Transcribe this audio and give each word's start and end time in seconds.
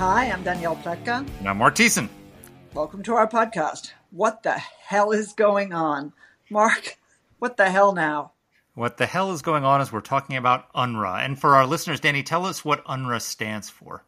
Hi, 0.00 0.30
I'm 0.30 0.42
Danielle 0.42 0.76
Pletka. 0.76 1.28
And 1.40 1.46
I'm 1.46 1.58
Mark 1.58 1.74
Thiessen. 1.74 2.08
Welcome 2.72 3.02
to 3.02 3.12
our 3.12 3.28
podcast. 3.28 3.92
What 4.10 4.42
the 4.42 4.52
hell 4.52 5.12
is 5.12 5.34
going 5.34 5.74
on? 5.74 6.14
Mark, 6.48 6.96
what 7.38 7.58
the 7.58 7.68
hell 7.70 7.92
now? 7.92 8.32
What 8.72 8.96
the 8.96 9.04
hell 9.04 9.30
is 9.32 9.42
going 9.42 9.62
on 9.62 9.82
is 9.82 9.92
we're 9.92 10.00
talking 10.00 10.38
about 10.38 10.72
UNRWA. 10.72 11.22
And 11.22 11.38
for 11.38 11.54
our 11.54 11.66
listeners, 11.66 12.00
Danny, 12.00 12.22
tell 12.22 12.46
us 12.46 12.64
what 12.64 12.82
UNRWA 12.86 13.20
stands 13.20 13.68
for. 13.68 14.02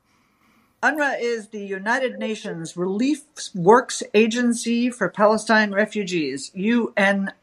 UNRWA 0.82 1.20
is 1.20 1.48
the 1.48 1.60
United 1.60 2.18
Nations 2.18 2.74
Relief 2.74 3.24
Works 3.54 4.02
Agency 4.14 4.88
for 4.88 5.10
Palestine 5.10 5.72
Refugees, 5.72 6.50
UNRWA. 6.56 7.36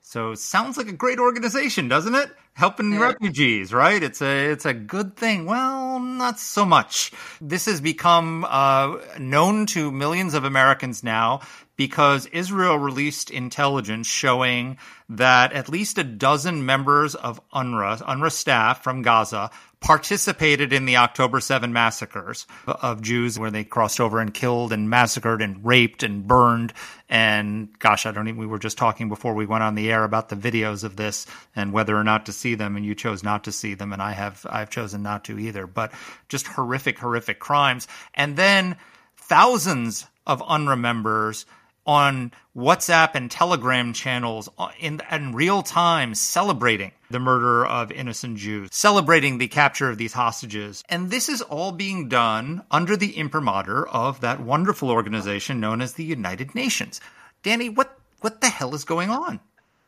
So 0.00 0.34
sounds 0.34 0.78
like 0.78 0.88
a 0.88 0.92
great 0.92 1.18
organization, 1.18 1.88
doesn't 1.88 2.14
it? 2.14 2.30
Helping 2.56 2.92
Yeah. 2.92 3.00
refugees, 3.00 3.72
right? 3.74 4.00
It's 4.00 4.22
a 4.22 4.50
it's 4.52 4.64
a 4.64 4.72
good 4.72 5.16
thing. 5.16 5.44
Well, 5.46 5.98
not 5.98 6.38
so 6.38 6.64
much. 6.64 7.10
This 7.40 7.64
has 7.66 7.80
become 7.80 8.46
uh, 8.48 8.98
known 9.18 9.66
to 9.66 9.90
millions 9.90 10.34
of 10.34 10.44
Americans 10.44 11.02
now 11.02 11.40
because 11.76 12.26
Israel 12.26 12.78
released 12.78 13.28
intelligence 13.30 14.06
showing 14.06 14.78
that 15.08 15.52
at 15.52 15.68
least 15.68 15.98
a 15.98 16.04
dozen 16.04 16.64
members 16.64 17.16
of 17.16 17.40
UNRWA, 17.52 18.00
UNRWA 18.02 18.30
staff 18.30 18.84
from 18.84 19.02
Gaza, 19.02 19.50
participated 19.84 20.72
in 20.72 20.86
the 20.86 20.96
October 20.96 21.40
7 21.40 21.70
massacres 21.70 22.46
of 22.66 23.02
Jews 23.02 23.38
where 23.38 23.50
they 23.50 23.64
crossed 23.64 24.00
over 24.00 24.18
and 24.18 24.32
killed 24.32 24.72
and 24.72 24.88
massacred 24.88 25.42
and 25.42 25.62
raped 25.62 26.02
and 26.02 26.26
burned. 26.26 26.72
And 27.10 27.68
gosh, 27.80 28.06
I 28.06 28.12
don't 28.12 28.26
even, 28.26 28.40
we 28.40 28.46
were 28.46 28.58
just 28.58 28.78
talking 28.78 29.10
before 29.10 29.34
we 29.34 29.44
went 29.44 29.62
on 29.62 29.74
the 29.74 29.92
air 29.92 30.02
about 30.02 30.30
the 30.30 30.36
videos 30.36 30.84
of 30.84 30.96
this 30.96 31.26
and 31.54 31.70
whether 31.70 31.94
or 31.94 32.02
not 32.02 32.24
to 32.26 32.32
see 32.32 32.54
them. 32.54 32.76
And 32.76 32.86
you 32.86 32.94
chose 32.94 33.22
not 33.22 33.44
to 33.44 33.52
see 33.52 33.74
them. 33.74 33.92
And 33.92 34.00
I 34.00 34.12
have, 34.12 34.46
I've 34.48 34.70
chosen 34.70 35.02
not 35.02 35.24
to 35.24 35.38
either, 35.38 35.66
but 35.66 35.92
just 36.30 36.46
horrific, 36.46 36.98
horrific 36.98 37.38
crimes. 37.38 37.86
And 38.14 38.38
then 38.38 38.76
thousands 39.18 40.06
of 40.26 40.40
UNRWA 40.40 40.80
members 40.80 41.44
on 41.86 42.32
WhatsApp 42.56 43.14
and 43.14 43.30
Telegram 43.30 43.92
channels 43.92 44.48
in, 44.78 45.00
in 45.10 45.32
real 45.32 45.62
time 45.62 46.14
celebrating 46.14 46.92
the 47.10 47.18
murder 47.18 47.66
of 47.66 47.92
innocent 47.92 48.38
Jews, 48.38 48.70
celebrating 48.72 49.38
the 49.38 49.48
capture 49.48 49.88
of 49.90 49.98
these 49.98 50.12
hostages. 50.12 50.82
And 50.88 51.10
this 51.10 51.28
is 51.28 51.42
all 51.42 51.72
being 51.72 52.08
done 52.08 52.62
under 52.70 52.96
the 52.96 53.16
imprimatur 53.16 53.86
of 53.86 54.20
that 54.20 54.40
wonderful 54.40 54.90
organization 54.90 55.60
known 55.60 55.80
as 55.80 55.94
the 55.94 56.04
United 56.04 56.54
Nations. 56.54 57.00
Danny, 57.42 57.68
what, 57.68 57.98
what 58.20 58.40
the 58.40 58.48
hell 58.48 58.74
is 58.74 58.84
going 58.84 59.10
on? 59.10 59.40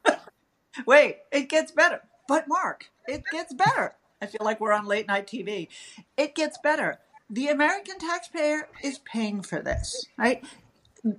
Wait, 0.86 1.18
it 1.32 1.48
gets 1.48 1.72
better. 1.72 2.02
But 2.28 2.48
Mark, 2.48 2.90
it 3.06 3.22
gets 3.30 3.54
better. 3.54 3.94
I 4.20 4.26
feel 4.26 4.44
like 4.44 4.60
we're 4.60 4.72
on 4.72 4.86
late 4.86 5.06
night 5.06 5.26
TV. 5.26 5.68
It 6.16 6.34
gets 6.34 6.58
better. 6.58 6.98
The 7.28 7.48
American 7.48 7.98
taxpayer 7.98 8.68
is 8.82 8.98
paying 8.98 9.42
for 9.42 9.60
this, 9.60 10.06
right? 10.16 10.44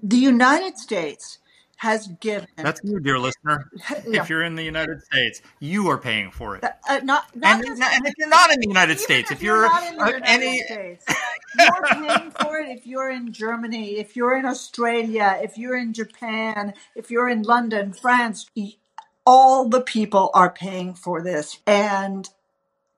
The 0.04 0.18
United 0.18 0.78
States 0.78 1.40
has 1.78 2.08
given 2.20 2.48
That's 2.56 2.82
you, 2.84 3.00
dear 3.00 3.20
listener. 3.20 3.70
Yeah. 4.08 4.22
If 4.22 4.30
you're 4.30 4.44
in 4.44 4.56
the 4.56 4.64
United 4.64 5.02
States, 5.04 5.42
you 5.60 5.90
are 5.90 5.98
paying 5.98 6.32
for 6.32 6.56
it. 6.56 6.64
uh, 6.64 7.00
not, 7.04 7.36
not 7.36 7.64
And, 7.64 7.68
and 7.68 8.06
if 8.06 8.14
you're 8.18 8.28
not 8.28 8.52
in 8.52 8.60
the 8.60 8.68
United 8.68 9.00
States, 9.00 9.32
if 9.32 9.38
if 9.38 9.44
you're, 9.44 9.62
not 9.62 9.84
in 9.84 9.98
the 9.98 10.04
uh, 10.04 10.08
United 10.08 10.28
any, 10.28 10.60
States, 10.62 11.06
you're 11.60 11.86
paying 11.92 12.32
for 12.32 12.58
it 12.58 12.70
if 12.70 12.88
you're 12.88 13.10
in 13.12 13.32
Germany, 13.32 13.98
if 13.98 14.16
you're 14.16 14.36
in 14.36 14.46
Australia, 14.46 15.40
if 15.42 15.58
you're 15.58 15.78
in 15.78 15.94
Japan, 15.94 16.74
if 16.96 17.12
you're 17.12 17.30
in 17.30 17.44
London, 17.44 17.94
France, 17.94 18.50
all 19.26 19.70
the 19.70 19.82
people 19.82 20.32
are 20.34 20.52
paying 20.52 20.96
for 20.96 21.22
this. 21.22 21.60
And 21.68 22.28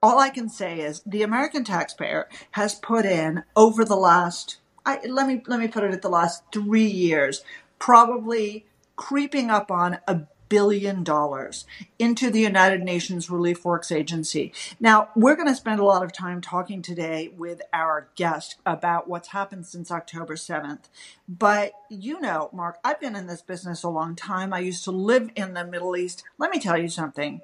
all 0.02 0.18
I 0.18 0.30
can 0.30 0.48
say 0.48 0.80
is 0.80 1.02
the 1.04 1.22
American 1.22 1.64
taxpayer 1.64 2.28
has 2.52 2.74
put 2.74 3.04
in 3.04 3.42
over 3.54 3.84
the 3.84 3.96
last 3.96 4.59
I, 4.86 5.00
let 5.06 5.26
me 5.26 5.42
let 5.46 5.60
me 5.60 5.68
put 5.68 5.84
it 5.84 5.92
at 5.92 6.02
the 6.02 6.08
last 6.08 6.42
three 6.52 6.86
years, 6.86 7.44
probably 7.78 8.66
creeping 8.96 9.50
up 9.50 9.70
on 9.70 9.98
a 10.06 10.22
billion 10.50 11.02
dollars 11.04 11.64
into 11.98 12.30
the 12.30 12.40
United 12.40 12.82
Nations 12.82 13.30
Relief 13.30 13.64
Works 13.64 13.90
Agency. 13.92 14.52
Now, 14.80 15.08
we're 15.16 15.36
going 15.36 15.48
to 15.48 15.54
spend 15.54 15.80
a 15.80 15.84
lot 15.84 16.04
of 16.04 16.12
time 16.12 16.40
talking 16.40 16.82
today 16.82 17.32
with 17.38 17.62
our 17.72 18.08
guest 18.16 18.56
about 18.66 19.08
what's 19.08 19.28
happened 19.28 19.66
since 19.66 19.90
October 19.90 20.34
7th. 20.34 20.90
But 21.28 21.72
you 21.88 22.20
know, 22.20 22.50
Mark, 22.52 22.78
I've 22.84 23.00
been 23.00 23.16
in 23.16 23.28
this 23.28 23.42
business 23.42 23.82
a 23.82 23.88
long 23.88 24.16
time. 24.16 24.52
I 24.52 24.58
used 24.58 24.84
to 24.84 24.90
live 24.90 25.30
in 25.36 25.54
the 25.54 25.64
Middle 25.64 25.96
East. 25.96 26.24
Let 26.36 26.50
me 26.50 26.60
tell 26.60 26.76
you 26.76 26.88
something. 26.88 27.40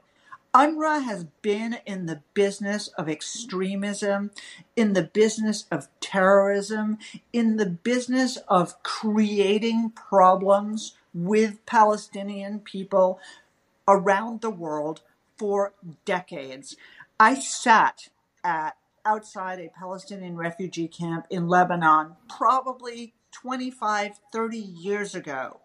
UNRWA 0.57 1.05
has 1.05 1.25
been 1.43 1.77
in 1.85 2.07
the 2.07 2.23
business 2.33 2.89
of 2.97 3.11
extremism, 3.11 4.31
in 4.75 4.95
the 4.95 5.03
business 5.03 5.67
of 5.71 5.89
terrorism, 6.01 6.97
in 7.31 7.59
the 7.59 7.67
business 7.67 8.39
of 8.49 8.83
creating 8.83 9.91
problems 9.91 10.95
with 11.13 11.65
Palestinian 11.67 12.61
people 12.61 13.21
around 13.87 14.41
the 14.41 14.49
world 14.49 15.03
for 15.37 15.75
decades. 16.07 16.75
I 17.21 17.35
sat 17.35 18.09
at 18.43 18.79
outside 19.05 19.61
a 19.61 19.69
Palestinian 19.69 20.39
refugee 20.39 20.89
camp 20.89 21.27
in 21.29 21.49
Lebanon 21.49 22.17
probably 22.31 23.13
25, 23.31 24.21
30 24.33 24.57
years 24.57 25.15
ago 25.15 25.61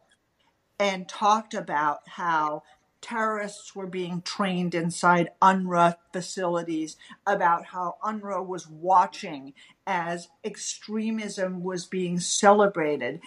and 0.78 1.08
talked 1.08 1.54
about 1.54 2.02
how 2.08 2.64
terrorists 3.02 3.76
were 3.76 3.88
being 3.88 4.22
trained 4.22 4.76
inside 4.76 5.32
UNRWA 5.42 5.96
facilities, 6.14 6.98
about 7.26 7.66
how 7.66 7.96
UNRWA 8.04 8.46
was 8.46 8.68
watching 8.68 9.54
as 9.88 10.30
extremism 10.44 11.64
was 11.64 11.86
being 11.86 12.20
celebrated. 12.20 13.20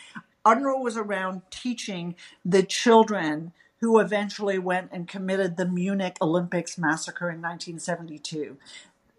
UNRWA 0.47 0.83
was 0.83 0.97
around 0.97 1.43
teaching 1.51 2.15
the 2.45 2.63
children 2.63 3.53
who 3.81 3.99
eventually 3.99 4.59
went 4.59 4.91
and 4.93 5.09
committed 5.09 5.57
the 5.57 5.67
Munich 5.67 6.17
Olympics 6.23 6.79
massacre 6.79 7.29
in 7.31 7.43
1972. 7.43 8.57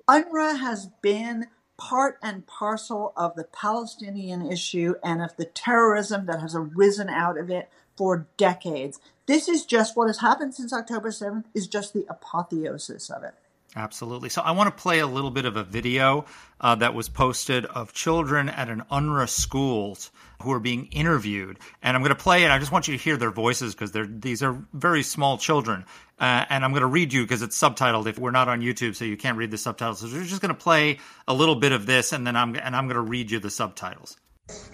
UNRWA 0.08 0.60
has 0.60 0.88
been 1.02 1.48
part 1.78 2.18
and 2.24 2.48
parcel 2.48 3.14
of 3.18 3.36
the 3.36 3.44
Palestinian 3.44 4.50
issue 4.50 4.96
and 5.04 5.22
of 5.22 5.36
the 5.36 5.46
terrorism 5.46 6.26
that 6.26 6.40
has 6.40 6.56
arisen 6.56 7.10
out 7.10 7.38
of 7.38 7.50
it 7.50 7.70
for 7.95 8.28
decades. 8.38 9.00
This 9.25 9.47
is 9.47 9.66
just 9.66 9.95
what 9.95 10.07
has 10.07 10.19
happened 10.19 10.53
since 10.53 10.73
October 10.73 11.09
7th, 11.09 11.45
is 11.53 11.67
just 11.67 11.94
the 11.94 12.06
apotheosis 12.09 13.09
of 13.09 13.23
it. 13.23 13.33
Absolutely. 13.75 14.29
So 14.29 14.41
I 14.41 14.51
want 14.51 14.75
to 14.75 14.81
play 14.81 15.00
a 15.00 15.07
little 15.07 15.31
bit 15.31 15.44
of 15.44 15.57
a 15.57 15.63
video 15.63 16.25
uh, 16.61 16.75
that 16.75 16.94
was 16.94 17.09
posted 17.09 17.66
of 17.66 17.91
children 17.91 18.47
at 18.47 18.69
an 18.69 18.83
UNRWA 18.89 19.28
schools 19.28 20.11
who 20.41 20.53
are 20.53 20.61
being 20.61 20.85
interviewed, 20.88 21.59
and 21.81 21.95
I'm 21.95 22.01
going 22.01 22.16
to 22.16 22.22
play 22.22 22.44
it. 22.45 22.51
I 22.51 22.59
just 22.59 22.72
want 22.72 22.88
you 22.88 22.97
to 22.97 23.03
hear 23.03 23.17
their 23.17 23.31
voices 23.31 23.75
because 23.75 23.91
these 23.91 24.44
are 24.44 24.57
very 24.73 25.03
small 25.03 25.38
children, 25.38 25.83
uh, 26.19 26.45
and 26.50 26.63
I'm 26.63 26.72
going 26.72 26.81
to 26.81 26.88
read 26.88 27.12
you 27.12 27.23
because 27.23 27.41
it's 27.41 27.59
subtitled. 27.59 28.07
If 28.07 28.17
we're 28.17 28.31
not 28.31 28.47
on 28.47 28.62
YouTube, 28.62 28.95
so 28.95 29.03
you 29.03 29.17
can't 29.17 29.38
read 29.38 29.51
the 29.51 29.57
subtitles, 29.57 30.00
so 30.00 30.07
we're 30.07 30.23
just 30.23 30.41
going 30.41 30.53
to 30.53 30.62
play 30.62 31.00
a 31.27 31.33
little 31.33 31.56
bit 31.56 31.73
of 31.73 31.85
this, 31.85 32.13
and 32.13 32.25
then 32.25 32.38
I'm 32.38 32.56
and 32.56 32.75
I'm 32.75 32.85
going 32.85 32.95
to 32.95 33.01
read 33.01 33.31
you 33.31 33.39
the 33.39 33.50
subtitles. 33.50 34.15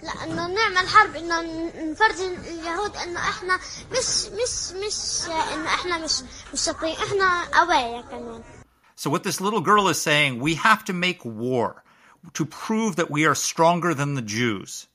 لانه 0.03 0.47
نعمل 0.47 0.87
حرب 0.87 1.15
انه 1.15 1.41
نفرجي 1.91 2.27
اليهود 2.27 2.95
انه 2.95 3.19
احنا 3.19 3.59
مش 3.91 4.25
مش 4.25 4.71
مش 4.71 5.29
انه 5.53 5.67
احنا 5.73 5.97
مش 5.97 6.21
مش 6.53 6.61
شاطرين 6.61 6.95
احنا 6.95 7.45
قوايا 7.59 8.01
كمان 8.01 8.43
So 9.05 9.09
what 9.11 9.23
this 9.23 9.39
little 9.39 9.61
girl 9.61 9.87
is 9.89 10.01
saying, 10.01 10.39
we 10.39 10.55
have 10.55 10.83
to 10.85 10.93
make 11.05 11.21
war 11.23 11.83
to 12.33 12.43
prove 12.45 12.95
that 12.95 13.11
we 13.15 13.21
are 13.29 13.35
stronger 13.35 13.93
than 13.93 14.15
the 14.15 14.21
Jews. 14.37 14.87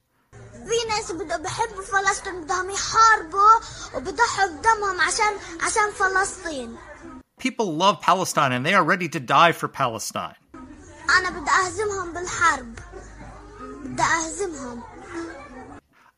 في 0.52 0.88
ناس 0.88 1.12
بدهم 1.12 1.42
بحبوا 1.42 1.82
فلسطين 1.82 2.44
بدهم 2.44 2.70
يحاربوا 2.70 3.60
وبضحوا 3.94 4.46
بدمهم 4.46 5.00
عشان 5.00 5.38
عشان 5.60 5.90
فلسطين 5.92 6.76
People 7.40 7.76
love 7.76 8.00
Palestine 8.00 8.52
and 8.52 8.64
they 8.66 8.74
are 8.74 8.84
ready 8.84 9.08
to 9.08 9.20
die 9.20 9.52
for 9.52 9.68
Palestine. 9.68 10.36
انا 11.18 11.30
بدي 11.30 11.50
اهزمهم 11.50 12.12
بالحرب 12.12 12.78
بدي 13.83 14.03
اهزمهم 14.03 14.81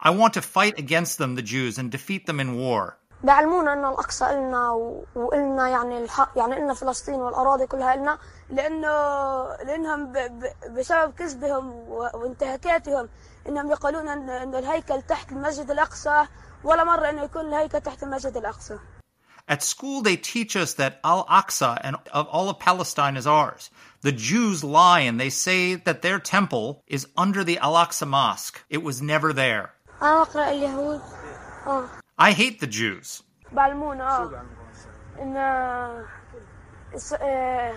I 0.02 0.10
want 0.12 0.34
to 0.34 0.42
fight 0.42 0.76
against 0.80 1.18
them, 1.18 1.36
the 1.36 1.42
Jews, 1.54 1.78
and 1.78 1.92
defeat 1.92 2.26
them 2.26 2.40
in 2.40 2.56
war. 2.56 2.94
بيعلمونا 3.24 3.74
انه 3.74 3.90
الأقصى 3.90 4.26
إلنا 4.30 4.72
و- 4.72 5.06
وإلنا 5.16 5.68
يعني 5.70 6.04
الحق 6.04 6.32
يعني 6.36 6.58
إلنا 6.58 6.74
فلسطين 6.74 7.16
والأراضي 7.16 7.68
كلها 7.68 7.94
إلنا 7.94 8.18
لأنه 8.50 8.88
لأنهم 9.64 10.12
ب... 10.12 10.18
ب... 10.18 10.54
بسبب 10.80 11.14
كذبهم 11.14 11.70
و... 11.70 12.10
وانتهاكاتهم 12.14 13.10
إنهم 13.50 13.72
يقولون 13.72 14.08
ان 14.10 14.30
إن 14.30 14.56
الهيكل 14.56 15.02
تحت 15.02 15.32
المسجد 15.32 15.72
الأقصى 15.72 16.26
ولا 16.64 16.84
مرة 16.84 17.10
إنه 17.10 17.24
يكون 17.24 17.46
الهيكل 17.46 17.82
تحت 17.82 18.04
المسجد 18.04 18.38
الأقصى 18.38 18.78
At 19.49 19.63
school, 19.63 20.01
they 20.01 20.17
teach 20.17 20.57
us 20.57 20.75
that 20.75 21.01
Al 21.05 21.27
Aqsa 21.27 21.79
and 21.83 21.97
of 22.13 22.27
all 22.29 22.49
of 22.49 22.59
Palestine 22.59 23.17
is 23.17 23.27
ours. 23.27 23.71
The 24.01 24.13
Jews 24.13 24.65
lie 24.65 25.01
and 25.01 25.21
they 25.21 25.29
say 25.31 25.75
that 25.75 26.01
their 26.03 26.19
temple 26.19 26.83
is 26.87 27.07
under 27.17 27.45
the 27.45 27.59
Al 27.59 27.75
Aqsa 27.75 28.07
Mosque. 28.09 28.63
It 28.71 28.83
was 28.83 29.03
never 29.03 29.33
there. 29.33 29.71
انا 30.03 30.25
بقرا 30.25 30.51
اليهود 30.51 31.01
اه 31.67 31.89
I 32.19 32.33
hate 32.33 32.61
the 32.61 32.67
Jews. 32.67 33.23
بعلمونا 33.53 34.05
اه 34.09 34.45
ان 35.19 35.37
الس... 36.95 37.13
آه، 37.13 37.75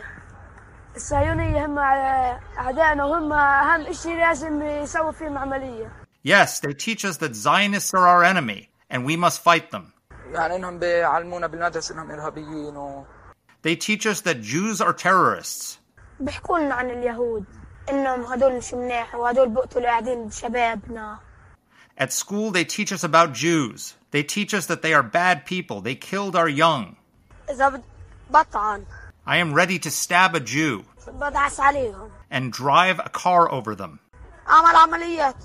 الصهيونية 0.95 1.65
هم 1.65 1.79
أعدائنا 1.79 3.05
وهم 3.05 3.33
أهم 3.33 3.81
إشي 3.81 4.15
لازم 4.15 4.61
يسوي 4.61 5.13
فيهم 5.13 5.37
عملية 5.37 5.91
Yes, 6.23 6.59
they 6.59 6.73
teach 6.73 7.05
us 7.05 7.17
that 7.17 7.35
Zionists 7.35 7.93
are 7.93 8.07
our 8.07 8.23
enemy 8.23 8.69
and 8.89 9.05
we 9.05 9.15
must 9.15 9.41
fight 9.41 9.71
them. 9.71 9.93
يعني 10.33 10.55
انهم 10.55 10.79
بيعلمونا 10.79 11.47
بالمدرسه 11.47 11.95
انهم 11.95 12.11
ارهابيين 12.11 12.77
و... 12.77 13.05
They 13.63 13.75
teach 13.75 14.05
us 14.05 14.21
that 14.21 14.41
Jews 14.41 14.81
are 14.81 14.93
terrorists. 14.93 15.77
بيحكوا 16.19 16.59
لنا 16.59 16.75
عن 16.75 16.89
اليهود 16.89 17.45
إنهم 17.89 18.21
هدول 18.23 18.57
مش 18.57 18.73
منيح 18.73 19.15
وهدول 19.15 19.49
بقتلوا 19.49 19.85
قاعدين 19.85 20.31
شبابنا 20.31 21.19
At 21.99 22.13
school, 22.13 22.51
they 22.51 22.63
teach 22.63 22.91
us 22.91 23.03
about 23.03 23.33
Jews. 23.33 23.95
They 24.11 24.21
teach 24.21 24.53
us 24.53 24.67
that 24.67 24.81
they 24.83 24.93
are 24.93 25.01
bad 25.01 25.45
people. 25.45 25.81
They 25.81 25.95
killed 25.95 26.35
our 26.35 26.49
young. 26.49 26.95
إذا 27.49 27.69
بت- 27.69 27.83
بطعن 28.31 28.85
I 29.27 29.37
am 29.37 29.53
ready 29.53 29.79
to 29.79 29.91
stab 29.91 30.35
a 30.35 30.39
Jew 30.39 30.83
بدعس 31.07 31.59
عليهم 31.59 32.11
and 32.31 32.51
drive 32.53 32.99
a 32.99 33.09
car 33.09 33.51
over 33.51 33.75
them. 33.75 33.99
أعمل 34.49 34.75
عمليات 34.75 35.35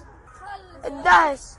الدهس 0.85 1.59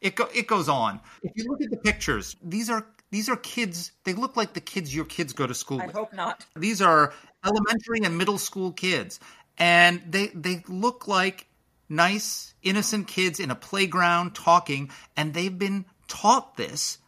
It 0.00 0.14
go, 0.14 0.28
it 0.34 0.46
goes 0.46 0.68
on. 0.68 1.00
If 1.22 1.32
you 1.36 1.44
look 1.50 1.60
at 1.62 1.70
the 1.70 1.76
pictures, 1.76 2.36
these 2.42 2.70
are 2.70 2.86
these 3.10 3.28
are 3.28 3.36
kids. 3.36 3.92
They 4.04 4.14
look 4.14 4.36
like 4.36 4.54
the 4.54 4.60
kids 4.60 4.94
your 4.94 5.04
kids 5.04 5.32
go 5.32 5.46
to 5.46 5.54
school 5.54 5.80
I 5.82 5.86
with. 5.86 5.94
hope 5.94 6.12
not. 6.14 6.46
These 6.56 6.80
are 6.80 7.12
elementary 7.44 8.00
and 8.04 8.16
middle 8.16 8.38
school 8.38 8.72
kids, 8.72 9.20
and 9.58 10.00
they 10.08 10.28
they 10.28 10.64
look 10.68 11.06
like 11.06 11.46
nice, 11.88 12.54
innocent 12.62 13.08
kids 13.08 13.40
in 13.40 13.50
a 13.50 13.54
playground 13.54 14.34
talking, 14.34 14.90
and 15.16 15.34
they've 15.34 15.58
been 15.58 15.84
taught 16.08 16.56
this 16.56 16.98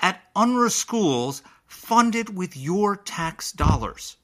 at 0.00 0.22
UNRWA 0.34 0.70
schools 0.70 1.42
funded 1.66 2.34
with 2.36 2.56
your 2.56 2.96
tax 2.96 3.52
dollars. 3.52 4.16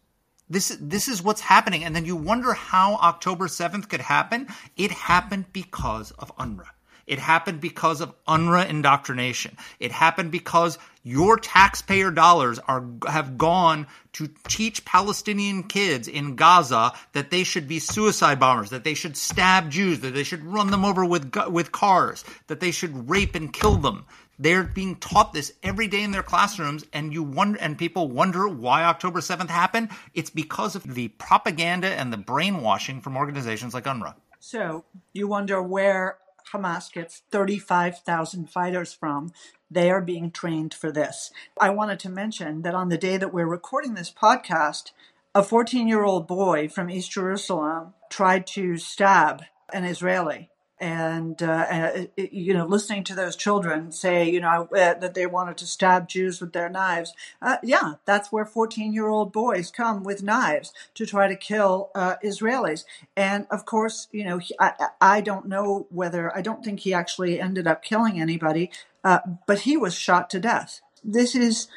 This 0.49 0.77
this 0.81 1.09
is 1.09 1.23
what's 1.23 1.41
happening, 1.41 1.85
and 1.85 1.95
then 1.95 2.05
you 2.07 2.17
wonder 2.17 2.53
how 2.55 2.95
October 2.95 3.49
seventh 3.49 3.89
could 3.89 4.01
happen. 4.01 4.47
It 4.77 4.93
happened 4.93 5.47
because 5.53 6.13
of 6.13 6.35
UNRWA. 6.37 6.69
It 7.07 7.19
happened 7.19 7.61
because 7.61 8.01
of 8.01 8.15
UNRWA 8.27 8.69
indoctrination. 8.69 9.57
It 9.79 9.93
happened 9.93 10.33
because 10.33 10.79
your 11.03 11.37
taxpayer 11.39 12.11
dollars 12.11 12.59
are 12.59 12.85
have 13.07 13.39
gone 13.39 13.87
to 14.15 14.29
teach 14.49 14.85
Palestinian 14.85 15.63
kids 15.63 16.09
in 16.09 16.35
Gaza 16.35 16.93
that 17.13 17.31
they 17.31 17.45
should 17.45 17.69
be 17.69 17.79
suicide 17.79 18.41
bombers, 18.41 18.71
that 18.71 18.83
they 18.83 18.95
should 18.95 19.17
stab 19.17 19.71
Jews, 19.71 20.01
that 20.01 20.15
they 20.15 20.25
should 20.25 20.45
run 20.45 20.71
them 20.73 20.85
over 20.85 21.05
with 21.05 21.33
with 21.49 21.71
cars, 21.71 22.25
that 22.49 22.59
they 22.59 22.73
should 22.73 23.09
rape 23.09 23.37
and 23.37 23.53
kill 23.53 23.77
them. 23.77 24.05
They're 24.39 24.65
being 24.65 24.97
taught 24.97 25.33
this 25.33 25.53
every 25.63 25.89
day 25.89 26.03
in 26.03 26.11
their 26.11 26.23
classrooms, 26.23 26.85
and 26.93 27.13
you 27.13 27.23
wonder, 27.23 27.59
and 27.59 27.79
people 27.79 28.09
wonder 28.09 28.47
why 28.49 28.85
October 28.85 29.21
7th 29.21 29.49
happened. 29.49 29.89
It's 30.13 30.29
because 30.29 30.77
of 30.77 30.83
the 30.95 31.09
propaganda 31.09 31.89
and 31.89 32.13
the 32.13 32.19
brainwashing 32.19 33.01
from 33.01 33.17
organizations 33.17 33.73
like 33.73 33.85
UNRWA. 33.85 34.15
So 34.41 34.85
you 35.15 35.27
wonder 35.27 35.63
where 35.63 36.19
Hamas 36.53 36.93
gets 36.93 37.23
35,000 37.31 38.51
fighters 38.51 38.93
from. 38.93 39.33
They 39.71 39.91
are 39.91 40.01
being 40.01 40.31
trained 40.31 40.75
for 40.75 40.93
this. 40.93 41.31
I 41.61 41.71
wanted 41.71 41.99
to 42.01 42.09
mention 42.09 42.63
that 42.63 42.75
on 42.75 42.89
the 42.89 42.99
day 42.99 43.17
that 43.17 43.33
we're 43.33 43.47
recording 43.47 43.95
this 43.95 44.13
podcast, 44.13 44.93
a 45.35 45.43
14 45.43 45.89
year 45.89 46.05
old 46.05 46.27
boy 46.27 46.69
from 46.69 46.89
East 46.89 47.11
Jerusalem 47.11 47.95
tried 48.09 48.47
to 48.49 48.79
stab 48.79 49.43
an 49.73 49.85
Israeli. 49.85 50.51
And, 50.79 51.43
uh, 51.43 51.47
uh, 51.47 52.07
you 52.17 52.53
know, 52.53 52.67
listening 52.67 53.05
to 53.05 53.15
those 53.15 53.35
children 53.35 53.93
say, 53.93 54.29
you 54.29 54.41
know, 54.41 54.69
uh, 54.77 54.95
that 54.95 55.15
they 55.15 55.27
wanted 55.27 55.57
to 55.59 55.67
stab 55.67 56.09
Jews 56.09 56.41
with 56.41 56.53
their 56.53 56.69
knives. 56.69 57.15
Uh, 57.41 57.57
yeah, 57.63 57.95
that's 58.05 58.31
where 58.31 58.45
14 58.45 58.93
year 58.93 59.09
old 59.09 59.33
boys 59.33 59.71
come 59.71 60.05
with 60.05 60.23
knives 60.23 60.75
to 60.95 61.07
try 61.07 61.29
to 61.29 61.37
kill 61.37 61.91
uh, 61.95 62.17
Israelis. 62.23 62.85
And 63.17 63.47
of 63.51 63.65
course, 63.65 64.09
you 64.13 64.25
know, 64.25 64.39
he, 64.39 64.55
I, 64.61 64.89
I 65.01 65.21
don't 65.23 65.47
know 65.47 65.87
whether, 65.91 66.37
I 66.37 66.43
don't 66.43 66.65
think 66.65 66.81
he 66.81 66.93
actually 66.93 67.41
ended 67.41 67.67
up 67.67 67.83
killing 67.83 68.21
anybody, 68.21 68.71
but 69.03 69.61
he 69.61 69.77
was 69.77 69.95
shot 69.95 70.29
to 70.31 70.41
death. 70.41 70.81
This 71.03 71.35
is 71.35 71.69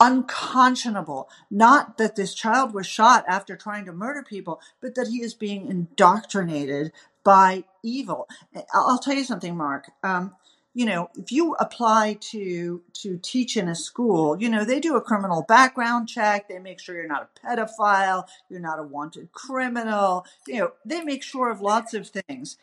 unconscionable. 0.00 1.28
Not 1.50 1.98
that 1.98 2.16
this 2.16 2.34
child 2.34 2.74
was 2.74 2.86
shot 2.86 3.24
after 3.28 3.56
trying 3.56 3.84
to 3.86 3.92
murder 3.92 4.22
people, 4.22 4.60
but 4.80 4.94
that 4.94 5.08
he 5.08 5.22
is 5.22 5.34
being 5.34 5.66
indoctrinated 5.68 6.92
by 7.22 7.64
evil. 7.84 8.28
I'll 8.72 8.98
tell 8.98 9.14
you 9.14 9.24
something, 9.24 9.56
Mark. 9.56 9.90
Um, 10.02 10.32
you 10.74 10.86
know, 10.86 11.08
if 11.16 11.30
you 11.30 11.54
apply 11.54 12.18
to 12.32 12.82
to 12.94 13.18
teach 13.22 13.56
in 13.56 13.68
a 13.68 13.76
school, 13.76 14.40
you 14.40 14.48
know 14.48 14.64
they 14.64 14.80
do 14.80 14.96
a 14.96 15.00
criminal 15.00 15.44
background 15.46 16.08
check. 16.08 16.48
They 16.48 16.58
make 16.58 16.80
sure 16.80 16.96
you're 16.96 17.06
not 17.06 17.30
a 17.30 17.46
pedophile, 17.46 18.26
you're 18.48 18.60
not 18.60 18.80
a 18.80 18.82
wanted 18.82 19.30
criminal. 19.32 20.26
You 20.48 20.58
know, 20.58 20.72
they 20.84 21.02
make 21.02 21.22
sure 21.22 21.50
of 21.50 21.60
lots 21.60 21.94
of 21.94 22.08
things. 22.08 22.56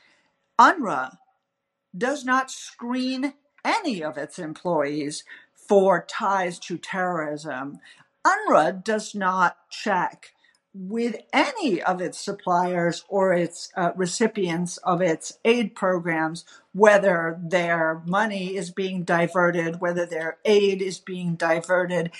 UNRWA 0.59 1.17
does 1.97 2.25
not 2.25 2.51
screen 2.51 3.33
any 3.63 4.03
of 4.03 4.17
its 4.17 4.37
employees 4.37 5.23
for 5.53 6.05
ties 6.07 6.59
to 6.59 6.77
terrorism. 6.77 7.79
UNRWA 8.25 8.83
does 8.83 9.15
not 9.15 9.57
check 9.69 10.33
with 10.73 11.17
any 11.33 11.81
of 11.81 11.99
its 11.99 12.17
suppliers 12.17 13.03
or 13.09 13.33
its 13.33 13.71
uh, 13.75 13.91
recipients 13.95 14.77
of 14.77 15.01
its 15.01 15.37
aid 15.43 15.75
programs 15.75 16.45
whether 16.73 17.37
their 17.43 18.01
money 18.05 18.55
is 18.55 18.71
being 18.71 19.03
diverted, 19.03 19.81
whether 19.81 20.05
their 20.05 20.37
aid 20.45 20.81
is 20.81 20.99
being 20.99 21.35
diverted. 21.35 22.11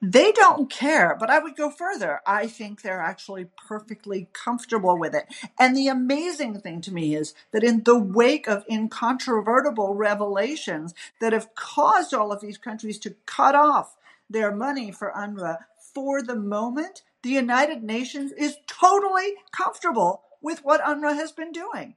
They 0.00 0.30
don't 0.32 0.70
care, 0.70 1.16
but 1.18 1.28
I 1.28 1.40
would 1.40 1.56
go 1.56 1.70
further. 1.70 2.20
I 2.26 2.46
think 2.46 2.80
they're 2.80 3.00
actually 3.00 3.48
perfectly 3.66 4.28
comfortable 4.32 4.96
with 4.96 5.14
it. 5.14 5.26
And 5.58 5.76
the 5.76 5.88
amazing 5.88 6.60
thing 6.60 6.80
to 6.82 6.94
me 6.94 7.16
is 7.16 7.34
that 7.52 7.64
in 7.64 7.82
the 7.82 7.98
wake 7.98 8.46
of 8.46 8.64
incontrovertible 8.70 9.94
revelations 9.94 10.94
that 11.20 11.32
have 11.32 11.54
caused 11.54 12.14
all 12.14 12.32
of 12.32 12.40
these 12.40 12.58
countries 12.58 12.98
to 13.00 13.16
cut 13.26 13.56
off 13.56 13.96
their 14.30 14.54
money 14.54 14.92
for 14.92 15.12
UNRWA, 15.14 15.58
for 15.92 16.22
the 16.22 16.36
moment, 16.36 17.02
the 17.22 17.30
United 17.30 17.82
Nations 17.82 18.32
is 18.32 18.56
totally 18.66 19.34
comfortable 19.52 20.22
with 20.40 20.60
what 20.64 20.82
UNRWA 20.82 21.14
has 21.14 21.32
been 21.32 21.52
doing. 21.52 21.94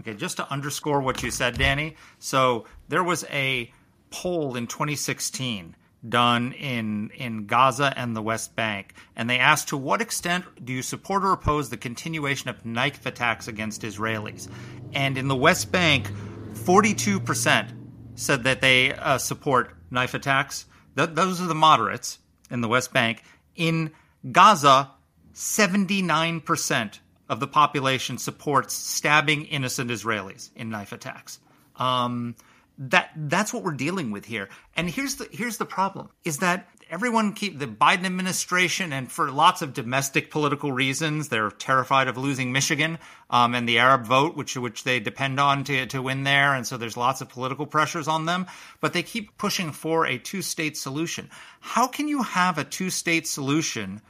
Okay, 0.00 0.14
just 0.14 0.38
to 0.38 0.50
underscore 0.50 1.00
what 1.00 1.22
you 1.22 1.30
said, 1.30 1.58
Danny. 1.58 1.96
So 2.18 2.64
there 2.88 3.04
was 3.04 3.24
a 3.30 3.72
poll 4.10 4.56
in 4.56 4.66
2016 4.66 5.76
done 6.08 6.52
in 6.52 7.10
in 7.10 7.46
Gaza 7.46 7.92
and 7.96 8.16
the 8.16 8.22
West 8.22 8.56
Bank, 8.56 8.94
and 9.14 9.30
they 9.30 9.38
asked 9.38 9.68
to 9.68 9.76
what 9.76 10.00
extent 10.00 10.64
do 10.64 10.72
you 10.72 10.82
support 10.82 11.24
or 11.24 11.32
oppose 11.32 11.70
the 11.70 11.76
continuation 11.76 12.50
of 12.50 12.64
knife 12.64 13.06
attacks 13.06 13.46
against 13.46 13.82
Israelis? 13.82 14.48
And 14.92 15.16
in 15.16 15.28
the 15.28 15.36
West 15.36 15.70
Bank, 15.70 16.10
42% 16.54 17.68
said 18.14 18.44
that 18.44 18.60
they 18.60 18.92
uh, 18.92 19.18
support 19.18 19.74
knife 19.90 20.14
attacks. 20.14 20.66
Th- 20.96 21.10
those 21.10 21.40
are 21.40 21.46
the 21.46 21.54
moderates 21.54 22.18
in 22.50 22.60
the 22.60 22.68
West 22.68 22.92
Bank. 22.92 23.22
In 23.54 23.92
Gaza, 24.30 24.90
79% 25.34 26.98
of 27.28 27.40
the 27.40 27.46
population 27.46 28.18
supports 28.18 28.74
stabbing 28.74 29.46
innocent 29.46 29.90
Israelis 29.90 30.50
in 30.54 30.70
knife 30.70 30.92
attacks. 30.92 31.40
Um, 31.76 32.36
that 32.78 33.10
that's 33.16 33.52
what 33.52 33.62
we're 33.62 33.72
dealing 33.72 34.10
with 34.10 34.24
here. 34.24 34.48
And 34.76 34.88
here's 34.88 35.16
the 35.16 35.28
here's 35.30 35.58
the 35.58 35.66
problem: 35.66 36.08
is 36.24 36.38
that 36.38 36.68
everyone 36.90 37.32
keep 37.32 37.58
the 37.58 37.66
Biden 37.66 38.04
administration, 38.04 38.92
and 38.92 39.10
for 39.10 39.30
lots 39.30 39.62
of 39.62 39.72
domestic 39.72 40.30
political 40.30 40.72
reasons, 40.72 41.28
they're 41.28 41.50
terrified 41.50 42.08
of 42.08 42.16
losing 42.16 42.52
Michigan 42.52 42.98
um, 43.30 43.54
and 43.54 43.68
the 43.68 43.78
Arab 43.78 44.06
vote, 44.06 44.36
which 44.36 44.56
which 44.56 44.84
they 44.84 45.00
depend 45.00 45.38
on 45.38 45.64
to 45.64 45.86
to 45.86 46.02
win 46.02 46.24
there, 46.24 46.54
and 46.54 46.66
so 46.66 46.76
there's 46.76 46.96
lots 46.96 47.20
of 47.20 47.28
political 47.28 47.66
pressures 47.66 48.08
on 48.08 48.26
them. 48.26 48.46
But 48.80 48.92
they 48.92 49.02
keep 49.02 49.36
pushing 49.36 49.72
for 49.72 50.06
a 50.06 50.18
two 50.18 50.42
state 50.42 50.76
solution. 50.76 51.30
How 51.60 51.86
can 51.86 52.08
you 52.08 52.22
have 52.22 52.58
a 52.58 52.64
two 52.64 52.90
state 52.90 53.26
solution 53.26 54.00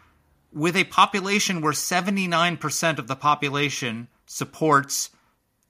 with 0.53 0.77
a 0.77 0.85
population 0.85 1.61
where 1.61 1.73
79% 1.73 2.99
of 2.99 3.09
the 3.09 3.17
population 3.17 4.09
supports 4.27 5.11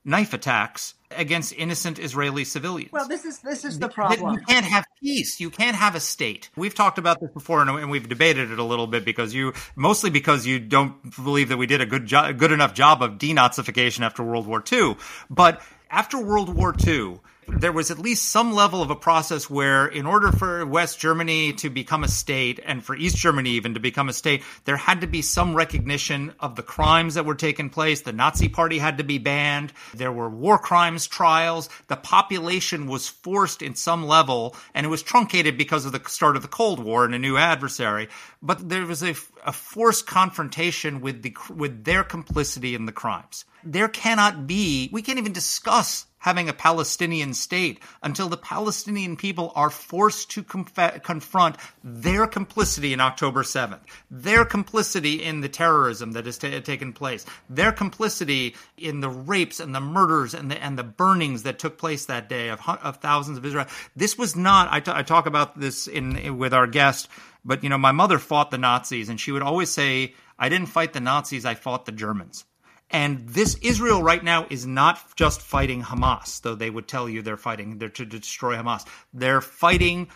knife 0.04 0.32
attacks 0.32 0.94
against 1.10 1.52
innocent 1.52 1.98
Israeli 1.98 2.44
civilians. 2.44 2.92
Well, 2.92 3.06
this 3.06 3.24
is 3.24 3.38
this 3.40 3.64
is 3.64 3.78
the 3.78 3.88
problem. 3.88 4.34
You 4.34 4.40
can't 4.40 4.64
have 4.64 4.84
peace. 5.02 5.40
You 5.40 5.50
can't 5.50 5.76
have 5.76 5.94
a 5.94 6.00
state. 6.00 6.50
We've 6.56 6.74
talked 6.74 6.98
about 6.98 7.20
this 7.20 7.30
before, 7.30 7.62
and 7.62 7.90
we've 7.90 8.08
debated 8.08 8.50
it 8.50 8.58
a 8.58 8.64
little 8.64 8.86
bit 8.86 9.04
because 9.04 9.34
you, 9.34 9.52
mostly 9.76 10.10
because 10.10 10.46
you 10.46 10.58
don't 10.58 11.14
believe 11.22 11.50
that 11.50 11.58
we 11.58 11.66
did 11.66 11.80
a 11.80 11.86
good 11.86 12.06
job, 12.06 12.38
good 12.38 12.52
enough 12.52 12.74
job 12.74 13.02
of 13.02 13.12
denazification 13.12 14.00
after 14.00 14.22
World 14.22 14.46
War 14.46 14.62
II. 14.70 14.96
But 15.30 15.60
after 15.90 16.18
World 16.18 16.54
War 16.54 16.74
II, 16.86 17.20
there 17.48 17.72
was 17.72 17.90
at 17.90 17.98
least 17.98 18.28
some 18.28 18.52
level 18.52 18.82
of 18.82 18.90
a 18.90 18.96
process 18.96 19.50
where, 19.50 19.86
in 19.86 20.06
order 20.06 20.30
for 20.30 20.64
West 20.64 20.98
Germany 20.98 21.52
to 21.54 21.70
become 21.70 22.04
a 22.04 22.08
state 22.08 22.60
and 22.64 22.84
for 22.84 22.94
East 22.94 23.16
Germany 23.16 23.50
even 23.50 23.74
to 23.74 23.80
become 23.80 24.08
a 24.08 24.12
state, 24.12 24.42
there 24.64 24.76
had 24.76 25.00
to 25.00 25.06
be 25.06 25.22
some 25.22 25.54
recognition 25.54 26.34
of 26.40 26.56
the 26.56 26.62
crimes 26.62 27.14
that 27.14 27.26
were 27.26 27.34
taking 27.34 27.70
place. 27.70 28.02
The 28.02 28.12
Nazi 28.12 28.48
Party 28.48 28.78
had 28.78 28.98
to 28.98 29.04
be 29.04 29.18
banned. 29.18 29.72
There 29.94 30.12
were 30.12 30.28
war 30.28 30.58
crimes 30.58 31.06
trials. 31.06 31.68
The 31.88 31.96
population 31.96 32.86
was 32.86 33.08
forced 33.08 33.62
in 33.62 33.74
some 33.74 34.06
level, 34.06 34.56
and 34.74 34.86
it 34.86 34.90
was 34.90 35.02
truncated 35.02 35.58
because 35.58 35.84
of 35.84 35.92
the 35.92 36.02
start 36.08 36.36
of 36.36 36.42
the 36.42 36.48
Cold 36.48 36.80
War 36.80 37.04
and 37.04 37.14
a 37.14 37.18
new 37.18 37.36
adversary. 37.36 38.08
But 38.40 38.68
there 38.68 38.86
was 38.86 39.02
a, 39.02 39.14
a 39.44 39.52
forced 39.52 40.06
confrontation 40.06 41.00
with 41.00 41.22
the 41.22 41.36
with 41.54 41.84
their 41.84 42.04
complicity 42.04 42.74
in 42.74 42.86
the 42.86 42.92
crimes. 42.92 43.44
There 43.64 43.88
cannot 43.88 44.46
be. 44.46 44.90
We 44.92 45.02
can't 45.02 45.18
even 45.18 45.32
discuss 45.32 46.06
having 46.22 46.48
a 46.48 46.52
Palestinian 46.52 47.34
state 47.34 47.80
until 48.02 48.28
the 48.28 48.36
Palestinian 48.36 49.16
people 49.16 49.52
are 49.56 49.70
forced 49.70 50.30
to 50.30 50.42
conf- 50.42 51.02
confront 51.02 51.56
their 51.82 52.26
complicity 52.28 52.92
in 52.92 53.00
October 53.00 53.42
7th, 53.42 53.80
their 54.10 54.44
complicity 54.44 55.22
in 55.22 55.40
the 55.40 55.48
terrorism 55.48 56.12
that 56.12 56.24
has 56.24 56.38
t- 56.38 56.60
taken 56.60 56.92
place, 56.92 57.26
their 57.50 57.72
complicity 57.72 58.54
in 58.78 59.00
the 59.00 59.10
rapes 59.10 59.58
and 59.58 59.74
the 59.74 59.80
murders 59.80 60.32
and 60.32 60.48
the, 60.48 60.62
and 60.62 60.78
the 60.78 60.84
burnings 60.84 61.42
that 61.42 61.58
took 61.58 61.76
place 61.76 62.06
that 62.06 62.28
day 62.28 62.48
of, 62.48 62.60
of 62.68 62.98
thousands 62.98 63.36
of 63.36 63.44
Israel. 63.44 63.66
This 63.96 64.16
was 64.16 64.36
not, 64.36 64.68
I, 64.70 64.78
t- 64.78 64.92
I 64.94 65.02
talk 65.02 65.26
about 65.26 65.58
this 65.58 65.88
in, 65.88 66.16
in 66.16 66.38
with 66.38 66.54
our 66.54 66.68
guest, 66.68 67.08
but 67.44 67.64
you 67.64 67.68
know, 67.68 67.78
my 67.78 67.92
mother 67.92 68.20
fought 68.20 68.52
the 68.52 68.58
Nazis 68.58 69.08
and 69.08 69.20
she 69.20 69.32
would 69.32 69.42
always 69.42 69.70
say, 69.70 70.14
I 70.38 70.48
didn't 70.48 70.68
fight 70.68 70.92
the 70.92 71.00
Nazis, 71.00 71.44
I 71.44 71.54
fought 71.54 71.84
the 71.84 71.92
Germans. 71.92 72.44
And 72.92 73.26
this 73.26 73.54
Israel 73.62 74.02
right 74.02 74.22
now 74.22 74.46
is 74.50 74.66
not 74.66 75.00
just 75.16 75.40
fighting 75.40 75.82
Hamas, 75.82 76.42
though 76.42 76.54
they 76.54 76.68
would 76.68 76.86
tell 76.86 77.08
you 77.08 77.22
they're 77.22 77.38
fighting 77.38 77.78
they're 77.78 77.88
to 77.88 78.04
destroy 78.04 78.54
Hamas. 78.54 78.86
They're 79.14 79.40
fighting 79.40 80.08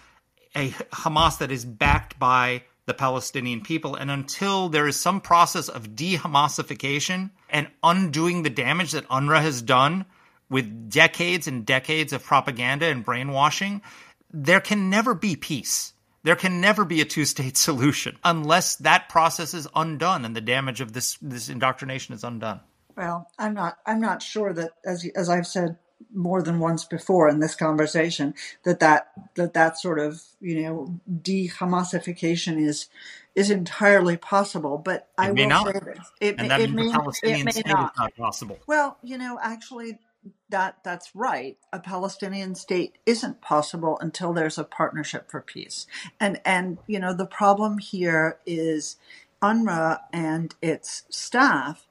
a 0.54 0.70
Hamas 0.70 1.38
that 1.38 1.50
is 1.50 1.64
backed 1.64 2.18
by 2.18 2.62
the 2.84 2.94
Palestinian 2.94 3.62
people. 3.62 3.96
And 3.96 4.10
until 4.10 4.68
there 4.68 4.86
is 4.86 4.96
some 4.96 5.20
process 5.20 5.68
of 5.68 5.96
de-Hamasification 5.96 7.30
and 7.50 7.68
undoing 7.82 8.42
the 8.42 8.50
damage 8.50 8.92
that 8.92 9.08
UNRWA 9.08 9.40
has 9.40 9.62
done 9.62 10.04
with 10.48 10.90
decades 10.90 11.48
and 11.48 11.66
decades 11.66 12.12
of 12.12 12.22
propaganda 12.24 12.86
and 12.86 13.04
brainwashing, 13.04 13.82
there 14.30 14.60
can 14.60 14.90
never 14.90 15.14
be 15.14 15.34
peace. 15.34 15.94
There 16.26 16.36
can 16.36 16.60
never 16.60 16.84
be 16.84 17.00
a 17.00 17.04
two-state 17.04 17.56
solution 17.68 18.18
unless 18.24 18.76
that 18.76 19.08
process 19.08 19.54
is 19.54 19.68
undone 19.76 20.24
and 20.24 20.34
the 20.36 20.40
damage 20.40 20.80
of 20.80 20.92
this 20.92 21.16
this 21.22 21.48
indoctrination 21.48 22.14
is 22.14 22.24
undone. 22.24 22.60
Well, 22.96 23.30
I'm 23.38 23.54
not. 23.54 23.78
I'm 23.86 24.00
not 24.00 24.22
sure 24.22 24.52
that, 24.52 24.72
as 24.84 25.08
as 25.14 25.28
I've 25.28 25.46
said 25.46 25.78
more 26.12 26.42
than 26.42 26.58
once 26.58 26.84
before 26.84 27.28
in 27.28 27.40
this 27.40 27.54
conversation, 27.54 28.34
that 28.64 28.80
that 28.80 29.12
that 29.36 29.54
that 29.54 29.78
sort 29.78 30.00
of 30.00 30.22
you 30.40 30.62
know 30.62 31.00
de-Hamasification 31.22 32.58
is 32.60 32.88
is 33.36 33.50
entirely 33.50 34.16
possible. 34.16 34.78
But 34.78 35.08
I 35.18 35.28
It 35.28 35.34
may 35.34 35.42
will 35.42 35.48
not. 35.50 35.66
say 35.66 35.72
this: 35.84 36.12
it, 36.20 36.34
And 36.38 36.50
that 36.50 36.60
it 36.60 36.72
means 36.72 36.96
may 37.22 37.40
it 37.40 37.44
may 37.44 37.62
not. 37.66 37.94
not 37.98 38.16
possible. 38.16 38.58
Well, 38.66 38.98
you 39.02 39.18
know, 39.18 39.38
actually, 39.42 40.00
that 40.48 40.78
that's 40.84 41.14
right. 41.14 41.58
A 41.72 41.78
Palestinian 41.80 42.54
state 42.54 42.98
isn't 43.04 43.40
possible 43.40 43.98
until 44.00 44.32
there's 44.32 44.58
a 44.58 44.64
partnership 44.64 45.30
for 45.30 45.40
peace. 45.40 45.86
And 46.20 46.40
and 46.44 46.78
you 46.86 46.98
know, 46.98 47.12
the 47.12 47.26
problem 47.26 47.78
here 47.78 48.38
is 48.46 48.96
UNRWA 49.42 50.00
and 50.12 50.54
its 50.62 51.04
staff 51.10 51.88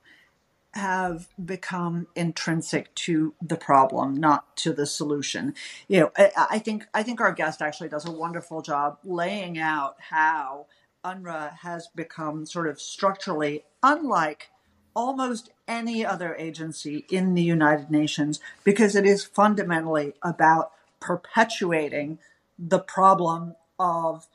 have 0.73 1.29
become 1.43 2.07
intrinsic 2.15 2.93
to 2.95 3.33
the 3.41 3.55
problem, 3.55 4.13
not 4.13 4.57
to 4.57 4.73
the 4.73 4.85
solution. 4.85 5.53
You 5.87 6.01
know, 6.01 6.11
I, 6.17 6.31
I 6.51 6.59
think 6.59 6.85
I 6.93 7.03
think 7.03 7.21
our 7.21 7.33
guest 7.33 7.61
actually 7.61 7.89
does 7.89 8.05
a 8.05 8.11
wonderful 8.11 8.61
job 8.61 8.97
laying 9.03 9.57
out 9.57 9.95
how 10.09 10.67
UNRWA 11.03 11.57
has 11.59 11.87
become 11.95 12.45
sort 12.45 12.67
of 12.67 12.81
structurally 12.81 13.63
unlike 13.83 14.49
almost 14.95 15.49
any 15.67 16.05
other 16.05 16.35
agency 16.35 17.05
in 17.09 17.33
the 17.33 17.43
United 17.43 17.91
Nations 17.91 18.39
because 18.63 18.95
it 18.95 19.05
is 19.05 19.25
fundamentally 19.25 20.13
about 20.23 20.71
perpetuating 20.99 22.17
the 22.57 22.79
problem 22.79 23.55
of 23.77 24.27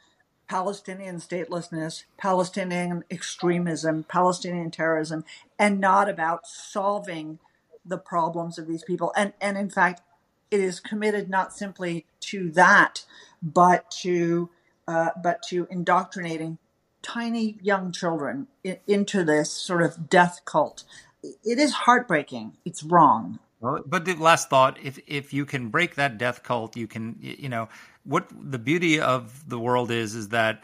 Palestinian 0.49 1.17
statelessness, 1.17 2.05
Palestinian 2.19 3.05
extremism, 3.11 4.05
Palestinian 4.05 4.71
terrorism, 4.71 5.25
and 5.59 5.81
not 5.81 6.09
about 6.09 6.47
solving 6.47 7.39
the 7.85 7.99
problems 7.99 8.59
of 8.59 8.67
these 8.67 8.85
people. 8.85 9.13
And, 9.17 9.33
and 9.41 9.57
in 9.57 9.71
fact, 9.71 10.03
it 10.51 10.61
is 10.61 10.81
committed 10.81 11.31
not 11.31 11.55
simply 11.55 12.05
to 12.21 12.51
that, 12.51 13.05
but 13.43 13.91
to 14.03 14.51
uh, 14.89 15.11
but 15.23 15.41
to 15.41 15.69
indoctrinating 15.71 16.59
tiny 17.03 17.59
young 17.63 17.93
children 17.93 18.49
into 18.87 19.25
this 19.25 19.53
sort 19.53 19.83
of 19.83 20.09
death 20.09 20.41
cult. 20.45 20.85
It 21.23 21.59
is 21.59 21.73
heartbreaking. 21.73 22.57
It's 22.65 22.83
wrong. 22.83 23.39
But 23.61 24.05
the 24.07 24.15
last 24.15 24.49
thought: 24.49 24.79
if 24.83 24.99
if 25.07 25.35
you 25.35 25.45
can 25.45 25.69
break 25.69 25.97
that 25.97 26.17
death 26.17 26.43
cult, 26.43 26.77
you 26.77 26.87
can. 26.87 27.17
You 27.21 27.51
know 27.51 27.69
what 28.05 28.29
the 28.33 28.59
beauty 28.59 29.01
of 29.01 29.49
the 29.49 29.59
world 29.59 29.91
is 29.91 30.15
is 30.15 30.31
that 30.31 30.63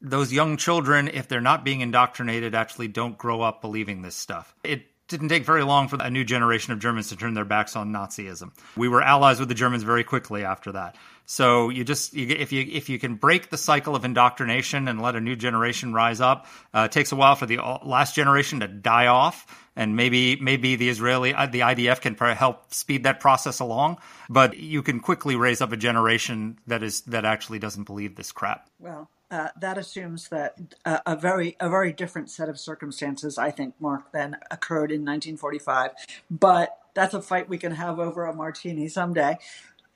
those 0.00 0.32
young 0.32 0.56
children, 0.56 1.08
if 1.08 1.26
they're 1.26 1.40
not 1.40 1.64
being 1.64 1.80
indoctrinated, 1.80 2.54
actually 2.54 2.88
don't 2.88 3.16
grow 3.16 3.40
up 3.40 3.62
believing 3.62 4.02
this 4.02 4.14
stuff. 4.14 4.54
It 4.62 4.86
didn't 5.08 5.28
take 5.28 5.44
very 5.44 5.64
long 5.64 5.88
for 5.88 5.96
a 6.00 6.10
new 6.10 6.24
generation 6.24 6.72
of 6.72 6.78
Germans 6.78 7.08
to 7.08 7.16
turn 7.16 7.34
their 7.34 7.44
backs 7.44 7.74
on 7.76 7.92
Nazism. 7.92 8.52
We 8.76 8.88
were 8.88 9.02
allies 9.02 9.40
with 9.40 9.48
the 9.48 9.54
Germans 9.54 9.82
very 9.82 10.04
quickly 10.04 10.44
after 10.44 10.72
that. 10.72 10.96
So 11.24 11.68
you 11.68 11.84
just 11.84 12.14
you, 12.14 12.26
if 12.28 12.52
you 12.52 12.66
if 12.70 12.88
you 12.88 12.98
can 12.98 13.16
break 13.16 13.50
the 13.50 13.58
cycle 13.58 13.94
of 13.94 14.06
indoctrination 14.06 14.88
and 14.88 15.02
let 15.02 15.14
a 15.14 15.20
new 15.20 15.36
generation 15.36 15.92
rise 15.92 16.22
up, 16.22 16.46
uh, 16.72 16.88
it 16.90 16.92
takes 16.92 17.12
a 17.12 17.16
while 17.16 17.34
for 17.34 17.44
the 17.44 17.58
last 17.84 18.14
generation 18.14 18.60
to 18.60 18.68
die 18.68 19.08
off, 19.08 19.46
and 19.76 19.94
maybe 19.94 20.36
maybe 20.36 20.76
the 20.76 20.88
Israeli 20.88 21.34
uh, 21.34 21.44
the 21.44 21.60
IDF 21.60 22.00
can 22.00 22.14
help 22.14 22.72
speed 22.72 23.02
that 23.02 23.20
process 23.20 23.60
along. 23.60 23.98
But 24.30 24.56
you 24.56 24.82
can 24.82 25.00
quickly 25.00 25.36
raise 25.36 25.60
up 25.60 25.70
a 25.70 25.76
generation 25.76 26.58
that 26.66 26.82
is 26.82 27.02
that 27.02 27.26
actually 27.26 27.58
doesn't 27.58 27.84
believe 27.84 28.16
this 28.16 28.32
crap. 28.32 28.70
Well, 28.78 29.10
uh, 29.30 29.48
that 29.60 29.76
assumes 29.78 30.28
that 30.28 30.56
uh, 30.84 31.00
a 31.06 31.16
very 31.16 31.56
a 31.60 31.68
very 31.68 31.92
different 31.92 32.30
set 32.30 32.48
of 32.48 32.58
circumstances, 32.58 33.38
I 33.38 33.50
think, 33.50 33.74
Mark, 33.80 34.12
than 34.12 34.36
occurred 34.50 34.90
in 34.90 35.02
1945. 35.02 35.92
But 36.30 36.78
that's 36.94 37.14
a 37.14 37.22
fight 37.22 37.48
we 37.48 37.58
can 37.58 37.72
have 37.72 37.98
over 37.98 38.24
a 38.24 38.34
martini 38.34 38.88
someday. 38.88 39.38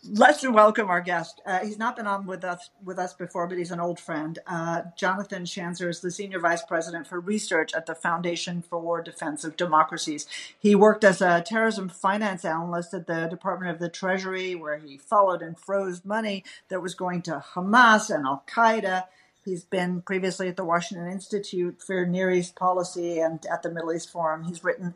Let's 0.04 0.46
welcome 0.46 0.90
our 0.90 1.00
guest. 1.00 1.40
Uh, 1.46 1.60
he's 1.60 1.78
not 1.78 1.94
been 1.94 2.08
on 2.08 2.26
with 2.26 2.42
us 2.42 2.70
with 2.84 2.98
us 2.98 3.14
before, 3.14 3.46
but 3.46 3.56
he's 3.56 3.70
an 3.70 3.78
old 3.78 4.00
friend. 4.00 4.36
Uh, 4.48 4.82
Jonathan 4.96 5.44
Schanzer 5.44 5.88
is 5.88 6.00
the 6.00 6.10
senior 6.10 6.40
vice 6.40 6.62
president 6.64 7.06
for 7.06 7.20
research 7.20 7.72
at 7.72 7.86
the 7.86 7.94
Foundation 7.94 8.62
for 8.62 9.00
Defense 9.00 9.44
of 9.44 9.56
Democracies. 9.56 10.26
He 10.58 10.74
worked 10.74 11.04
as 11.04 11.22
a 11.22 11.40
terrorism 11.40 11.88
finance 11.88 12.44
analyst 12.44 12.92
at 12.94 13.06
the 13.06 13.28
Department 13.28 13.70
of 13.70 13.78
the 13.78 13.88
Treasury, 13.88 14.56
where 14.56 14.78
he 14.78 14.98
followed 14.98 15.40
and 15.40 15.56
froze 15.56 16.04
money 16.04 16.42
that 16.68 16.82
was 16.82 16.96
going 16.96 17.22
to 17.22 17.44
Hamas 17.54 18.10
and 18.12 18.26
Al 18.26 18.42
Qaeda. 18.48 19.04
He's 19.44 19.64
been 19.64 20.02
previously 20.02 20.48
at 20.48 20.56
the 20.56 20.64
Washington 20.64 21.10
Institute 21.10 21.82
for 21.84 22.06
Near 22.06 22.30
East 22.30 22.54
Policy 22.54 23.18
and 23.18 23.44
at 23.52 23.64
the 23.64 23.70
Middle 23.72 23.92
East 23.92 24.10
Forum. 24.10 24.44
He's 24.44 24.62
written 24.62 24.94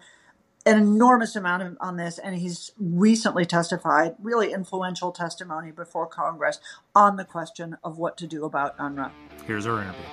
an 0.64 0.78
enormous 0.78 1.34
amount 1.34 1.64
of, 1.64 1.76
on 1.80 1.96
this, 1.96 2.18
and 2.18 2.36
he's 2.36 2.70
recently 2.78 3.44
testified, 3.44 4.14
really 4.20 4.52
influential 4.52 5.10
testimony 5.10 5.72
before 5.72 6.06
Congress 6.06 6.60
on 6.94 7.16
the 7.16 7.24
question 7.24 7.76
of 7.82 7.98
what 7.98 8.16
to 8.18 8.28
do 8.28 8.44
about 8.44 8.78
UNRWA. 8.78 9.10
Here's 9.46 9.66
our 9.66 9.82
interview. 9.82 10.04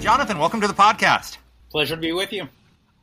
Jonathan, 0.00 0.38
welcome 0.38 0.60
to 0.60 0.68
the 0.68 0.74
podcast. 0.74 1.38
Pleasure 1.70 1.94
to 1.94 2.00
be 2.00 2.12
with 2.12 2.32
you. 2.32 2.48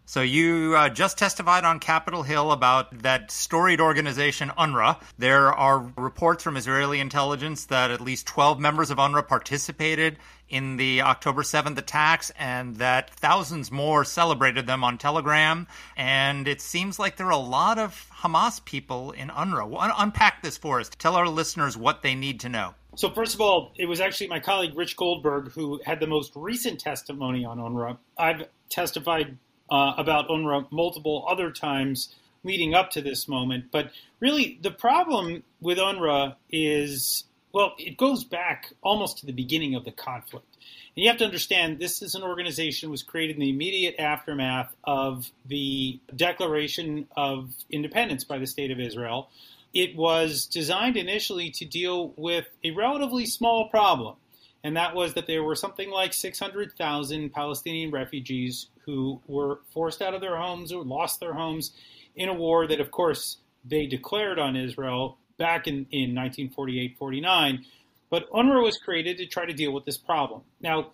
So 0.07 0.21
you 0.21 0.75
uh, 0.77 0.89
just 0.89 1.17
testified 1.17 1.63
on 1.63 1.79
Capitol 1.79 2.21
Hill 2.21 2.51
about 2.51 2.99
that 2.99 3.31
storied 3.31 3.81
organization 3.81 4.51
UNRWA. 4.55 5.01
There 5.17 5.51
are 5.51 5.91
reports 5.97 6.43
from 6.43 6.57
Israeli 6.57 6.99
intelligence 6.99 7.65
that 7.65 7.89
at 7.89 8.01
least 8.01 8.27
12 8.27 8.59
members 8.59 8.91
of 8.91 8.99
UNRWA 8.99 9.27
participated 9.27 10.19
in 10.47 10.77
the 10.77 11.01
October 11.01 11.41
7th 11.41 11.79
attacks 11.79 12.31
and 12.37 12.75
that 12.75 13.09
thousands 13.15 13.71
more 13.71 14.05
celebrated 14.05 14.67
them 14.67 14.83
on 14.83 14.99
Telegram. 14.99 15.65
And 15.97 16.47
it 16.47 16.61
seems 16.61 16.99
like 16.99 17.17
there 17.17 17.27
are 17.27 17.31
a 17.31 17.37
lot 17.37 17.79
of 17.79 18.07
Hamas 18.21 18.63
people 18.63 19.11
in 19.11 19.29
UNRWA. 19.29 19.91
unpack 19.97 20.43
this 20.43 20.55
for 20.55 20.79
us. 20.79 20.91
Tell 20.99 21.15
our 21.15 21.27
listeners 21.27 21.75
what 21.75 22.03
they 22.03 22.13
need 22.13 22.41
to 22.41 22.49
know. 22.49 22.75
So, 22.95 23.09
first 23.09 23.33
of 23.33 23.41
all, 23.41 23.73
it 23.75 23.87
was 23.87 23.99
actually 23.99 24.27
my 24.27 24.39
colleague 24.39 24.77
Rich 24.77 24.95
Goldberg 24.95 25.51
who 25.51 25.81
had 25.83 25.99
the 25.99 26.07
most 26.07 26.31
recent 26.35 26.79
testimony 26.79 27.43
on 27.43 27.57
UNRWA. 27.57 27.97
I've 28.17 28.43
testified 28.69 29.37
uh, 29.69 29.93
about 29.97 30.29
UNRWA 30.29 30.71
multiple 30.71 31.25
other 31.29 31.51
times 31.51 32.13
leading 32.43 32.73
up 32.73 32.91
to 32.91 33.01
this 33.01 33.27
moment. 33.27 33.65
But 33.71 33.91
really, 34.19 34.59
the 34.61 34.71
problem 34.71 35.43
with 35.61 35.77
UNRWA 35.77 36.35
is 36.51 37.25
well, 37.55 37.73
it 37.77 37.95
goes 37.95 38.25
back 38.25 38.73
almost 38.83 39.19
to 39.19 39.25
the 39.25 39.31
beginning 39.31 39.75
of 39.75 39.85
the 39.85 39.91
conflict. 39.91 40.57
And 40.93 41.03
you 41.03 41.09
have 41.09 41.19
to 41.19 41.25
understand 41.25 41.79
this 41.79 42.01
is 42.01 42.13
an 42.13 42.21
organization 42.21 42.91
was 42.91 43.01
created 43.01 43.37
in 43.37 43.39
the 43.39 43.49
immediate 43.49 43.95
aftermath 43.97 44.75
of 44.83 45.31
the 45.45 45.97
Declaration 46.13 47.07
of 47.15 47.53
Independence 47.69 48.25
by 48.25 48.39
the 48.39 48.45
State 48.45 48.71
of 48.71 48.81
Israel. 48.81 49.29
It 49.73 49.95
was 49.95 50.47
designed 50.47 50.97
initially 50.97 51.49
to 51.51 51.63
deal 51.63 52.13
with 52.17 52.45
a 52.61 52.71
relatively 52.71 53.25
small 53.25 53.69
problem, 53.69 54.17
and 54.61 54.75
that 54.75 54.93
was 54.93 55.13
that 55.13 55.25
there 55.25 55.41
were 55.41 55.55
something 55.55 55.89
like 55.89 56.11
600,000 56.11 57.29
Palestinian 57.31 57.89
refugees 57.89 58.67
who 58.85 59.21
were 59.27 59.59
forced 59.73 60.01
out 60.01 60.13
of 60.13 60.21
their 60.21 60.37
homes 60.37 60.71
or 60.71 60.83
lost 60.83 61.19
their 61.19 61.33
homes 61.33 61.71
in 62.15 62.29
a 62.29 62.33
war 62.33 62.67
that, 62.67 62.79
of 62.79 62.91
course, 62.91 63.37
they 63.63 63.85
declared 63.87 64.39
on 64.39 64.55
Israel 64.55 65.17
back 65.37 65.67
in, 65.67 65.85
in 65.91 66.15
1948 66.15 66.97
49. 66.97 67.65
But 68.09 68.29
UNRWA 68.31 68.63
was 68.63 68.77
created 68.77 69.17
to 69.17 69.25
try 69.25 69.45
to 69.45 69.53
deal 69.53 69.71
with 69.71 69.85
this 69.85 69.97
problem. 69.97 70.41
Now, 70.61 70.91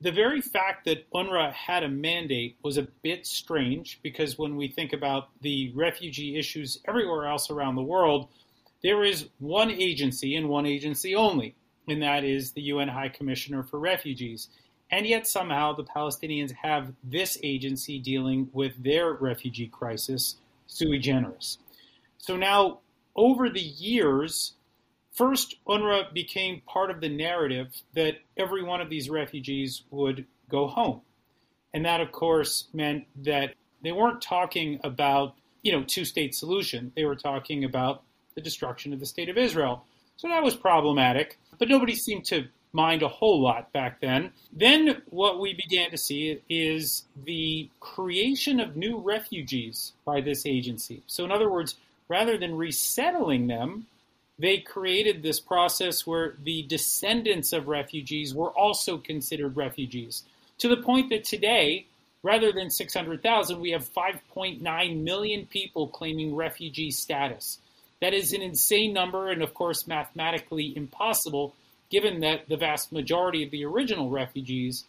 the 0.00 0.12
very 0.12 0.40
fact 0.40 0.86
that 0.86 1.10
UNRWA 1.10 1.52
had 1.52 1.82
a 1.82 1.88
mandate 1.88 2.56
was 2.62 2.78
a 2.78 2.88
bit 3.02 3.26
strange 3.26 4.00
because 4.02 4.38
when 4.38 4.56
we 4.56 4.68
think 4.68 4.92
about 4.92 5.28
the 5.42 5.72
refugee 5.74 6.38
issues 6.38 6.78
everywhere 6.86 7.26
else 7.26 7.50
around 7.50 7.74
the 7.74 7.82
world, 7.82 8.28
there 8.82 9.04
is 9.04 9.28
one 9.38 9.70
agency 9.70 10.36
and 10.36 10.48
one 10.48 10.64
agency 10.64 11.14
only, 11.14 11.54
and 11.86 12.02
that 12.02 12.24
is 12.24 12.52
the 12.52 12.62
UN 12.62 12.88
High 12.88 13.10
Commissioner 13.10 13.62
for 13.62 13.78
Refugees. 13.78 14.48
And 14.90 15.06
yet, 15.06 15.26
somehow, 15.26 15.74
the 15.74 15.84
Palestinians 15.84 16.52
have 16.62 16.92
this 17.04 17.38
agency 17.42 17.98
dealing 17.98 18.48
with 18.52 18.82
their 18.82 19.12
refugee 19.12 19.68
crisis 19.68 20.36
sui 20.66 20.98
generis. 20.98 21.58
So 22.18 22.36
now, 22.36 22.80
over 23.14 23.48
the 23.48 23.60
years, 23.60 24.54
first, 25.12 25.56
UNRWA 25.66 26.12
became 26.12 26.62
part 26.66 26.90
of 26.90 27.00
the 27.00 27.08
narrative 27.08 27.82
that 27.94 28.16
every 28.36 28.62
one 28.62 28.80
of 28.80 28.90
these 28.90 29.08
refugees 29.08 29.82
would 29.90 30.26
go 30.48 30.66
home. 30.66 31.02
And 31.72 31.84
that, 31.84 32.00
of 32.00 32.10
course, 32.10 32.68
meant 32.72 33.04
that 33.22 33.54
they 33.82 33.92
weren't 33.92 34.20
talking 34.20 34.80
about, 34.82 35.34
you 35.62 35.72
know, 35.72 35.84
two-state 35.84 36.34
solution. 36.34 36.92
They 36.96 37.04
were 37.04 37.16
talking 37.16 37.64
about 37.64 38.02
the 38.34 38.40
destruction 38.40 38.92
of 38.92 39.00
the 39.00 39.06
state 39.06 39.28
of 39.28 39.38
Israel. 39.38 39.84
So 40.16 40.28
that 40.28 40.42
was 40.42 40.54
problematic, 40.54 41.38
but 41.58 41.68
nobody 41.68 41.94
seemed 41.94 42.24
to 42.26 42.48
mind 42.72 43.02
a 43.02 43.08
whole 43.08 43.40
lot 43.40 43.72
back 43.72 44.00
then. 44.00 44.32
Then 44.52 45.02
what 45.10 45.40
we 45.40 45.54
began 45.54 45.90
to 45.90 45.98
see 45.98 46.40
is 46.48 47.04
the 47.24 47.68
creation 47.80 48.60
of 48.60 48.76
new 48.76 48.98
refugees 48.98 49.92
by 50.04 50.20
this 50.20 50.46
agency. 50.46 51.02
So, 51.06 51.24
in 51.24 51.32
other 51.32 51.50
words, 51.50 51.76
rather 52.08 52.38
than 52.38 52.56
resettling 52.56 53.48
them, 53.48 53.86
they 54.38 54.58
created 54.58 55.22
this 55.22 55.40
process 55.40 56.06
where 56.06 56.34
the 56.42 56.62
descendants 56.62 57.52
of 57.52 57.68
refugees 57.68 58.34
were 58.34 58.50
also 58.50 58.96
considered 58.96 59.56
refugees. 59.56 60.22
To 60.58 60.68
the 60.68 60.78
point 60.78 61.10
that 61.10 61.24
today, 61.24 61.86
rather 62.22 62.52
than 62.52 62.70
600,000, 62.70 63.60
we 63.60 63.70
have 63.72 63.88
5.9 63.88 65.02
million 65.02 65.46
people 65.46 65.88
claiming 65.88 66.34
refugee 66.34 66.90
status. 66.90 67.58
That 68.00 68.14
is 68.14 68.32
an 68.32 68.40
insane 68.40 68.94
number 68.94 69.30
and, 69.30 69.42
of 69.42 69.52
course, 69.52 69.86
mathematically 69.86 70.74
impossible 70.74 71.54
given 71.90 72.20
that 72.20 72.48
the 72.48 72.56
vast 72.56 72.92
majority 72.92 73.44
of 73.44 73.50
the 73.50 73.64
original 73.64 74.10
refugees 74.10 74.84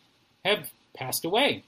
have 0.46 0.70
passed 0.94 1.26
away 1.26 1.64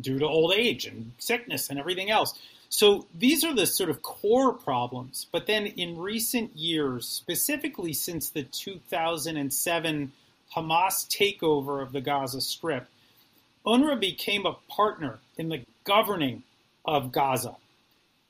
due 0.00 0.18
to 0.18 0.26
old 0.26 0.52
age 0.52 0.86
and 0.86 1.12
sickness 1.18 1.70
and 1.70 1.78
everything 1.78 2.10
else. 2.10 2.38
So 2.68 3.06
these 3.14 3.44
are 3.44 3.54
the 3.54 3.66
sort 3.66 3.90
of 3.90 4.02
core 4.02 4.52
problems. 4.52 5.26
But 5.30 5.46
then 5.46 5.66
in 5.66 5.98
recent 5.98 6.56
years, 6.56 7.06
specifically 7.06 7.92
since 7.92 8.30
the 8.30 8.42
2007 8.42 10.12
Hamas 10.54 11.06
takeover 11.08 11.82
of 11.82 11.92
the 11.92 12.00
Gaza 12.00 12.40
Strip, 12.40 12.86
UNRWA 13.66 13.98
became 13.98 14.46
a 14.46 14.56
partner 14.68 15.18
in 15.36 15.48
the 15.48 15.64
governing 15.84 16.42
of 16.84 17.12
Gaza. 17.12 17.56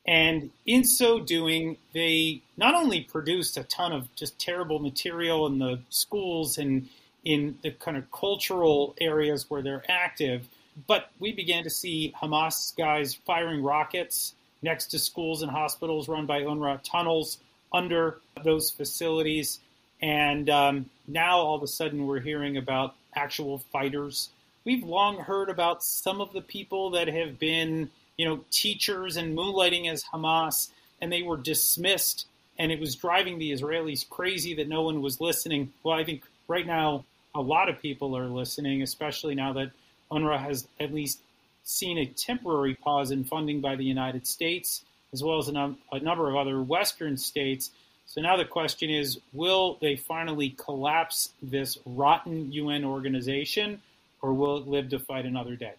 And 0.07 0.51
in 0.65 0.85
so 0.85 1.19
doing, 1.19 1.79
they 1.93 2.43
not 2.57 2.75
only 2.75 3.01
produced 3.01 3.57
a 3.57 3.65
ton 3.65 3.93
of 3.93 4.15
just 4.15 4.39
terrible 4.39 4.79
material 4.79 5.47
in 5.47 5.59
the 5.59 5.81
schools 5.91 6.59
and 6.59 6.89
in 7.25 7.59
the 7.63 7.73
kind 7.73 7.97
of 7.97 8.11
cultural 8.13 8.95
areas 9.01 9.51
where 9.51 9.63
they're 9.63 9.85
active, 9.89 10.47
but 10.87 11.11
we 11.19 11.33
began 11.33 11.65
to 11.65 11.71
see 11.71 12.15
Hamas 12.21 12.77
guys 12.77 13.15
firing 13.15 13.63
rockets 13.63 14.35
next 14.63 14.87
to 14.89 14.99
schools 14.99 15.43
and 15.43 15.51
hospitals 15.51 16.09
run 16.09 16.27
by 16.27 16.43
UNRWA, 16.43 16.81
tunnels 16.83 17.39
under 17.73 18.21
those 18.45 18.71
facilities. 18.71 19.59
And 20.01 20.49
um, 20.49 20.91
now 21.09 21.39
all 21.39 21.57
of 21.57 21.63
a 21.63 21.69
sudden 21.69 22.07
we're 22.07 22.21
hearing 22.21 22.57
about 22.57 22.95
actual 23.15 23.59
fighters. 23.59 24.31
We've 24.65 24.85
long 24.85 25.19
heard 25.19 25.51
about 25.51 25.83
some 25.83 26.21
of 26.21 26.33
the 26.33 26.43
people 26.43 26.91
that 26.91 27.09
have 27.09 27.39
been 27.39 27.91
you 28.17 28.27
know, 28.27 28.41
teachers 28.51 29.17
and 29.17 29.37
moonlighting 29.37 29.91
as 29.91 30.05
Hamas, 30.05 30.71
and 31.01 31.13
they 31.13 31.23
were 31.23 31.37
dismissed. 31.37 32.27
And 32.59 32.73
it 32.73 32.81
was 32.81 32.95
driving 32.95 33.39
the 33.39 33.53
Israelis 33.53 34.09
crazy 34.09 34.55
that 34.55 34.69
no 34.69 34.83
one 34.83 35.03
was 35.03 35.21
listening. 35.21 35.73
Well, 35.83 35.99
I 35.99 36.05
think 36.05 36.23
right 36.49 36.67
now 36.67 37.05
a 37.35 37.41
lot 37.41 37.69
of 37.69 37.81
people 37.81 38.17
are 38.17 38.27
listening, 38.27 38.83
especially 38.83 39.35
now 39.35 39.53
that 39.55 39.73
UNRWA 40.11 40.39
has 40.39 40.67
at 40.81 40.93
least 40.93 41.21
seen 41.65 41.99
a 41.99 42.07
temporary 42.07 42.75
pause 42.75 43.11
in 43.11 43.25
funding 43.25 43.61
by 43.61 43.77
the 43.77 43.85
United 43.85 44.27
States, 44.27 44.85
as 45.13 45.23
well 45.23 45.39
as 45.39 45.49
a, 45.49 45.53
num- 45.53 45.79
a 45.93 45.99
number 46.01 46.29
of 46.31 46.37
other 46.37 46.63
Western 46.63 47.17
states. 47.17 47.71
So 48.07 48.21
now 48.21 48.37
the 48.37 48.45
question 48.45 48.89
is 48.89 49.19
will 49.33 49.79
they 49.81 49.97
finally 49.97 50.51
collapse 50.51 51.31
this 51.43 51.77
rotten 51.85 52.53
UN 52.53 52.85
organization, 52.85 53.83
or 54.23 54.33
will 54.33 54.59
it 54.59 54.69
live 54.69 54.89
to 54.91 54.99
fight 54.99 55.27
another 55.27 55.57
day? 55.57 55.75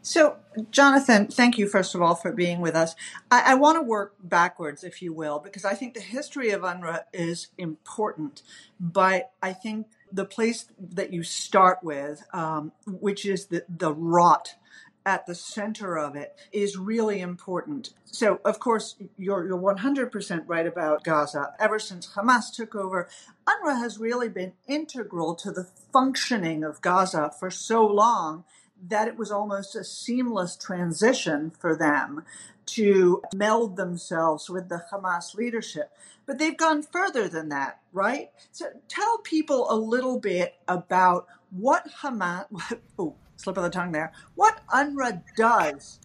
So, 0.00 0.36
Jonathan, 0.70 1.28
thank 1.28 1.58
you, 1.58 1.68
first 1.68 1.94
of 1.94 2.02
all, 2.02 2.14
for 2.14 2.32
being 2.32 2.60
with 2.60 2.74
us. 2.74 2.94
I, 3.30 3.52
I 3.52 3.54
want 3.54 3.76
to 3.76 3.82
work 3.82 4.14
backwards, 4.22 4.84
if 4.84 5.00
you 5.02 5.12
will, 5.12 5.38
because 5.38 5.64
I 5.64 5.74
think 5.74 5.94
the 5.94 6.00
history 6.00 6.50
of 6.50 6.62
UNRWA 6.62 7.04
is 7.12 7.48
important. 7.58 8.42
But 8.80 9.32
I 9.42 9.52
think 9.52 9.86
the 10.10 10.24
place 10.24 10.66
that 10.78 11.12
you 11.12 11.22
start 11.22 11.78
with, 11.82 12.24
um, 12.32 12.72
which 12.86 13.24
is 13.24 13.46
the, 13.46 13.64
the 13.68 13.92
rot 13.92 14.56
at 15.04 15.26
the 15.26 15.34
center 15.34 15.98
of 15.98 16.14
it 16.14 16.36
is 16.52 16.76
really 16.76 17.20
important. 17.20 17.90
So, 18.04 18.40
of 18.44 18.60
course, 18.60 18.96
you're, 19.18 19.46
you're 19.46 19.58
100% 19.58 20.44
right 20.46 20.66
about 20.66 21.04
Gaza. 21.04 21.54
Ever 21.58 21.78
since 21.78 22.08
Hamas 22.08 22.54
took 22.54 22.74
over, 22.74 23.08
UNRWA 23.46 23.78
has 23.78 23.98
really 23.98 24.28
been 24.28 24.52
integral 24.66 25.34
to 25.36 25.50
the 25.50 25.64
functioning 25.92 26.62
of 26.62 26.80
Gaza 26.80 27.32
for 27.38 27.50
so 27.50 27.84
long 27.84 28.44
that 28.88 29.08
it 29.08 29.16
was 29.16 29.30
almost 29.30 29.76
a 29.76 29.84
seamless 29.84 30.56
transition 30.56 31.52
for 31.58 31.76
them 31.76 32.24
to 32.64 33.22
meld 33.34 33.76
themselves 33.76 34.48
with 34.48 34.68
the 34.68 34.84
Hamas 34.92 35.34
leadership. 35.34 35.90
But 36.26 36.38
they've 36.38 36.56
gone 36.56 36.82
further 36.82 37.28
than 37.28 37.48
that, 37.48 37.80
right? 37.92 38.30
So 38.50 38.66
tell 38.88 39.18
people 39.18 39.70
a 39.70 39.76
little 39.76 40.18
bit 40.18 40.54
about 40.68 41.26
what 41.50 41.88
Hamas, 42.02 42.46
oh, 42.98 43.16
slip 43.36 43.56
of 43.56 43.62
the 43.64 43.70
tongue 43.70 43.92
there, 43.92 44.12
what 44.34 44.60
UNRWA 44.68 45.22
does 45.36 46.00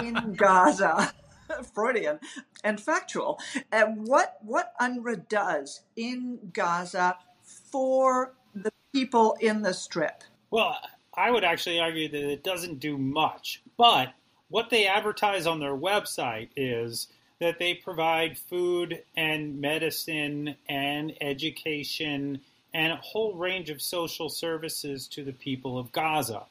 in 0.00 0.34
Gaza. 0.36 1.12
Freudian 1.74 2.18
and 2.64 2.80
factual. 2.80 3.38
And 3.70 4.06
what 4.06 4.38
what 4.40 4.72
UNRWA 4.80 5.28
does 5.28 5.82
in 5.96 6.38
Gaza 6.52 7.16
for 7.42 8.34
the 8.54 8.72
people 8.92 9.36
in 9.40 9.62
the 9.62 9.74
strip. 9.74 10.24
Well, 10.50 10.78
I 11.14 11.30
would 11.30 11.44
actually 11.44 11.80
argue 11.80 12.08
that 12.08 12.30
it 12.32 12.42
doesn't 12.42 12.80
do 12.80 12.96
much. 12.96 13.60
But 13.76 14.12
what 14.48 14.70
they 14.70 14.86
advertise 14.86 15.46
on 15.46 15.60
their 15.60 15.76
website 15.76 16.48
is 16.56 17.08
that 17.38 17.58
they 17.58 17.74
provide 17.74 18.38
food 18.38 19.02
and 19.16 19.60
medicine 19.60 20.56
and 20.68 21.14
education 21.20 22.40
and 22.72 22.92
a 22.92 22.96
whole 22.96 23.34
range 23.34 23.68
of 23.68 23.82
social 23.82 24.28
services 24.28 25.06
to 25.08 25.24
the 25.24 25.32
people 25.32 25.78
of 25.78 25.92
Gaza. 25.92 26.44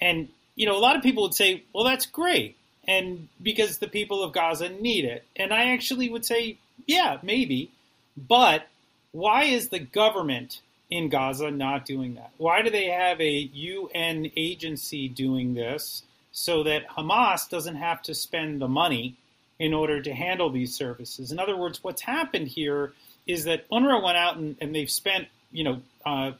And 0.00 0.28
you 0.56 0.66
know, 0.66 0.76
a 0.76 0.80
lot 0.80 0.96
of 0.96 1.02
people 1.02 1.22
would 1.22 1.34
say, 1.34 1.62
well, 1.72 1.84
that's 1.84 2.06
great. 2.06 2.56
And 2.88 3.28
because 3.42 3.78
the 3.78 3.88
people 3.88 4.22
of 4.24 4.32
Gaza 4.32 4.70
need 4.70 5.04
it. 5.04 5.24
And 5.36 5.52
I 5.52 5.72
actually 5.72 6.08
would 6.08 6.24
say, 6.24 6.58
yeah, 6.86 7.18
maybe. 7.22 7.70
But 8.16 8.66
why 9.12 9.44
is 9.44 9.68
the 9.68 9.78
government 9.78 10.62
in 10.90 11.08
Gaza 11.08 11.50
not 11.50 11.84
doing 11.84 12.14
that? 12.14 12.30
Why 12.36 12.62
do 12.62 12.70
they 12.70 12.86
have 12.86 13.20
a 13.20 13.50
UN 13.52 14.30
agency 14.36 15.08
doing 15.08 15.54
this 15.54 16.02
so 16.32 16.62
that 16.64 16.88
Hamas 16.88 17.48
doesn't 17.48 17.76
have 17.76 18.02
to 18.02 18.14
spend 18.14 18.60
the 18.60 18.68
money 18.68 19.16
in 19.58 19.74
order 19.74 20.00
to 20.02 20.12
handle 20.12 20.50
these 20.50 20.74
services? 20.74 21.32
In 21.32 21.38
other 21.38 21.56
words, 21.56 21.82
what's 21.82 22.02
happened 22.02 22.48
here 22.48 22.92
is 23.26 23.44
that 23.44 23.68
UNRWA 23.70 24.02
went 24.02 24.16
out 24.16 24.36
and, 24.36 24.56
and 24.60 24.74
they've 24.74 24.90
spent, 24.90 25.28
you 25.50 25.64
know, 25.64 25.82
uh, 26.04 26.32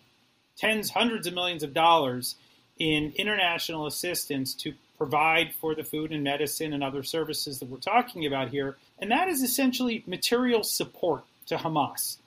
tens, 0.56 0.90
hundreds 0.90 1.26
of 1.26 1.34
millions 1.34 1.62
of 1.62 1.74
dollars 1.74 2.36
in 2.78 3.12
international 3.16 3.86
assistance 3.86 4.54
to 4.54 4.74
provide 4.96 5.54
for 5.54 5.74
the 5.74 5.84
food 5.84 6.12
and 6.12 6.24
medicine 6.24 6.72
and 6.72 6.82
other 6.82 7.02
services 7.02 7.58
that 7.58 7.68
we're 7.68 7.78
talking 7.78 8.26
about 8.26 8.48
here. 8.48 8.76
And 8.98 9.10
that 9.10 9.28
is 9.28 9.42
essentially 9.42 10.02
material 10.06 10.62
support 10.62 11.24
to 11.46 11.56
Hamas. 11.56 12.18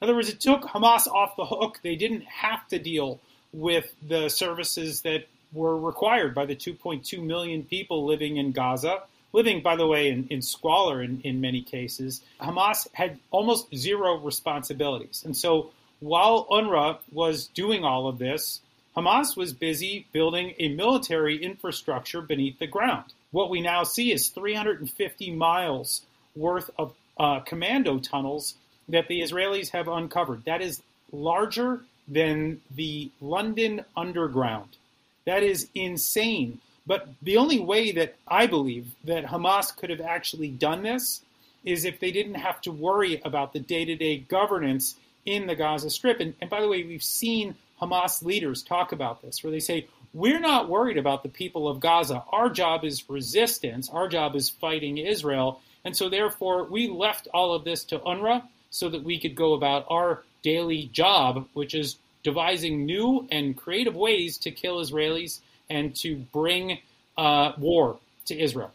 In 0.00 0.08
other 0.08 0.14
words, 0.14 0.28
it 0.28 0.40
took 0.40 0.62
Hamas 0.62 1.06
off 1.06 1.36
the 1.36 1.46
hook. 1.46 1.80
They 1.82 1.96
didn't 1.96 2.24
have 2.24 2.66
to 2.68 2.78
deal 2.78 3.20
with 3.52 3.94
the 4.06 4.28
services 4.28 5.02
that 5.02 5.26
were 5.52 5.78
required 5.78 6.34
by 6.34 6.44
the 6.44 6.54
2.2 6.56 7.22
million 7.22 7.62
people 7.62 8.04
living 8.04 8.36
in 8.36 8.52
Gaza, 8.52 9.02
living, 9.32 9.62
by 9.62 9.76
the 9.76 9.86
way, 9.86 10.08
in, 10.08 10.26
in 10.28 10.42
squalor 10.42 11.02
in, 11.02 11.20
in 11.22 11.40
many 11.40 11.62
cases. 11.62 12.20
Hamas 12.40 12.86
had 12.92 13.18
almost 13.30 13.74
zero 13.74 14.18
responsibilities. 14.18 15.22
And 15.24 15.36
so 15.36 15.70
while 16.00 16.46
UNRWA 16.50 16.98
was 17.10 17.46
doing 17.46 17.84
all 17.84 18.06
of 18.06 18.18
this, 18.18 18.60
Hamas 18.96 19.36
was 19.36 19.52
busy 19.52 20.06
building 20.12 20.54
a 20.58 20.68
military 20.68 21.42
infrastructure 21.42 22.20
beneath 22.20 22.58
the 22.58 22.66
ground. 22.66 23.12
What 23.30 23.50
we 23.50 23.60
now 23.60 23.82
see 23.84 24.12
is 24.12 24.28
350 24.28 25.30
miles 25.32 26.02
worth 26.34 26.70
of 26.78 26.94
uh, 27.18 27.40
commando 27.40 27.98
tunnels 27.98 28.54
that 28.88 29.08
the 29.08 29.20
Israelis 29.20 29.70
have 29.70 29.88
uncovered. 29.88 30.44
That 30.44 30.62
is 30.62 30.82
larger 31.12 31.82
than 32.08 32.60
the 32.74 33.10
London 33.20 33.84
Underground. 33.96 34.76
That 35.24 35.42
is 35.42 35.68
insane. 35.74 36.60
But 36.86 37.08
the 37.20 37.36
only 37.36 37.58
way 37.58 37.92
that 37.92 38.14
I 38.28 38.46
believe 38.46 38.86
that 39.04 39.26
Hamas 39.26 39.76
could 39.76 39.90
have 39.90 40.00
actually 40.00 40.48
done 40.48 40.82
this 40.82 41.22
is 41.64 41.84
if 41.84 41.98
they 41.98 42.12
didn't 42.12 42.34
have 42.34 42.60
to 42.62 42.70
worry 42.70 43.20
about 43.24 43.52
the 43.52 43.58
day 43.58 43.84
to 43.84 43.96
day 43.96 44.18
governance 44.18 44.94
in 45.24 45.48
the 45.48 45.56
Gaza 45.56 45.90
Strip. 45.90 46.20
And, 46.20 46.34
and 46.40 46.48
by 46.48 46.60
the 46.60 46.68
way, 46.68 46.84
we've 46.84 47.02
seen 47.02 47.56
Hamas 47.82 48.22
leaders 48.22 48.62
talk 48.62 48.92
about 48.92 49.20
this, 49.20 49.42
where 49.42 49.50
they 49.50 49.60
say, 49.60 49.88
We're 50.14 50.38
not 50.38 50.68
worried 50.68 50.96
about 50.96 51.24
the 51.24 51.28
people 51.28 51.68
of 51.68 51.80
Gaza. 51.80 52.22
Our 52.30 52.48
job 52.48 52.84
is 52.84 53.10
resistance, 53.10 53.90
our 53.90 54.06
job 54.06 54.36
is 54.36 54.48
fighting 54.48 54.98
Israel. 54.98 55.60
And 55.84 55.96
so, 55.96 56.08
therefore, 56.08 56.64
we 56.64 56.88
left 56.88 57.28
all 57.34 57.52
of 57.52 57.64
this 57.64 57.84
to 57.84 57.98
UNRWA 57.98 58.42
so 58.70 58.88
that 58.88 59.02
we 59.02 59.18
could 59.18 59.34
go 59.34 59.54
about 59.54 59.86
our 59.88 60.22
daily 60.42 60.90
job, 60.92 61.48
which 61.54 61.74
is 61.74 61.96
devising 62.22 62.86
new 62.86 63.26
and 63.30 63.56
creative 63.56 63.94
ways 63.94 64.38
to 64.38 64.50
kill 64.50 64.78
Israelis 64.78 65.40
and 65.70 65.94
to 65.96 66.16
bring 66.32 66.78
uh, 67.16 67.52
war 67.58 67.98
to 68.26 68.38
Israel. 68.38 68.72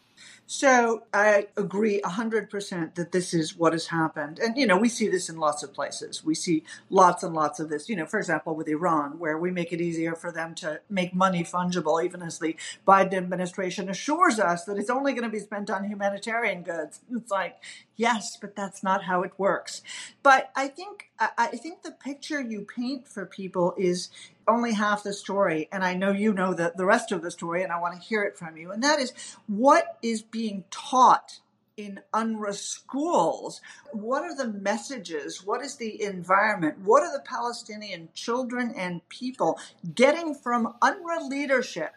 So 0.54 1.04
I 1.14 1.48
agree 1.56 2.02
100% 2.02 2.96
that 2.96 3.14
this 3.14 3.34
is 3.34 3.56
what 3.56 3.72
has 3.72 3.88
happened. 3.88 4.38
And, 4.38 4.58
you 4.58 4.68
know, 4.68 4.76
we 4.76 4.90
see 4.90 5.08
this 5.08 5.30
in 5.30 5.38
lots 5.38 5.64
of 5.64 5.74
places. 5.74 6.26
We 6.26 6.36
see 6.36 6.66
lots 6.90 7.24
and 7.24 7.34
lots 7.34 7.62
of 7.62 7.70
this, 7.70 7.88
you 7.88 7.96
know, 7.96 8.06
for 8.06 8.20
example, 8.20 8.54
with 8.54 8.68
Iran, 8.68 9.18
where 9.18 9.38
we 9.38 9.50
make 9.50 9.72
it 9.72 9.80
easier 9.80 10.14
for 10.14 10.30
them 10.30 10.54
to 10.56 10.82
make 10.90 11.16
money 11.16 11.46
fungible, 11.46 12.04
even 12.04 12.22
as 12.22 12.40
the 12.40 12.58
Biden 12.86 13.14
administration 13.14 13.88
assures 13.88 14.42
us 14.42 14.66
that 14.66 14.78
it's 14.78 14.90
only 14.90 15.14
going 15.14 15.24
to 15.24 15.30
be 15.30 15.40
spent 15.40 15.70
on 15.70 15.86
humanitarian 15.86 16.64
goods. 16.64 17.00
It's 17.10 17.32
like, 17.32 17.56
yes, 17.96 18.36
but 18.36 18.54
that's 18.54 18.84
not 18.84 19.06
how 19.06 19.22
it 19.22 19.32
works. 19.38 19.82
But 20.22 20.52
I 20.54 20.68
think, 20.68 21.12
I 21.18 21.48
think 21.48 21.84
the 21.84 21.92
picture 21.92 22.42
you 22.42 22.64
paint 22.64 23.08
for 23.08 23.26
people 23.26 23.74
is 23.78 24.10
only 24.48 24.74
half 24.74 25.04
the 25.04 25.14
story, 25.14 25.68
and 25.72 25.84
I 25.84 25.94
know 25.94 26.12
you 26.12 26.34
know 26.34 26.54
the, 26.54 26.74
the 26.76 26.86
rest 26.86 27.12
of 27.12 27.22
the 27.22 27.32
story, 27.32 27.64
and 27.64 27.72
I 27.72 27.80
want 27.80 27.96
to 27.96 28.08
hear 28.08 28.24
it 28.24 28.38
from 28.38 28.58
you. 28.58 28.72
And 28.72 28.84
that 28.84 29.00
is 29.00 29.14
what 29.48 29.98
is 30.02 30.22
being 30.22 30.64
taught 30.72 31.40
in 31.78 32.00
UNRWA 32.14 32.54
schools? 32.54 33.62
What 33.92 34.24
are 34.24 34.36
the 34.36 34.48
messages? 34.48 35.46
What 35.46 35.62
is 35.62 35.78
the 35.78 36.02
environment? 36.04 36.80
What 36.80 37.04
are 37.04 37.12
the 37.12 37.24
Palestinian 37.24 38.10
children 38.14 38.74
and 38.76 39.08
people 39.10 39.60
getting 39.96 40.36
from 40.36 40.76
UNRWA 40.82 41.30
leadership 41.30 41.94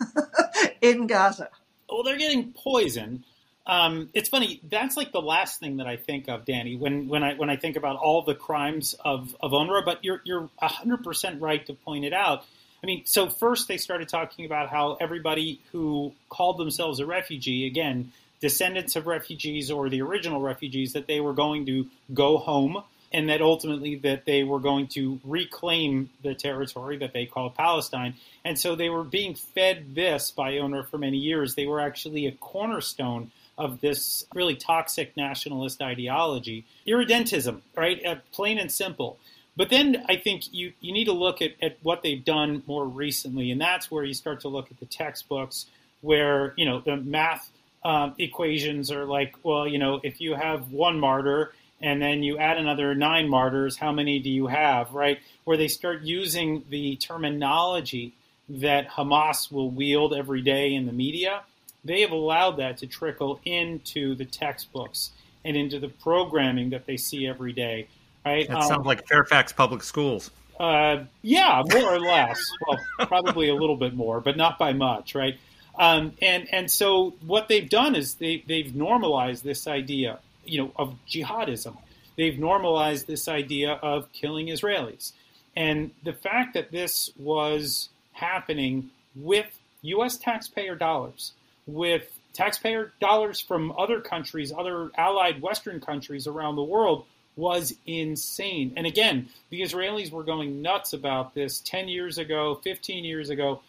in 0.80 1.06
Gaza? 1.06 1.50
Well, 1.90 2.02
they're 2.02 2.18
getting 2.18 2.52
poison 2.52 3.24
um, 3.68 4.08
it's 4.14 4.30
funny. 4.30 4.60
That's 4.68 4.96
like 4.96 5.12
the 5.12 5.20
last 5.20 5.60
thing 5.60 5.76
that 5.76 5.86
I 5.86 5.96
think 5.96 6.28
of, 6.28 6.46
Danny, 6.46 6.74
when, 6.74 7.06
when 7.06 7.22
I 7.22 7.34
when 7.34 7.50
I 7.50 7.56
think 7.56 7.76
about 7.76 7.96
all 7.96 8.22
the 8.22 8.34
crimes 8.34 8.94
of, 9.04 9.36
of 9.40 9.52
UNRWA. 9.52 9.84
But 9.84 10.04
you're 10.04 10.22
you're 10.24 10.48
hundred 10.58 11.04
percent 11.04 11.42
right 11.42 11.64
to 11.66 11.74
point 11.74 12.06
it 12.06 12.14
out. 12.14 12.44
I 12.82 12.86
mean, 12.86 13.04
so 13.04 13.28
first 13.28 13.68
they 13.68 13.76
started 13.76 14.08
talking 14.08 14.46
about 14.46 14.70
how 14.70 14.96
everybody 15.00 15.60
who 15.72 16.12
called 16.30 16.58
themselves 16.58 16.98
a 17.00 17.06
refugee, 17.06 17.66
again, 17.66 18.12
descendants 18.40 18.96
of 18.96 19.06
refugees 19.06 19.70
or 19.70 19.90
the 19.90 20.00
original 20.00 20.40
refugees, 20.40 20.94
that 20.94 21.06
they 21.06 21.20
were 21.20 21.34
going 21.34 21.66
to 21.66 21.86
go 22.14 22.38
home 22.38 22.82
and 23.12 23.28
that 23.28 23.40
ultimately 23.40 23.96
that 23.96 24.24
they 24.26 24.44
were 24.44 24.60
going 24.60 24.86
to 24.86 25.18
reclaim 25.24 26.10
the 26.22 26.34
territory 26.34 26.98
that 26.98 27.12
they 27.12 27.26
called 27.26 27.54
Palestine. 27.54 28.14
And 28.44 28.58
so 28.58 28.76
they 28.76 28.88
were 28.88 29.04
being 29.04 29.34
fed 29.34 29.94
this 29.94 30.30
by 30.30 30.52
UNRWA 30.52 30.88
for 30.88 30.98
many 30.98 31.16
years. 31.16 31.54
They 31.54 31.66
were 31.66 31.80
actually 31.80 32.26
a 32.26 32.32
cornerstone 32.32 33.30
of 33.58 33.80
this 33.80 34.24
really 34.34 34.54
toxic 34.54 35.16
nationalist 35.16 35.82
ideology. 35.82 36.64
Irredentism, 36.86 37.60
right? 37.76 38.04
Uh, 38.06 38.16
plain 38.32 38.58
and 38.58 38.70
simple. 38.70 39.18
But 39.56 39.70
then 39.70 40.04
I 40.08 40.16
think 40.16 40.44
you, 40.52 40.72
you 40.80 40.92
need 40.92 41.06
to 41.06 41.12
look 41.12 41.42
at, 41.42 41.52
at 41.60 41.78
what 41.82 42.02
they've 42.02 42.24
done 42.24 42.62
more 42.68 42.86
recently, 42.86 43.50
and 43.50 43.60
that's 43.60 43.90
where 43.90 44.04
you 44.04 44.14
start 44.14 44.40
to 44.42 44.48
look 44.48 44.70
at 44.70 44.78
the 44.78 44.86
textbooks 44.86 45.66
where, 46.00 46.54
you 46.56 46.64
know, 46.64 46.80
the 46.80 46.96
math 46.96 47.50
um, 47.84 48.14
equations 48.18 48.92
are 48.92 49.04
like, 49.04 49.34
well, 49.42 49.66
you 49.66 49.78
know, 49.78 50.00
if 50.04 50.20
you 50.20 50.34
have 50.34 50.70
one 50.70 51.00
martyr 51.00 51.52
and 51.80 52.00
then 52.00 52.22
you 52.22 52.38
add 52.38 52.56
another 52.56 52.94
nine 52.94 53.28
martyrs, 53.28 53.76
how 53.76 53.90
many 53.90 54.20
do 54.20 54.30
you 54.30 54.46
have, 54.46 54.92
right? 54.92 55.18
Where 55.42 55.56
they 55.56 55.68
start 55.68 56.02
using 56.02 56.64
the 56.70 56.94
terminology 56.96 58.14
that 58.48 58.88
Hamas 58.88 59.50
will 59.50 59.70
wield 59.70 60.14
every 60.14 60.40
day 60.40 60.72
in 60.74 60.86
the 60.86 60.92
media 60.92 61.42
they 61.84 62.00
have 62.02 62.10
allowed 62.10 62.58
that 62.58 62.78
to 62.78 62.86
trickle 62.86 63.40
into 63.44 64.14
the 64.14 64.24
textbooks 64.24 65.10
and 65.44 65.56
into 65.56 65.78
the 65.78 65.88
programming 65.88 66.70
that 66.70 66.86
they 66.86 66.96
see 66.96 67.26
every 67.26 67.52
day. 67.52 67.88
Right? 68.24 68.48
That 68.48 68.58
um, 68.58 68.62
sounds 68.62 68.86
like 68.86 69.06
Fairfax 69.06 69.52
Public 69.52 69.82
Schools. 69.82 70.30
Uh, 70.58 71.04
yeah, 71.22 71.62
more 71.72 71.94
or 71.94 72.00
less. 72.00 72.40
well, 72.66 72.78
probably 73.06 73.48
a 73.48 73.54
little 73.54 73.76
bit 73.76 73.94
more, 73.94 74.20
but 74.20 74.36
not 74.36 74.58
by 74.58 74.72
much, 74.72 75.14
right? 75.14 75.38
Um, 75.78 76.14
and 76.20 76.52
and 76.52 76.70
so 76.70 77.14
what 77.24 77.48
they've 77.48 77.68
done 77.68 77.94
is 77.94 78.14
they 78.14 78.42
they've 78.46 78.74
normalized 78.74 79.44
this 79.44 79.68
idea, 79.68 80.18
you 80.44 80.58
know, 80.58 80.72
of 80.76 80.96
jihadism. 81.08 81.76
They've 82.16 82.38
normalized 82.38 83.06
this 83.06 83.28
idea 83.28 83.74
of 83.74 84.12
killing 84.12 84.48
Israelis, 84.48 85.12
and 85.56 85.92
the 86.02 86.12
fact 86.12 86.54
that 86.54 86.72
this 86.72 87.10
was 87.16 87.90
happening 88.12 88.90
with 89.14 89.46
U.S. 89.82 90.16
taxpayer 90.16 90.74
dollars, 90.74 91.32
with 91.68 92.10
taxpayer 92.32 92.92
dollars 93.00 93.40
from 93.40 93.72
other 93.78 94.00
countries, 94.00 94.52
other 94.52 94.90
allied 94.96 95.40
Western 95.40 95.80
countries 95.80 96.26
around 96.26 96.56
the 96.56 96.64
world, 96.64 97.04
was 97.36 97.74
insane. 97.86 98.72
And 98.76 98.86
again, 98.86 99.28
the 99.50 99.60
Israelis 99.60 100.10
were 100.10 100.24
going 100.24 100.60
nuts 100.60 100.92
about 100.92 101.34
this 101.34 101.60
10 101.60 101.86
years 101.88 102.18
ago, 102.18 102.60
15 102.64 103.04
years 103.04 103.30
ago. 103.30 103.60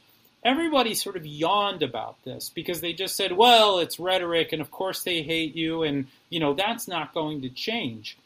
Everybody 0.43 0.95
sort 0.95 1.17
of 1.17 1.25
yawned 1.25 1.83
about 1.83 2.23
this 2.23 2.49
because 2.49 2.81
they 2.81 2.93
just 2.93 3.15
said, 3.15 3.33
well, 3.33 3.79
it's 3.79 3.99
rhetoric, 3.99 4.53
and 4.53 4.62
of 4.62 4.71
course 4.71 5.03
they 5.03 5.21
hate 5.21 5.55
you, 5.55 5.83
and, 5.83 6.07
you 6.29 6.39
know, 6.39 6.53
that's 6.53 6.88
not 6.88 7.13
going 7.13 7.41
to 7.41 7.49
change. 7.49 8.17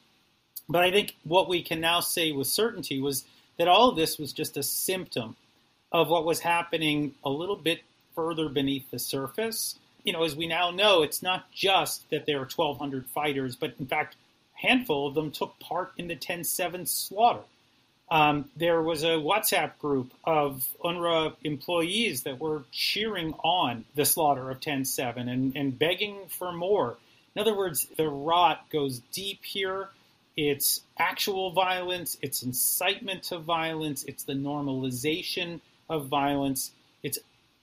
But 0.69 0.83
I 0.83 0.91
think 0.91 1.15
what 1.23 1.49
we 1.49 1.63
can 1.63 1.81
now 1.81 1.99
say 1.99 2.31
with 2.31 2.47
certainty 2.47 3.01
was 3.01 3.25
that 3.57 3.67
all 3.67 3.89
of 3.89 3.95
this 3.95 4.17
was 4.19 4.31
just 4.31 4.55
a 4.55 4.63
symptom 4.63 5.36
of 5.91 6.09
what 6.09 6.25
was 6.25 6.39
happening 6.39 7.15
a 7.23 7.29
little 7.29 7.55
bit 7.55 7.81
further 8.15 8.49
beneath 8.49 8.89
the 8.91 8.99
surface. 8.99 9.76
You 10.04 10.13
know, 10.13 10.23
as 10.23 10.36
we 10.36 10.47
now 10.47 10.71
know, 10.71 11.02
it's 11.02 11.21
not 11.21 11.52
just 11.52 12.10
that 12.10 12.26
there 12.26 12.38
are 12.38 12.49
1,200 12.54 13.06
fighters, 13.08 13.56
but 13.56 13.73
in 13.80 13.86
fact, 13.86 14.15
a 14.56 14.67
handful 14.67 15.08
of 15.08 15.15
them 15.15 15.32
took 15.32 15.58
part 15.60 15.93
in 15.97 16.08
the 16.08 16.15
10 16.15 16.43
7 16.43 16.86
slaughter. 16.86 17.43
Um, 18.12 18.49
there 18.56 18.82
was 18.82 19.04
a 19.04 19.17
WhatsApp 19.17 19.80
group 19.80 20.13
of 20.23 20.67
UNRWA 20.84 21.36
employees 21.43 22.23
that 22.23 22.39
were 22.39 22.63
cheering 22.71 23.34
on 23.43 23.86
the 23.95 24.06
slaughter 24.06 24.52
of 24.52 24.60
10 24.60 24.86
7 24.86 25.28
and, 25.28 25.56
and 25.56 25.78
begging 25.80 26.28
for 26.28 26.52
more. 26.52 26.97
In 27.36 27.41
other 27.41 27.56
words, 27.56 27.88
the 27.97 28.08
rot 28.08 28.69
goes 28.69 29.02
deep 29.12 29.43
here. 29.43 29.89
It's 30.36 30.82
actual 30.97 31.52
violence, 31.52 32.17
it's 32.21 32.43
incitement 32.43 33.23
to 33.23 33.38
violence, 33.38 34.04
it's 34.04 34.23
the 34.23 34.34
normalization 34.34 35.62
of 35.89 36.08
violence. 36.08 36.71
It's 37.04 37.19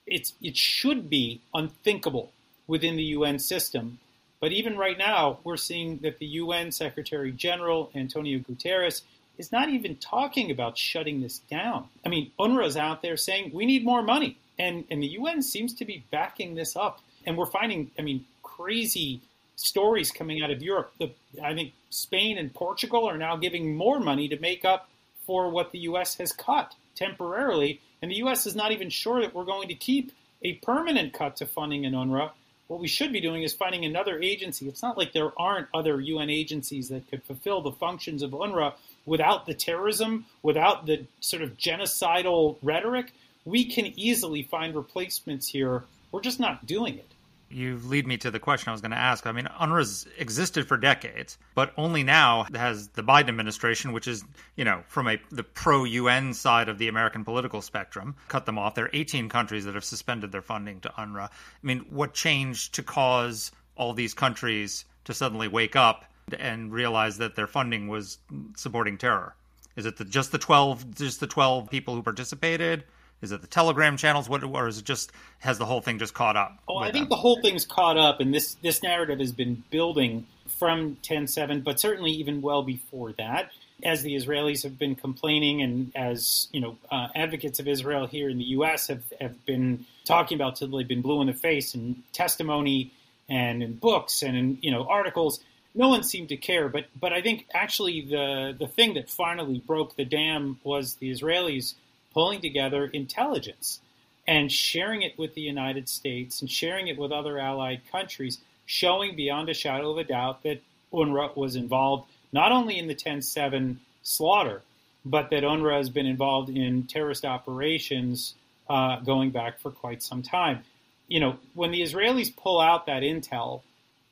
it's 0.07 0.35
it 0.41 0.57
should 0.57 1.09
be 1.09 1.41
unthinkable 1.55 2.33
within 2.67 2.97
the 2.97 3.03
UN 3.05 3.39
system. 3.39 3.99
But 4.41 4.53
even 4.53 4.79
right 4.79 4.97
now, 4.97 5.39
we're 5.45 5.59
seeing 5.59 5.99
that 5.99 6.19
the 6.19 6.27
UN 6.27 6.73
Secretary 6.73 7.31
General 7.31 7.91
Antonio 7.95 8.39
Guterres 8.39 9.03
is 9.37 9.53
not 9.53 9.69
even 9.69 9.97
talking 9.97 10.51
about 10.51 10.79
shutting 10.79 11.21
this 11.21 11.39
down. 11.39 11.89
I 12.05 12.09
mean, 12.09 12.31
UNRWA 12.39 12.67
is 12.67 12.77
out 12.77 13.03
there 13.03 13.17
saying 13.17 13.51
we 13.53 13.67
need 13.67 13.85
more 13.85 14.03
money, 14.03 14.39
and 14.59 14.85
and 14.91 15.03
the 15.03 15.09
UN 15.19 15.43
seems 15.43 15.75
to 15.75 15.85
be 15.85 16.05
backing 16.11 16.55
this 16.55 16.77
up. 16.77 17.01
And 17.27 17.37
we're 17.37 17.47
finding, 17.47 17.91
I 17.99 18.03
mean, 18.03 18.25
crazy 18.43 19.21
stories 19.57 20.11
coming 20.11 20.43
out 20.43 20.51
of 20.51 20.63
Europe. 20.63 20.93
The, 20.99 21.13
I 21.43 21.55
think 21.55 21.75
Spain 21.91 22.39
and 22.39 22.53
Portugal 22.53 23.07
are 23.07 23.19
now 23.19 23.37
giving 23.37 23.77
more 23.77 24.01
money 24.01 24.27
to 24.29 24.39
make 24.39 24.65
up 24.65 24.89
for 25.27 25.51
what 25.51 25.71
the 25.71 25.81
U.S. 25.81 26.17
has 26.17 26.33
cut 26.33 26.75
temporarily, 27.01 27.81
and 28.03 28.11
the 28.11 28.17
U.S. 28.17 28.47
is 28.47 28.55
not 28.55 28.73
even 28.73 28.91
sure 28.91 29.21
that 29.23 29.35
we're 29.35 29.45
going 29.45 29.69
to 29.69 29.75
keep 29.75 30.13
a 30.43 30.55
permanent 30.55 31.13
cut 31.13 31.37
to 31.37 31.47
funding 31.47 31.85
in 31.85 31.95
UNRWA. 31.95 32.31
What 32.69 32.81
we 32.81 32.89
should 32.89 33.13
be 33.13 33.21
doing 33.21 33.43
is 33.43 33.53
finding 33.53 33.85
another 33.85 34.21
agency. 34.21 34.69
It's 34.69 34.83
not 34.83 34.97
like 34.97 35.13
there 35.13 35.33
aren't 35.39 35.69
other 35.75 36.01
UN 36.01 36.31
agencies 36.31 36.89
that 36.91 37.11
could 37.11 37.25
fulfill 37.25 37.63
the 37.63 37.73
functions 37.73 38.23
of 38.23 38.31
UNRWA 38.31 38.75
without 39.07 39.47
the 39.47 39.55
terrorism, 39.55 40.27
without 40.43 40.87
the 40.87 41.07
sort 41.21 41.43
of 41.43 41.57
genocidal 41.57 42.57
rhetoric. 42.63 43.13
We 43.45 43.65
can 43.65 43.87
easily 43.99 44.43
find 44.43 44.75
replacements 44.75 45.49
here. 45.49 45.85
We're 46.13 46.21
just 46.21 46.39
not 46.39 46.67
doing 46.67 46.95
it 46.95 47.11
you 47.51 47.79
lead 47.85 48.07
me 48.07 48.17
to 48.19 48.31
the 48.31 48.39
question 48.39 48.69
I 48.69 48.73
was 48.73 48.81
going 48.81 48.93
to 48.93 48.97
ask. 48.97 49.27
I 49.27 49.33
mean, 49.33 49.47
UNRWA's 49.61 50.07
existed 50.19 50.69
for 50.69 50.77
decades, 50.77 51.39
but 51.55 51.73
only 51.77 52.03
now 52.03 52.47
has 52.55 52.89
the 52.89 53.03
Biden 53.03 53.29
administration, 53.29 53.93
which 53.93 54.07
is, 54.07 54.25
you 54.57 54.65
know, 54.65 54.83
from 54.89 55.09
a 55.09 55.19
the 55.31 55.43
pro 55.43 55.85
UN 55.85 56.33
side 56.33 56.69
of 56.69 56.79
the 56.79 56.89
American 56.89 57.25
political 57.25 57.61
spectrum, 57.61 58.15
cut 58.29 58.47
them 58.47 58.59
off. 58.59 58.75
There 58.75 58.87
are 58.87 58.91
18 58.93 59.29
countries 59.29 59.65
that 59.65 59.75
have 59.75 59.85
suspended 59.85 60.33
their 60.33 60.43
funding 60.43 60.81
to 60.81 60.89
UNRWA. 60.91 61.25
I 61.25 61.31
mean, 61.63 61.81
what 61.91 62.15
changed 62.15 62.75
to 62.75 62.83
cause 62.83 63.53
all 63.77 63.93
these 63.93 64.15
countries 64.15 64.85
to 65.05 65.15
suddenly 65.15 65.49
wake 65.49 65.77
up 65.77 66.05
and 66.39 66.73
realize 66.73 67.19
that 67.19 67.35
their 67.35 67.47
funding 67.47 67.89
was 67.89 68.19
supporting 68.57 68.97
terror? 68.97 69.35
Is 69.77 69.87
it 69.87 69.97
the, 69.97 70.05
just 70.05 70.33
the 70.33 70.39
12 70.39 70.95
just 70.95 71.21
the 71.21 71.27
12 71.27 71.71
people 71.71 71.95
who 71.95 72.03
participated? 72.03 72.85
Is 73.23 73.33
it 73.33 73.43
the 73.43 73.47
Telegram 73.47 73.97
channels? 73.97 74.29
What, 74.29 74.43
or 74.43 74.69
is 74.69 74.79
it 74.79 74.85
just 74.85 75.13
has 75.41 75.59
the 75.59 75.67
whole 75.67 75.81
thing 75.81 75.99
just 75.99 76.15
caught 76.15 76.37
up? 76.37 76.59
Oh, 76.69 76.79
I 76.79 76.91
think 76.91 77.05
them? 77.05 77.11
the 77.11 77.17
whole 77.17 77.41
thing's 77.43 77.67
caught 77.67 77.99
up, 77.99 78.21
and 78.21 78.33
this 78.33 78.55
this 78.63 78.83
narrative 78.83 79.19
has 79.19 79.33
been 79.33 79.63
building 79.71 80.27
from 80.59 80.97
10-7, 81.03 81.65
but 81.65 81.81
certainly 81.81 82.11
even 82.13 82.43
well 82.43 82.63
before 82.63 83.13
that. 83.13 83.51
As 83.83 84.03
the 84.03 84.15
Israelis 84.15 84.63
have 84.65 84.79
been 84.79 84.95
complaining, 84.95 85.63
and 85.63 85.91
as 85.95 86.49
you 86.53 86.61
know, 86.61 86.77
uh, 86.91 87.09
advocates 87.15 87.61
of 87.61 87.67
Israel 87.67 88.07
here 88.07 88.29
in 88.29 88.37
the 88.37 88.45
U.S. 88.45 88.89
have 88.89 89.03
have 89.21 89.45
been 89.47 89.87
talking 90.05 90.37
about 90.37 90.57
till 90.57 90.69
they've 90.69 90.87
been 90.87 91.01
blue 91.01 91.23
in 91.23 91.29
the 91.29 91.33
face 91.33 91.75
and 91.75 92.03
testimony 92.13 92.93
and 93.31 93.63
in 93.63 93.75
books 93.75 94.23
and 94.23 94.37
in 94.37 94.59
you 94.61 94.71
know 94.71 94.87
articles. 94.87 95.41
No 95.75 95.89
one 95.89 96.03
seemed 96.03 96.29
to 96.29 96.37
care, 96.37 96.69
but 96.69 96.87
but 96.99 97.15
I 97.15 97.23
think 97.23 97.47
actually 97.55 98.03
the 98.03 98.55
the 98.59 98.67
thing 98.67 98.95
that 98.95 99.09
finally 99.09 99.59
broke 99.59 99.97
the 99.97 100.05
dam 100.05 100.59
was 100.63 100.97
the 100.97 101.11
Israelis 101.11 101.75
pulling 102.13 102.41
together 102.41 102.87
intelligence 102.87 103.81
and 104.27 104.51
sharing 104.51 105.03
it 105.03 105.19
with 105.19 105.35
the 105.35 105.41
United 105.41 105.89
States 105.89 106.41
and 106.41 106.51
sharing 106.51 106.89
it 106.89 106.99
with 106.99 107.13
other 107.13 107.39
allied 107.39 107.81
countries, 107.91 108.39
showing 108.67 109.17
beyond 109.17 109.49
a 109.49 109.55
shadow 109.55 109.91
of 109.91 109.99
a 109.99 110.05
doubt 110.05 110.43
that 110.43 110.63
UNRWA 110.93 111.37
was 111.37 111.57
involved 111.57 112.09
not 112.33 112.53
only 112.53 112.79
in 112.79 112.87
the 112.87 112.95
10 112.95 113.23
7 113.23 113.81
slaughter, 114.03 114.63
but 115.05 115.31
that 115.31 115.43
UNRWA 115.43 115.79
has 115.79 115.91
been 115.91 116.07
involved 116.07 116.51
in 116.51 116.85
terrorist 116.85 117.25
operations 117.25 118.35
uh, 118.69 119.01
going 119.01 119.31
back 119.31 119.59
for 119.59 119.71
quite 119.71 120.03
some 120.03 120.23
time. 120.23 120.63
You 121.09 121.21
know, 121.21 121.39
when 121.55 121.73
the 121.73 121.83
Israelis 121.83 122.35
pull 122.35 122.61
out 122.61 122.87
that 122.87 123.03
intel, 123.03 123.63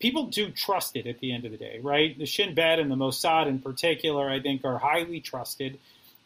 people 0.00 0.26
do 0.26 0.50
trust 0.50 0.96
it 0.96 1.06
at 1.06 1.20
the 1.20 1.32
end 1.32 1.44
of 1.44 1.52
the 1.52 1.56
day, 1.56 1.78
right? 1.82 2.18
The 2.18 2.26
Shin 2.26 2.54
Bet 2.54 2.78
and 2.78 2.90
the 2.90 2.96
Mossad 2.96 3.46
in 3.46 3.60
particular, 3.60 4.28
I 4.28 4.40
think, 4.40 4.64
are 4.64 4.78
highly 4.78 5.20
trusted. 5.20 5.78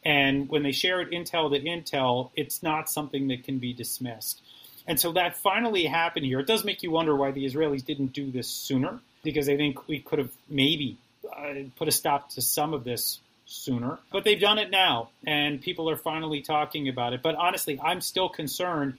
And 0.05 0.49
when 0.49 0.63
they 0.63 0.73
share 0.73 1.01
it 1.01 1.11
intel 1.11 1.51
to 1.51 1.61
intel, 1.61 2.31
it's 2.35 2.63
not 2.63 2.91
something 2.91 3.29
that 3.29 3.45
can 3.45 3.59
be 3.59 3.73
dismissed. 3.73 4.41
And 4.87 4.99
so 4.99 5.13
that 5.13 5.37
finally 5.37 5.85
happened 5.85 6.27
here. 6.27 6.41
It 6.41 6.47
does 6.47 6.65
make 6.65 6.83
you 6.83 6.91
wonder 6.91 7.15
why 7.15 7.31
the 7.31 7.45
Israelis 7.45 7.85
didn't 7.85 8.13
do 8.13 8.31
this 8.31 8.49
sooner, 8.49 8.99
because 9.23 9.49
I 9.49 9.57
think 9.57 9.87
we 9.87 10.01
could 10.01 10.19
have 10.19 10.33
maybe 10.49 10.99
uh, 11.25 11.55
put 11.77 11.87
a 11.87 11.93
stop 11.93 12.31
to 12.31 12.43
some 12.43 12.75
of 12.75 12.83
this 12.83 13.21
sooner. 13.47 13.99
But 14.11 14.25
they've 14.25 14.41
done 14.41 14.59
it 14.59 14.71
now, 14.71 15.11
and 15.25 15.61
people 15.61 15.89
are 15.89 15.97
finally 15.97 16.41
talking 16.41 16.89
about 16.89 17.13
it. 17.13 17.23
But 17.23 17.37
honestly, 17.37 17.79
I'm 17.81 18.01
still 18.01 18.29
concerned 18.29 18.95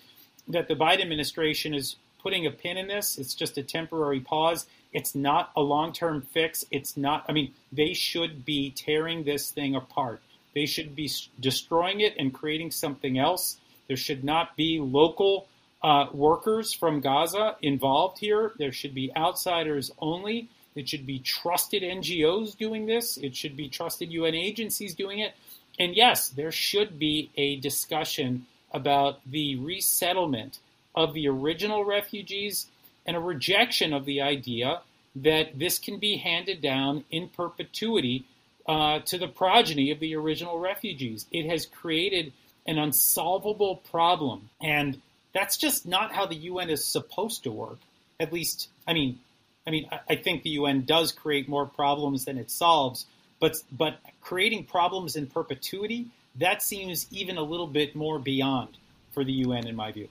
that 0.47 0.67
the 0.67 0.75
Biden 0.75 1.01
administration 1.01 1.73
is 1.73 1.97
putting 2.21 2.45
a 2.45 2.51
pin 2.51 2.77
in 2.77 2.87
this. 2.87 3.17
It's 3.17 3.33
just 3.33 3.57
a 3.57 3.63
temporary 3.63 4.21
pause. 4.21 4.65
It's 4.93 5.15
not 5.15 5.51
a 5.55 5.61
long 5.61 5.91
term 5.91 6.21
fix. 6.21 6.63
It's 6.71 6.95
not, 6.95 7.25
I 7.27 7.33
mean, 7.33 7.53
they 7.71 7.93
should 7.93 8.45
be 8.45 8.71
tearing 8.71 9.23
this 9.23 9.51
thing 9.51 9.75
apart. 9.75 10.21
They 10.53 10.65
should 10.65 10.95
be 10.95 11.09
destroying 11.39 12.01
it 12.01 12.15
and 12.17 12.33
creating 12.33 12.71
something 12.71 13.17
else. 13.17 13.57
There 13.87 13.97
should 13.97 14.23
not 14.23 14.55
be 14.55 14.79
local 14.79 15.47
uh, 15.83 16.07
workers 16.13 16.73
from 16.73 17.01
Gaza 17.01 17.57
involved 17.61 18.19
here. 18.19 18.53
There 18.57 18.71
should 18.71 18.95
be 18.95 19.11
outsiders 19.15 19.91
only. 19.99 20.49
It 20.75 20.89
should 20.89 21.05
be 21.05 21.19
trusted 21.19 21.83
NGOs 21.83 22.57
doing 22.57 22.85
this. 22.85 23.17
It 23.17 23.35
should 23.35 23.55
be 23.55 23.69
trusted 23.69 24.11
UN 24.11 24.35
agencies 24.35 24.95
doing 24.95 25.19
it. 25.19 25.33
And 25.79 25.95
yes, 25.95 26.29
there 26.29 26.51
should 26.51 26.99
be 26.99 27.31
a 27.35 27.57
discussion 27.57 28.45
about 28.71 29.19
the 29.29 29.55
resettlement 29.57 30.59
of 30.95 31.13
the 31.13 31.27
original 31.27 31.83
refugees 31.83 32.67
and 33.05 33.15
a 33.15 33.19
rejection 33.19 33.93
of 33.93 34.05
the 34.05 34.21
idea 34.21 34.81
that 35.15 35.59
this 35.59 35.77
can 35.77 35.99
be 35.99 36.17
handed 36.17 36.61
down 36.61 37.03
in 37.11 37.29
perpetuity 37.29 38.25
uh, 38.67 38.99
to 38.99 39.17
the 39.17 39.27
progeny 39.27 39.91
of 39.91 39.99
the 39.99 40.15
original 40.15 40.59
refugees. 40.59 41.25
It 41.31 41.49
has 41.49 41.65
created 41.65 42.33
an 42.65 42.77
unsolvable 42.77 43.77
problem. 43.77 44.49
And 44.61 45.01
that's 45.33 45.57
just 45.57 45.85
not 45.85 46.13
how 46.13 46.25
the 46.25 46.35
UN 46.35 46.69
is 46.69 46.85
supposed 46.85 47.43
to 47.43 47.51
work. 47.51 47.79
At 48.19 48.31
least, 48.31 48.69
I 48.87 48.93
mean, 48.93 49.19
I 49.65 49.71
mean, 49.71 49.89
I 50.09 50.15
think 50.15 50.43
the 50.43 50.51
UN 50.51 50.85
does 50.85 51.11
create 51.11 51.47
more 51.47 51.65
problems 51.65 52.25
than 52.25 52.37
it 52.37 52.51
solves, 52.51 53.05
but 53.39 53.57
but 53.71 53.99
creating 54.21 54.65
problems 54.65 55.15
in 55.15 55.27
perpetuity 55.27 56.07
that 56.35 56.63
seems 56.63 57.07
even 57.11 57.37
a 57.37 57.43
little 57.43 57.67
bit 57.67 57.95
more 57.95 58.19
beyond 58.19 58.77
for 59.11 59.23
the 59.23 59.33
UN, 59.33 59.67
in 59.67 59.75
my 59.75 59.91
view. 59.91 60.07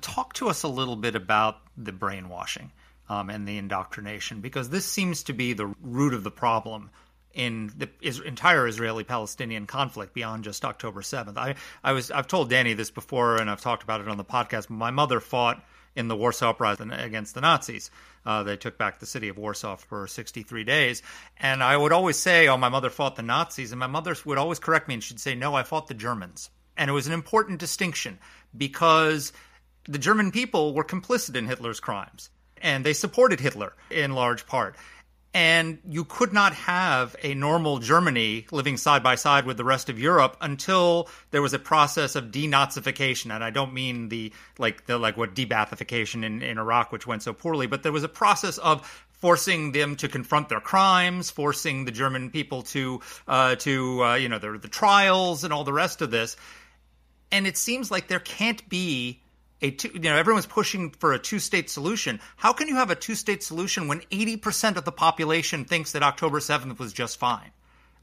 Talk 0.00 0.32
to 0.34 0.48
us 0.48 0.62
a 0.62 0.68
little 0.68 0.96
bit 0.96 1.14
about 1.14 1.58
the 1.76 1.92
brainwashing 1.92 2.72
um, 3.08 3.28
and 3.28 3.46
the 3.46 3.58
indoctrination, 3.58 4.40
because 4.40 4.70
this 4.70 4.86
seems 4.86 5.24
to 5.24 5.34
be 5.34 5.52
the 5.52 5.66
root 5.82 6.14
of 6.14 6.24
the 6.24 6.30
problem 6.30 6.90
in 7.34 7.72
the 7.76 7.88
entire 8.24 8.66
Israeli-Palestinian 8.66 9.66
conflict 9.66 10.14
beyond 10.14 10.44
just 10.44 10.64
October 10.64 11.02
7th. 11.02 11.36
I, 11.36 11.56
I 11.82 11.92
was 11.92 12.10
I've 12.10 12.28
told 12.28 12.50
Danny 12.50 12.74
this 12.74 12.90
before, 12.90 13.36
and 13.36 13.50
I've 13.50 13.60
talked 13.60 13.82
about 13.82 14.00
it 14.00 14.08
on 14.08 14.16
the 14.16 14.24
podcast. 14.24 14.70
My 14.70 14.90
mother 14.90 15.20
fought 15.20 15.64
in 15.96 16.08
the 16.08 16.16
Warsaw 16.16 16.50
Uprising 16.50 16.90
against 16.90 17.34
the 17.34 17.40
Nazis. 17.40 17.90
Uh, 18.24 18.42
they 18.42 18.56
took 18.56 18.78
back 18.78 18.98
the 18.98 19.06
city 19.06 19.28
of 19.28 19.36
Warsaw 19.36 19.76
for 19.76 20.06
63 20.06 20.64
days, 20.64 21.02
and 21.36 21.62
I 21.62 21.76
would 21.76 21.92
always 21.92 22.16
say, 22.16 22.48
"Oh, 22.48 22.56
my 22.56 22.68
mother 22.68 22.90
fought 22.90 23.16
the 23.16 23.22
Nazis," 23.22 23.72
and 23.72 23.78
my 23.78 23.86
mother 23.86 24.16
would 24.24 24.38
always 24.38 24.58
correct 24.58 24.88
me, 24.88 24.94
and 24.94 25.04
she'd 25.04 25.20
say, 25.20 25.34
"No, 25.34 25.54
I 25.54 25.62
fought 25.62 25.88
the 25.88 25.94
Germans." 25.94 26.50
And 26.76 26.88
it 26.88 26.94
was 26.94 27.06
an 27.06 27.12
important 27.12 27.60
distinction 27.60 28.18
because 28.56 29.32
the 29.84 29.98
German 29.98 30.30
people 30.30 30.74
were 30.74 30.84
complicit 30.84 31.36
in 31.36 31.46
Hitler's 31.46 31.78
crimes 31.80 32.30
and 32.64 32.84
they 32.84 32.94
supported 32.94 33.38
Hitler 33.38 33.74
in 33.90 34.14
large 34.14 34.46
part 34.46 34.76
and 35.34 35.80
you 35.88 36.04
could 36.04 36.32
not 36.32 36.54
have 36.54 37.16
a 37.24 37.34
normal 37.34 37.78
Germany 37.80 38.46
living 38.52 38.76
side 38.76 39.02
by 39.02 39.16
side 39.16 39.46
with 39.46 39.56
the 39.56 39.64
rest 39.64 39.88
of 39.88 39.98
Europe 39.98 40.36
until 40.40 41.08
there 41.32 41.42
was 41.42 41.52
a 41.52 41.58
process 41.58 42.14
of 42.14 42.26
denazification. 42.26 43.34
And 43.34 43.42
I 43.42 43.50
don't 43.50 43.74
mean 43.74 44.08
the 44.08 44.32
like 44.58 44.86
the 44.86 44.96
like 44.96 45.16
what 45.16 45.34
debathification 45.34 46.24
in, 46.24 46.40
in 46.40 46.56
Iraq, 46.56 46.92
which 46.92 47.06
went 47.06 47.24
so 47.24 47.32
poorly, 47.32 47.66
but 47.66 47.82
there 47.82 47.90
was 47.90 48.04
a 48.04 48.08
process 48.08 48.58
of 48.58 48.86
forcing 49.10 49.72
them 49.72 49.96
to 49.96 50.08
confront 50.08 50.48
their 50.48 50.60
crimes, 50.60 51.30
forcing 51.30 51.84
the 51.84 51.90
German 51.90 52.30
people 52.30 52.62
to 52.62 53.00
uh, 53.26 53.56
to 53.56 54.04
uh, 54.04 54.14
you 54.14 54.28
know 54.28 54.38
the, 54.38 54.56
the 54.56 54.68
trials 54.68 55.42
and 55.42 55.52
all 55.52 55.64
the 55.64 55.72
rest 55.72 56.00
of 56.00 56.12
this. 56.12 56.36
And 57.32 57.44
it 57.48 57.56
seems 57.56 57.90
like 57.90 58.06
there 58.06 58.20
can't 58.20 58.68
be 58.68 59.23
a 59.60 59.70
two, 59.70 59.90
you 59.94 60.00
know 60.00 60.16
everyone's 60.16 60.46
pushing 60.46 60.90
for 60.90 61.12
a 61.12 61.18
two-state 61.18 61.70
solution. 61.70 62.20
How 62.36 62.52
can 62.52 62.68
you 62.68 62.76
have 62.76 62.90
a 62.90 62.94
two-state 62.94 63.42
solution 63.42 63.88
when 63.88 64.00
80% 64.00 64.76
of 64.76 64.84
the 64.84 64.92
population 64.92 65.64
thinks 65.64 65.92
that 65.92 66.02
October 66.02 66.40
7th 66.40 66.78
was 66.78 66.92
just 66.92 67.18
fine? 67.18 67.50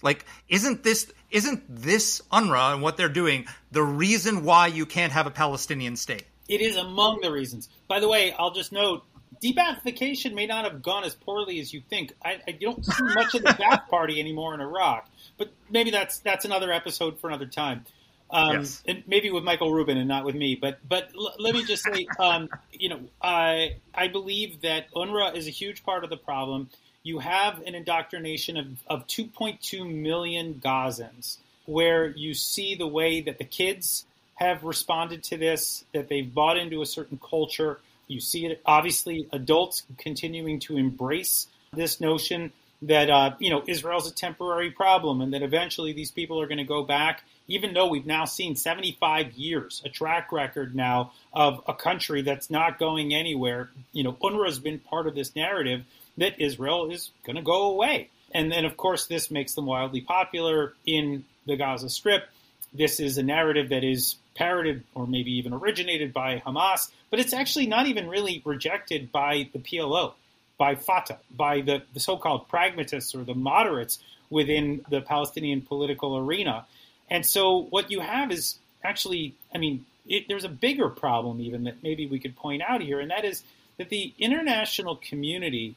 Like 0.02 0.26
isn't 0.50 0.84
this 0.84 1.12
isn't 1.30 1.64
this 1.68 2.22
UNRWA 2.32 2.74
and 2.74 2.82
what 2.82 2.98
they're 2.98 3.10
doing 3.10 3.46
the 3.72 3.84
reason 3.84 4.44
why 4.44 4.68
you 4.68 4.86
can't 4.86 5.14
have 5.14 5.28
a 5.28 5.32
Palestinian 5.32 5.96
state? 5.96 6.26
It 6.48 6.62
is 6.62 6.76
among 6.76 7.22
the 7.22 7.32
reasons. 7.32 7.70
By 7.88 8.00
the 8.00 8.10
way, 8.10 8.34
I'll 8.34 8.52
just 8.52 8.72
note 8.72 9.04
debathification 9.42 10.34
may 10.34 10.46
not 10.46 10.66
have 10.66 10.82
gone 10.82 11.04
as 11.04 11.16
poorly 11.16 11.60
as 11.60 11.74
you 11.74 11.82
think. 11.90 12.14
I, 12.24 12.40
I 12.48 12.52
don't 12.52 12.86
see 12.86 13.04
much 13.04 13.34
of 13.36 13.44
the 13.44 13.50
Ba'ath 13.60 13.88
Party 13.90 14.20
anymore 14.20 14.54
in 14.54 14.62
Iraq, 14.62 15.10
but 15.38 15.52
maybe 15.70 15.92
that's 15.92 16.20
that's 16.20 16.46
another 16.46 16.72
episode 16.72 17.20
for 17.20 17.28
another 17.28 17.48
time. 17.48 17.86
Um, 18.32 18.60
Yes. 18.60 18.82
and 18.88 19.04
maybe 19.08 19.30
with 19.30 19.44
Michael 19.44 19.74
Rubin 19.74 19.98
and 19.98 20.08
not 20.08 20.24
with 20.26 20.36
me, 20.36 20.56
but 20.56 20.80
but 20.88 21.10
l- 21.16 21.36
let 21.38 21.54
me 21.54 21.64
just 21.64 21.84
say, 21.84 22.08
um, 22.18 22.50
you 22.72 22.88
know, 22.90 23.02
I 23.22 23.76
I 23.94 24.08
believe 24.08 24.62
that 24.62 24.90
UNRWA 24.96 25.36
is 25.36 25.48
a 25.48 25.52
huge 25.52 25.84
part 25.84 26.04
of 26.04 26.10
the 26.10 26.18
problem. 26.18 26.70
You 27.04 27.20
have 27.20 27.62
an 27.64 27.76
indoctrination 27.76 28.58
of, 28.58 28.68
of 28.88 29.08
2.2 29.08 29.92
million 29.92 30.62
Gazans, 30.64 31.38
where 31.66 32.08
you 32.08 32.34
see 32.34 32.76
the 32.76 32.88
way 32.88 33.22
that 33.22 33.38
the 33.38 33.44
kids 33.44 34.06
have 34.36 34.64
responded 34.64 35.24
to 35.24 35.38
this, 35.38 35.84
that 35.94 36.10
they've 36.10 36.32
bought 36.34 36.58
into 36.58 36.82
a 36.82 36.86
certain 36.86 37.20
culture. 37.20 37.80
You 38.08 38.20
see 38.20 38.46
it, 38.46 38.62
obviously, 38.66 39.28
adults 39.32 39.84
continuing 39.98 40.60
to 40.62 40.78
embrace 40.78 41.48
this 41.74 42.00
notion 42.00 42.52
that 42.84 43.10
uh, 43.10 43.36
you 43.40 43.50
know 43.50 43.64
Israel's 43.68 44.10
a 44.10 44.14
temporary 44.14 44.72
problem, 44.72 45.22
and 45.22 45.34
that 45.34 45.44
eventually 45.44 45.94
these 45.94 46.12
people 46.12 46.42
are 46.42 46.48
going 46.48 46.58
to 46.58 46.64
go 46.64 46.84
back. 46.84 47.24
Even 47.48 47.74
though 47.74 47.88
we've 47.88 48.06
now 48.06 48.26
seen 48.26 48.56
75 48.56 49.34
years, 49.34 49.82
a 49.84 49.90
track 49.90 50.32
record 50.32 50.74
now 50.74 51.12
of 51.34 51.62
a 51.68 51.74
country 51.74 52.22
that's 52.22 52.50
not 52.50 52.80
going 52.80 53.14
anywhere, 53.14 53.70
you 53.92 54.04
know, 54.04 54.14
UNRWA 54.14 54.46
has 54.46 54.60
been 54.60 54.80
part 54.80 55.06
of 55.06 55.16
this 55.16 55.36
narrative 55.36 55.84
that 56.18 56.40
Israel 56.40 56.90
is 56.90 57.12
going 57.26 57.36
to 57.36 57.42
go 57.42 57.72
away. 57.72 58.10
And 58.34 58.52
then, 58.52 58.64
of 58.64 58.78
course, 58.78 59.08
this 59.08 59.30
makes 59.30 59.54
them 59.54 59.66
wildly 59.66 60.02
popular 60.02 60.74
in 60.86 61.26
the 61.46 61.58
Gaza 61.58 61.90
Strip. 61.90 62.30
This 62.74 63.00
is 63.00 63.18
a 63.18 63.24
narrative 63.24 63.70
that 63.70 63.84
is 63.84 64.16
parroted 64.36 64.84
or 64.96 65.06
maybe 65.06 65.32
even 65.34 65.54
originated 65.54 66.14
by 66.14 66.40
Hamas, 66.46 66.90
but 67.10 67.20
it's 67.20 67.34
actually 67.34 67.68
not 67.68 67.88
even 67.88 68.08
really 68.08 68.42
rejected 68.46 69.12
by 69.12 69.50
the 69.52 69.60
PLO, 69.60 70.14
by 70.58 70.76
Fatah, 70.76 71.20
by 71.36 71.62
the, 71.62 71.84
the 71.94 72.00
so 72.00 72.18
called 72.18 72.48
pragmatists 72.48 73.16
or 73.16 73.24
the 73.24 73.36
moderates 73.36 74.00
within 74.30 74.84
the 74.90 75.02
Palestinian 75.02 75.62
political 75.62 76.18
arena. 76.18 76.66
And 77.10 77.26
so 77.26 77.68
what 77.70 77.92
you 77.92 78.00
have 78.00 78.32
is 78.32 78.58
actually, 78.84 79.36
I 79.54 79.58
mean, 79.58 79.86
it, 80.08 80.28
there's 80.28 80.46
a 80.46 80.50
bigger 80.50 80.90
problem 80.90 81.42
even 81.42 81.66
that 81.66 81.84
maybe 81.84 82.08
we 82.08 82.20
could 82.20 82.36
point 82.36 82.62
out 82.62 82.82
here, 82.82 83.00
and 83.00 83.12
that 83.12 83.26
is 83.26 83.44
that 83.78 83.90
the 83.90 84.14
international 84.18 84.96
community 84.96 85.76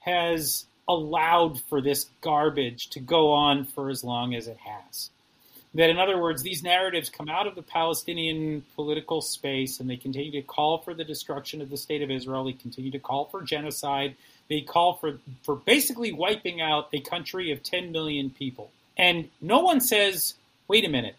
has 0.00 0.66
allowed 0.86 1.60
for 1.62 1.80
this 1.80 2.06
garbage 2.20 2.88
to 2.90 3.00
go 3.00 3.32
on 3.32 3.64
for 3.64 3.88
as 3.88 4.04
long 4.04 4.34
as 4.34 4.46
it 4.48 4.58
has. 4.58 5.10
That, 5.74 5.90
in 5.90 5.98
other 5.98 6.20
words, 6.20 6.42
these 6.42 6.62
narratives 6.62 7.10
come 7.10 7.28
out 7.28 7.48
of 7.48 7.56
the 7.56 7.62
Palestinian 7.62 8.64
political 8.76 9.20
space 9.20 9.80
and 9.80 9.90
they 9.90 9.96
continue 9.96 10.30
to 10.32 10.42
call 10.42 10.78
for 10.78 10.94
the 10.94 11.04
destruction 11.04 11.60
of 11.60 11.68
the 11.68 11.76
state 11.76 12.00
of 12.00 12.10
Israel. 12.10 12.44
They 12.44 12.52
continue 12.52 12.92
to 12.92 13.00
call 13.00 13.24
for 13.24 13.42
genocide. 13.42 14.14
They 14.48 14.60
call 14.60 14.94
for, 14.94 15.18
for 15.42 15.56
basically 15.56 16.12
wiping 16.12 16.60
out 16.60 16.88
a 16.92 17.00
country 17.00 17.50
of 17.50 17.62
10 17.62 17.90
million 17.90 18.30
people. 18.30 18.70
And 18.96 19.28
no 19.40 19.60
one 19.60 19.80
says, 19.80 20.34
wait 20.68 20.84
a 20.84 20.88
minute, 20.88 21.16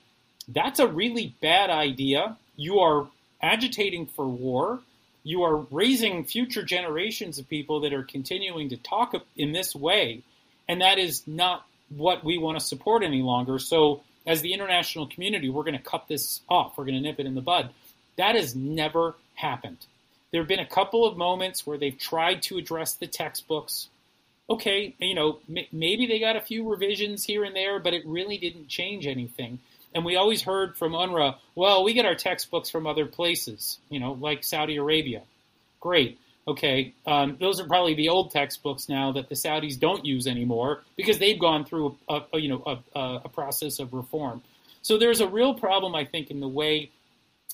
that's 0.47 0.79
a 0.79 0.87
really 0.87 1.35
bad 1.41 1.69
idea. 1.69 2.37
You 2.55 2.79
are 2.79 3.07
agitating 3.41 4.07
for 4.07 4.25
war. 4.25 4.79
You 5.23 5.43
are 5.43 5.57
raising 5.71 6.23
future 6.23 6.63
generations 6.63 7.39
of 7.39 7.49
people 7.49 7.81
that 7.81 7.93
are 7.93 8.03
continuing 8.03 8.69
to 8.69 8.77
talk 8.77 9.15
in 9.35 9.51
this 9.51 9.75
way. 9.75 10.21
And 10.67 10.81
that 10.81 10.99
is 10.99 11.27
not 11.27 11.65
what 11.89 12.23
we 12.23 12.37
want 12.37 12.59
to 12.59 12.65
support 12.65 13.03
any 13.03 13.21
longer. 13.21 13.59
So, 13.59 14.01
as 14.25 14.41
the 14.41 14.53
international 14.53 15.07
community, 15.07 15.49
we're 15.49 15.63
going 15.63 15.77
to 15.77 15.83
cut 15.83 16.07
this 16.07 16.41
off. 16.49 16.77
We're 16.77 16.85
going 16.85 16.95
to 16.95 17.01
nip 17.01 17.19
it 17.19 17.25
in 17.25 17.35
the 17.35 17.41
bud. 17.41 17.69
That 18.17 18.35
has 18.35 18.55
never 18.55 19.15
happened. 19.35 19.85
There 20.31 20.41
have 20.41 20.47
been 20.47 20.59
a 20.59 20.65
couple 20.65 21.05
of 21.05 21.17
moments 21.17 21.65
where 21.65 21.77
they've 21.77 21.97
tried 21.97 22.41
to 22.43 22.57
address 22.57 22.93
the 22.93 23.07
textbooks. 23.07 23.89
Okay, 24.49 24.93
you 24.99 25.15
know, 25.15 25.39
m- 25.49 25.65
maybe 25.71 26.07
they 26.07 26.19
got 26.19 26.35
a 26.35 26.41
few 26.41 26.69
revisions 26.69 27.23
here 27.23 27.43
and 27.43 27.55
there, 27.55 27.79
but 27.79 27.93
it 27.93 28.05
really 28.05 28.37
didn't 28.37 28.67
change 28.67 29.07
anything. 29.07 29.59
And 29.93 30.03
we 30.03 30.17
always 30.17 30.41
heard 30.41 30.77
from 30.77 30.91
UNRWA, 30.91 31.37
well, 31.55 31.83
we 31.83 31.93
get 31.93 32.05
our 32.05 32.15
textbooks 32.15 32.69
from 32.69 32.85
other 32.85 33.05
places, 33.05 33.79
you 33.89 33.99
know, 33.99 34.11
like 34.11 34.43
Saudi 34.43 34.75
Arabia. 34.75 35.21
Great. 35.79 36.19
Okay, 36.47 36.93
um, 37.07 37.37
those 37.39 37.59
are 37.59 37.65
probably 37.65 37.95
the 37.95 38.09
old 38.09 38.29
textbooks 38.29 38.87
now 38.87 39.11
that 39.13 39.29
the 39.29 39.35
Saudis 39.35 39.79
don't 39.79 40.05
use 40.05 40.27
anymore 40.27 40.83
because 40.95 41.17
they've 41.17 41.39
gone 41.39 41.65
through 41.65 41.97
a, 42.07 42.21
a 42.33 42.39
you 42.39 42.49
know 42.49 42.79
a, 42.95 43.21
a 43.25 43.29
process 43.29 43.79
of 43.79 43.93
reform. 43.93 44.43
So 44.83 44.99
there's 44.99 45.21
a 45.21 45.27
real 45.27 45.55
problem, 45.55 45.95
I 45.95 46.05
think, 46.05 46.29
in 46.29 46.39
the 46.39 46.47
way 46.47 46.91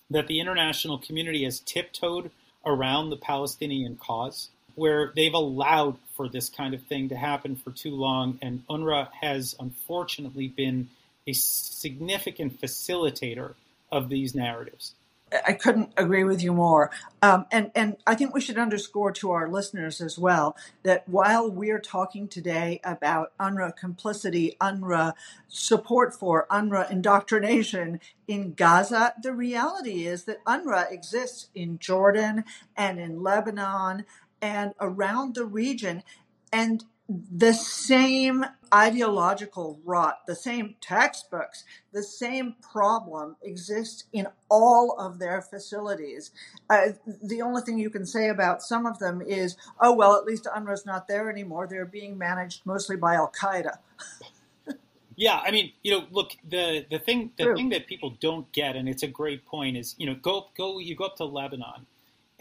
that 0.09 0.27
the 0.27 0.41
international 0.41 0.97
community 0.97 1.45
has 1.45 1.61
tiptoed 1.61 2.31
around 2.65 3.09
the 3.09 3.15
Palestinian 3.17 3.95
cause, 3.95 4.49
where 4.75 5.13
they've 5.15 5.33
allowed 5.33 5.97
for 6.17 6.27
this 6.27 6.49
kind 6.49 6.73
of 6.73 6.83
thing 6.83 7.07
to 7.09 7.15
happen 7.15 7.55
for 7.55 7.71
too 7.71 7.95
long, 7.95 8.37
and 8.41 8.67
UNRWA 8.69 9.07
has 9.21 9.55
unfortunately 9.57 10.49
been 10.49 10.89
a 11.25 11.31
significant 11.31 12.59
facilitator 12.59 13.53
of 13.89 14.09
these 14.09 14.35
narratives. 14.35 14.93
I 15.47 15.53
couldn't 15.53 15.93
agree 15.95 16.23
with 16.23 16.43
you 16.43 16.53
more. 16.53 16.91
Um, 17.21 17.45
and, 17.51 17.71
and 17.73 17.97
I 18.05 18.15
think 18.15 18.33
we 18.33 18.41
should 18.41 18.57
underscore 18.57 19.11
to 19.13 19.31
our 19.31 19.49
listeners 19.49 20.01
as 20.01 20.19
well 20.19 20.57
that 20.83 21.07
while 21.07 21.49
we're 21.49 21.79
talking 21.79 22.27
today 22.27 22.81
about 22.83 23.31
UNRWA 23.39 23.75
complicity, 23.75 24.57
UNRWA 24.59 25.13
support 25.47 26.13
for 26.13 26.47
UNRWA 26.51 26.91
indoctrination 26.91 27.99
in 28.27 28.53
Gaza, 28.53 29.13
the 29.21 29.33
reality 29.33 30.05
is 30.05 30.25
that 30.25 30.43
UNRWA 30.45 30.91
exists 30.91 31.49
in 31.55 31.79
Jordan 31.79 32.43
and 32.75 32.99
in 32.99 33.23
Lebanon 33.23 34.05
and 34.41 34.73
around 34.79 35.35
the 35.35 35.45
region. 35.45 36.03
And 36.51 36.83
the 37.31 37.53
same 37.53 38.45
ideological 38.73 39.79
rot, 39.83 40.19
the 40.27 40.35
same 40.35 40.75
textbooks, 40.79 41.65
the 41.91 42.03
same 42.03 42.55
problem 42.61 43.35
exists 43.41 44.05
in 44.13 44.27
all 44.49 44.97
of 44.97 45.19
their 45.19 45.41
facilities. 45.41 46.31
Uh, 46.69 46.89
the 47.21 47.41
only 47.41 47.61
thing 47.61 47.77
you 47.77 47.89
can 47.89 48.05
say 48.05 48.29
about 48.29 48.61
some 48.61 48.85
of 48.85 48.99
them 48.99 49.21
is, 49.21 49.57
oh, 49.79 49.93
well, 49.93 50.15
at 50.15 50.25
least 50.25 50.45
UNRWA's 50.45 50.85
not 50.85 51.07
there 51.07 51.29
anymore. 51.29 51.67
They're 51.67 51.85
being 51.85 52.17
managed 52.17 52.65
mostly 52.65 52.95
by 52.95 53.15
Al 53.15 53.31
Qaeda. 53.31 53.77
Yeah, 55.17 55.39
I 55.43 55.51
mean, 55.51 55.73
you 55.83 55.91
know, 55.91 56.05
look, 56.09 56.31
the 56.49 56.85
the 56.89 56.97
thing 56.97 57.31
the 57.37 57.43
True. 57.43 57.55
thing 57.55 57.69
that 57.69 57.85
people 57.85 58.15
don't 58.21 58.51
get, 58.53 58.75
and 58.75 58.89
it's 58.89 59.03
a 59.03 59.07
great 59.07 59.45
point, 59.45 59.77
is 59.77 59.93
you 59.99 60.07
know, 60.07 60.15
go 60.15 60.47
go 60.57 60.79
you 60.79 60.95
go 60.95 61.05
up 61.05 61.17
to 61.17 61.25
Lebanon, 61.25 61.85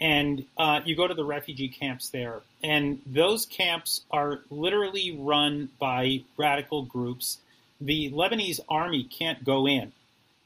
and 0.01 0.43
uh, 0.57 0.81
you 0.83 0.95
go 0.95 1.07
to 1.07 1.13
the 1.13 1.23
refugee 1.23 1.69
camps 1.69 2.09
there, 2.09 2.41
and 2.63 2.99
those 3.05 3.45
camps 3.45 4.01
are 4.09 4.39
literally 4.49 5.15
run 5.17 5.69
by 5.79 6.23
radical 6.37 6.81
groups. 6.81 7.37
The 7.79 8.11
Lebanese 8.11 8.59
army 8.67 9.03
can't 9.03 9.43
go 9.43 9.67
in, 9.67 9.91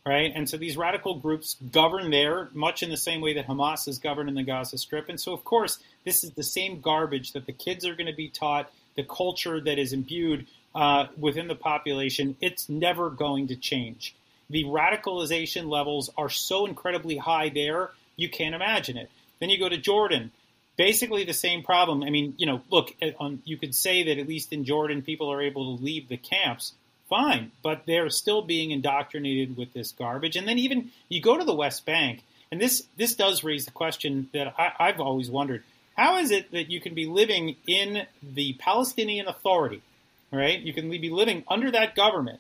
right? 0.06 0.32
And 0.36 0.50
so 0.50 0.58
these 0.58 0.76
radical 0.76 1.16
groups 1.16 1.56
govern 1.72 2.12
there, 2.12 2.50
much 2.54 2.84
in 2.84 2.90
the 2.90 2.98
same 2.98 3.22
way 3.22 3.34
that 3.36 3.48
Hamas 3.48 3.88
is 3.88 3.98
governed 3.98 4.28
in 4.28 4.36
the 4.36 4.44
Gaza 4.44 4.78
Strip. 4.78 5.08
And 5.08 5.20
so, 5.20 5.32
of 5.32 5.46
course, 5.46 5.80
this 6.04 6.26
is 6.26 6.32
the 6.32 6.44
same 6.44 6.82
garbage 6.82 7.32
that 7.32 7.46
the 7.46 7.54
kids 7.54 7.86
are 7.86 7.96
going 7.96 8.08
to 8.08 8.16
be 8.16 8.28
taught, 8.28 8.70
the 8.96 9.04
culture 9.04 9.62
that 9.62 9.80
is 9.80 9.94
imbued 9.94 10.48
uh, 10.76 11.08
within 11.18 11.48
the 11.48 11.56
population. 11.56 12.36
It's 12.42 12.68
never 12.68 13.10
going 13.10 13.48
to 13.48 13.56
change. 13.56 14.16
The 14.50 14.66
radicalization 14.66 15.70
levels 15.70 16.10
are 16.18 16.30
so 16.30 16.66
incredibly 16.66 17.18
high 17.18 17.50
there, 17.50 17.92
you 18.18 18.30
can't 18.30 18.54
imagine 18.54 18.98
it. 18.98 19.10
Then 19.46 19.52
you 19.52 19.60
go 19.60 19.70
to 19.70 19.78
Jordan. 19.78 20.32
Basically 20.76 21.24
the 21.24 21.32
same 21.32 21.62
problem. 21.62 22.02
I 22.02 22.10
mean, 22.10 22.34
you 22.38 22.48
know, 22.48 22.64
look, 22.72 22.96
eh, 23.00 23.12
on, 23.20 23.44
you 23.46 23.58
could 23.58 23.76
say 23.76 24.02
that 24.06 24.18
at 24.18 24.28
least 24.28 24.52
in 24.52 24.66
Jordan, 24.66 25.04
people 25.04 25.32
are 25.32 25.40
able 25.40 25.78
to 25.78 25.84
leave 25.84 26.10
the 26.10 26.18
camps. 26.18 26.74
Fine, 27.12 27.52
but 27.62 27.84
they're 27.86 28.10
still 28.10 28.42
being 28.42 28.72
indoctrinated 28.72 29.56
with 29.56 29.72
this 29.72 29.92
garbage. 29.92 30.36
And 30.36 30.48
then 30.48 30.58
even 30.58 30.90
you 31.10 31.22
go 31.22 31.38
to 31.38 31.44
the 31.44 31.54
West 31.54 31.86
Bank, 31.86 32.24
and 32.52 32.60
this 32.60 32.88
this 32.98 33.14
does 33.14 33.44
raise 33.44 33.66
the 33.66 33.72
question 33.72 34.30
that 34.34 34.56
I, 34.58 34.72
I've 34.80 35.00
always 35.00 35.30
wondered: 35.30 35.64
How 35.96 36.18
is 36.18 36.32
it 36.32 36.50
that 36.50 36.72
you 36.72 36.82
can 36.82 36.96
be 36.96 37.06
living 37.06 37.58
in 37.68 38.08
the 38.24 38.54
Palestinian 38.54 39.28
Authority, 39.28 39.84
right? 40.32 40.60
You 40.60 40.74
can 40.74 40.90
be 40.90 41.12
living 41.12 41.44
under 41.48 41.70
that 41.70 41.94
government, 41.94 42.40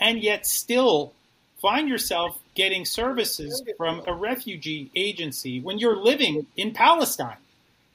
and 0.00 0.22
yet 0.22 0.46
still 0.46 1.12
find 1.60 1.88
yourself 1.88 2.38
getting 2.54 2.84
services 2.84 3.62
from 3.76 4.02
a 4.06 4.14
refugee 4.14 4.90
agency 4.94 5.60
when 5.60 5.78
you're 5.78 5.96
living 5.96 6.46
in 6.56 6.72
Palestine. 6.72 7.36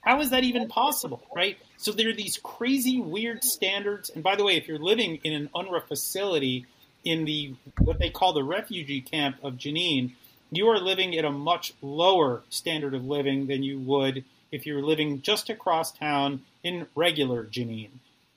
How 0.01 0.19
is 0.19 0.31
that 0.31 0.43
even 0.43 0.67
possible, 0.67 1.21
right? 1.35 1.57
So 1.77 1.91
there 1.91 2.09
are 2.09 2.13
these 2.13 2.37
crazy, 2.37 2.99
weird 2.99 3.43
standards. 3.43 4.09
And 4.09 4.23
by 4.23 4.35
the 4.35 4.43
way, 4.43 4.55
if 4.55 4.67
you're 4.67 4.79
living 4.79 5.19
in 5.23 5.33
an 5.33 5.49
UNRWA 5.53 5.87
facility 5.87 6.65
in 7.03 7.25
the 7.25 7.55
what 7.79 7.99
they 7.99 8.09
call 8.09 8.33
the 8.33 8.43
refugee 8.43 9.01
camp 9.01 9.37
of 9.43 9.53
Jenin, 9.53 10.13
you 10.51 10.67
are 10.67 10.79
living 10.79 11.15
at 11.17 11.25
a 11.25 11.31
much 11.31 11.73
lower 11.81 12.43
standard 12.49 12.93
of 12.93 13.05
living 13.05 13.47
than 13.47 13.63
you 13.63 13.79
would 13.79 14.23
if 14.51 14.65
you 14.65 14.75
were 14.75 14.81
living 14.81 15.21
just 15.21 15.49
across 15.49 15.91
town 15.91 16.41
in 16.63 16.87
regular 16.95 17.45
Jenin. 17.45 17.89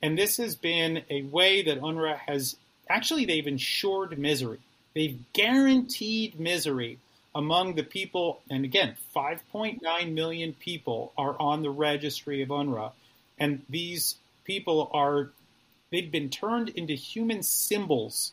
And 0.03 0.19
this 0.19 0.37
has 0.37 0.55
been 0.55 1.03
a 1.11 1.23
way 1.23 1.63
that 1.63 1.81
UNRWA 1.81 2.19
has 2.27 2.57
actually 2.89 3.25
they've 3.25 3.47
ensured 3.47 4.19
misery. 4.19 4.59
They've 4.95 5.19
guaranteed 5.33 6.39
misery 6.39 6.99
among 7.35 7.75
the 7.75 7.83
people, 7.83 8.41
and 8.49 8.65
again, 8.65 8.97
5.9 9.15 10.13
million 10.13 10.53
people 10.53 11.13
are 11.19 11.37
on 11.41 11.63
the 11.63 11.71
registry 11.71 12.43
of 12.43 12.49
UNRWA, 12.51 12.93
and 13.39 13.63
these 13.69 14.17
people 14.45 14.91
are, 14.93 15.31
they've 15.91 16.11
been 16.11 16.31
turned 16.31 16.69
into 16.71 16.95
human 16.95 17.43
symbols 17.43 18.33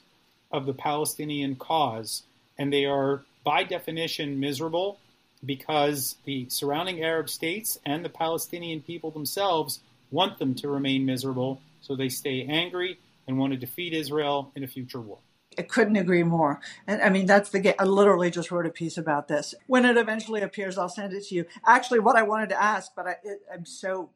of 0.52 0.66
the 0.66 0.74
Palestinian 0.74 1.56
cause 1.56 2.24
and 2.62 2.72
they 2.72 2.86
are 2.86 3.24
by 3.44 3.64
definition 3.64 4.40
miserable 4.40 5.00
because 5.44 6.16
the 6.26 6.46
surrounding 6.50 7.02
Arab 7.04 7.28
states 7.28 7.80
and 7.84 8.06
the 8.06 8.10
Palestinian 8.10 8.82
people 8.82 9.10
themselves 9.10 9.80
want 10.12 10.38
them 10.38 10.54
to 10.54 10.70
remain 10.70 11.04
miserable, 11.04 11.60
so 11.82 11.96
they 11.96 12.10
stay 12.10 12.46
angry 12.48 13.00
and 13.28 13.40
want 13.40 13.52
to 13.52 13.58
defeat 13.58 13.94
Israel 13.94 14.52
in 14.56 14.64
a 14.64 14.68
future 14.68 15.02
war. 15.02 15.18
I 15.58 15.64
couldn't 15.64 15.98
agree 15.98 16.24
more. 16.24 16.62
And 16.88 17.02
I 17.02 17.10
mean, 17.10 17.26
that's 17.26 17.50
the 17.50 17.60
game. 17.60 17.76
I 17.78 17.84
literally 17.84 18.32
just 18.32 18.52
wrote 18.52 18.66
a 18.66 18.70
piece 18.70 18.98
about 18.98 19.28
this. 19.28 19.54
When 19.68 19.86
it 19.86 19.98
eventually 19.98 20.42
appears, 20.42 20.78
I'll 20.78 20.90
send 20.90 21.14
it 21.14 21.26
to 21.28 21.36
you. 21.36 21.46
Actually, 21.66 22.00
what 22.00 22.16
I 22.16 22.24
wanted 22.24 22.50
to 22.50 22.62
ask, 22.62 22.94
but 22.96 23.08
I, 23.08 23.16
it, 23.24 23.42
I'm 23.54 23.66
so 23.66 24.12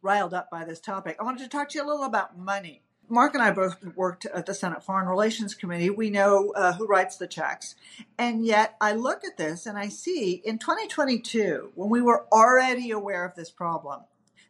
riled 0.00 0.34
up 0.34 0.50
by 0.50 0.64
this 0.64 0.80
topic, 0.80 1.16
I 1.18 1.24
wanted 1.24 1.42
to 1.42 1.48
talk 1.48 1.70
to 1.70 1.78
you 1.78 1.84
a 1.84 1.88
little 1.88 2.04
about 2.04 2.38
money. 2.38 2.82
Marc 3.08 3.34
and 3.34 3.42
I 3.42 3.50
both 3.50 3.84
worked 3.96 4.24
at 4.26 4.46
the 4.46 4.54
Senate 4.54 4.82
Foreign 4.82 5.08
Relations 5.08 5.54
Committee. 5.54 5.90
We 5.90 6.08
know 6.08 6.52
uh, 6.56 6.72
who 6.72 6.86
writes 6.86 7.16
the 7.16 7.26
checks. 7.26 7.74
And 8.18 8.46
yet 8.46 8.76
I 8.80 8.92
look 8.92 9.24
at 9.24 9.36
this 9.36 9.66
and 9.66 9.76
I 9.76 9.88
see 9.88 10.40
in 10.44 10.58
2022, 10.58 11.72
when 11.74 11.90
we 11.90 12.00
were 12.00 12.24
already 12.32 12.90
aware 12.90 13.24
of 13.24 13.34
this 13.34 13.50
problem, 13.50 14.02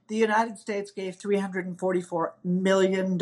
the 0.06 0.16
United 0.16 0.58
States 0.58 0.90
gave 0.92 1.18
$344 1.18 2.32
million 2.44 3.18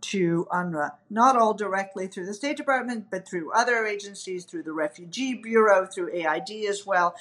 to 0.00 0.46
UNRWA, 0.52 0.92
not 1.10 1.36
all 1.36 1.54
directly 1.54 2.06
through 2.06 2.26
the 2.26 2.34
State 2.34 2.56
Department, 2.56 3.06
but 3.10 3.28
through 3.28 3.52
other 3.52 3.86
agencies, 3.86 4.44
through 4.44 4.62
the 4.62 4.72
Refugee 4.72 5.34
Bureau, 5.34 5.86
through 5.86 6.12
AID 6.12 6.66
as 6.68 6.86
well. 6.86 7.14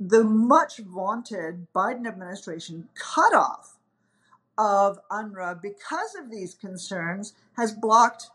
The 0.00 0.24
much 0.24 0.78
vaunted 0.78 1.66
Biden 1.74 2.06
administration 2.06 2.88
cutoff 2.94 3.76
of 4.58 4.98
UNRWA 5.10 5.60
because 5.60 6.14
of 6.14 6.30
these 6.30 6.54
concerns 6.54 7.34
has 7.56 7.72
blocked, 7.72 8.30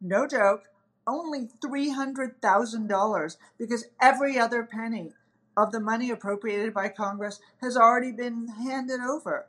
no 0.00 0.26
joke, 0.26 0.64
only 1.06 1.48
$300,000 1.64 3.36
because 3.58 3.86
every 4.00 4.38
other 4.38 4.62
penny 4.62 5.12
of 5.56 5.72
the 5.72 5.80
money 5.80 6.10
appropriated 6.10 6.72
by 6.72 6.88
Congress 6.88 7.40
has 7.60 7.76
already 7.76 8.12
been 8.12 8.46
handed 8.48 9.00
over 9.00 9.46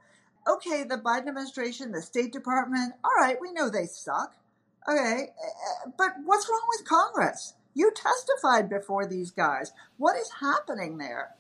okay, 0.50 0.84
the 0.84 0.98
Biden 0.98 1.28
administration, 1.28 1.92
the 1.92 2.02
State 2.02 2.34
Department, 2.34 2.94
all 3.04 3.12
right, 3.20 3.38
we 3.42 3.52
know 3.54 3.70
they 3.70 3.86
suck. 3.86 4.36
Okay, 4.90 5.28
eh, 5.30 5.90
but 5.98 6.12
what's 6.26 6.50
wrong 6.50 6.68
with 6.70 6.88
Congress? 6.88 7.54
You 7.74 7.92
testified 7.96 8.70
before 8.70 9.06
these 9.06 9.32
guys. 9.32 9.72
What 9.98 10.16
is 10.16 10.30
happening 10.40 10.98
there? 10.98 11.36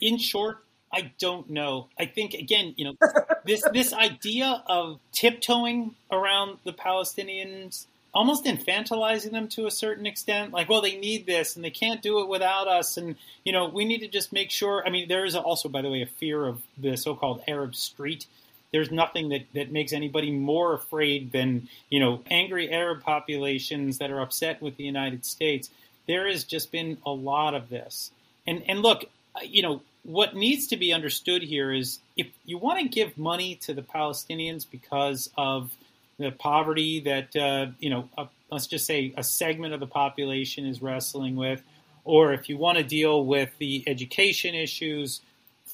in 0.00 0.18
short, 0.18 0.64
I 0.92 1.12
don't 1.18 1.50
know. 1.50 1.88
I 1.98 2.06
think 2.06 2.34
again, 2.34 2.74
you 2.76 2.84
know, 2.84 2.94
this 3.44 3.64
this 3.72 3.92
idea 3.92 4.62
of 4.66 5.00
tiptoeing 5.12 5.94
around 6.10 6.58
the 6.64 6.72
Palestinians 6.72 7.86
almost 8.14 8.44
infantilizing 8.44 9.32
them 9.32 9.48
to 9.48 9.66
a 9.66 9.70
certain 9.70 10.06
extent. 10.06 10.52
Like, 10.52 10.68
well, 10.68 10.80
they 10.80 10.96
need 10.96 11.26
this 11.26 11.56
and 11.56 11.64
they 11.64 11.70
can't 11.70 12.00
do 12.00 12.20
it 12.20 12.28
without 12.28 12.68
us. 12.68 12.96
And, 12.96 13.16
you 13.44 13.52
know, 13.52 13.68
we 13.68 13.84
need 13.84 14.00
to 14.00 14.08
just 14.08 14.32
make 14.32 14.50
sure. 14.50 14.82
I 14.86 14.90
mean, 14.90 15.08
there 15.08 15.24
is 15.24 15.34
also, 15.34 15.68
by 15.68 15.82
the 15.82 15.90
way, 15.90 16.02
a 16.02 16.06
fear 16.06 16.46
of 16.46 16.62
the 16.78 16.96
so 16.96 17.14
called 17.14 17.42
Arab 17.48 17.74
street. 17.74 18.26
There's 18.72 18.90
nothing 18.90 19.28
that, 19.30 19.46
that 19.54 19.72
makes 19.72 19.92
anybody 19.92 20.30
more 20.30 20.74
afraid 20.74 21.32
than, 21.32 21.68
you 21.90 22.00
know, 22.00 22.22
angry 22.30 22.70
Arab 22.70 23.02
populations 23.02 23.98
that 23.98 24.10
are 24.10 24.20
upset 24.20 24.62
with 24.62 24.76
the 24.76 24.84
United 24.84 25.24
States. 25.24 25.70
There 26.06 26.28
has 26.28 26.44
just 26.44 26.70
been 26.70 26.98
a 27.04 27.10
lot 27.10 27.54
of 27.54 27.68
this. 27.68 28.10
And, 28.46 28.62
and 28.68 28.80
look, 28.80 29.04
you 29.42 29.62
know, 29.62 29.82
what 30.04 30.36
needs 30.36 30.66
to 30.68 30.76
be 30.76 30.92
understood 30.92 31.42
here 31.42 31.72
is 31.72 31.98
if 32.16 32.28
you 32.44 32.58
want 32.58 32.78
to 32.80 32.88
give 32.88 33.16
money 33.16 33.56
to 33.62 33.72
the 33.72 33.82
Palestinians 33.82 34.66
because 34.70 35.30
of 35.36 35.74
the 36.18 36.30
poverty 36.30 37.00
that 37.00 37.34
uh, 37.36 37.66
you 37.78 37.90
know, 37.90 38.08
a, 38.16 38.28
let's 38.50 38.66
just 38.66 38.86
say 38.86 39.12
a 39.16 39.22
segment 39.22 39.74
of 39.74 39.80
the 39.80 39.86
population 39.86 40.66
is 40.66 40.82
wrestling 40.82 41.36
with, 41.36 41.62
or 42.04 42.32
if 42.32 42.48
you 42.48 42.56
want 42.56 42.78
to 42.78 42.84
deal 42.84 43.24
with 43.24 43.50
the 43.58 43.84
education 43.86 44.54
issues, 44.54 45.20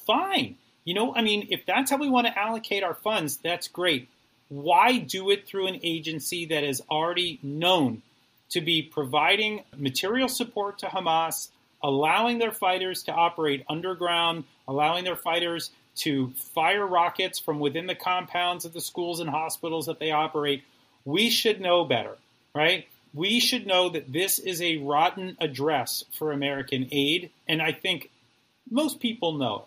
fine. 0.06 0.56
You 0.84 0.94
know, 0.94 1.14
I 1.14 1.22
mean, 1.22 1.48
if 1.50 1.66
that's 1.66 1.90
how 1.90 1.98
we 1.98 2.08
want 2.08 2.26
to 2.26 2.38
allocate 2.38 2.82
our 2.82 2.94
funds, 2.94 3.36
that's 3.36 3.68
great. 3.68 4.08
Why 4.48 4.98
do 4.98 5.30
it 5.30 5.46
through 5.46 5.68
an 5.68 5.80
agency 5.82 6.46
that 6.46 6.64
is 6.64 6.82
already 6.90 7.38
known 7.42 8.02
to 8.50 8.60
be 8.60 8.82
providing 8.82 9.62
material 9.76 10.28
support 10.28 10.78
to 10.80 10.86
Hamas, 10.86 11.48
allowing 11.82 12.38
their 12.38 12.50
fighters 12.50 13.04
to 13.04 13.12
operate 13.12 13.64
underground, 13.68 14.44
allowing 14.66 15.04
their 15.04 15.16
fighters 15.16 15.70
to 16.00 16.32
fire 16.54 16.86
rockets 16.86 17.38
from 17.38 17.60
within 17.60 17.86
the 17.86 17.94
compounds 17.94 18.64
of 18.64 18.72
the 18.72 18.80
schools 18.80 19.20
and 19.20 19.28
hospitals 19.28 19.86
that 19.86 19.98
they 19.98 20.10
operate, 20.10 20.64
we 21.04 21.30
should 21.30 21.60
know 21.60 21.84
better, 21.84 22.16
right? 22.54 22.86
We 23.12 23.40
should 23.40 23.66
know 23.66 23.88
that 23.90 24.12
this 24.12 24.38
is 24.38 24.62
a 24.62 24.78
rotten 24.78 25.36
address 25.40 26.04
for 26.16 26.32
American 26.32 26.88
aid, 26.90 27.30
and 27.48 27.60
I 27.60 27.72
think 27.72 28.10
most 28.70 29.00
people 29.00 29.32
know 29.32 29.56
it. 29.56 29.64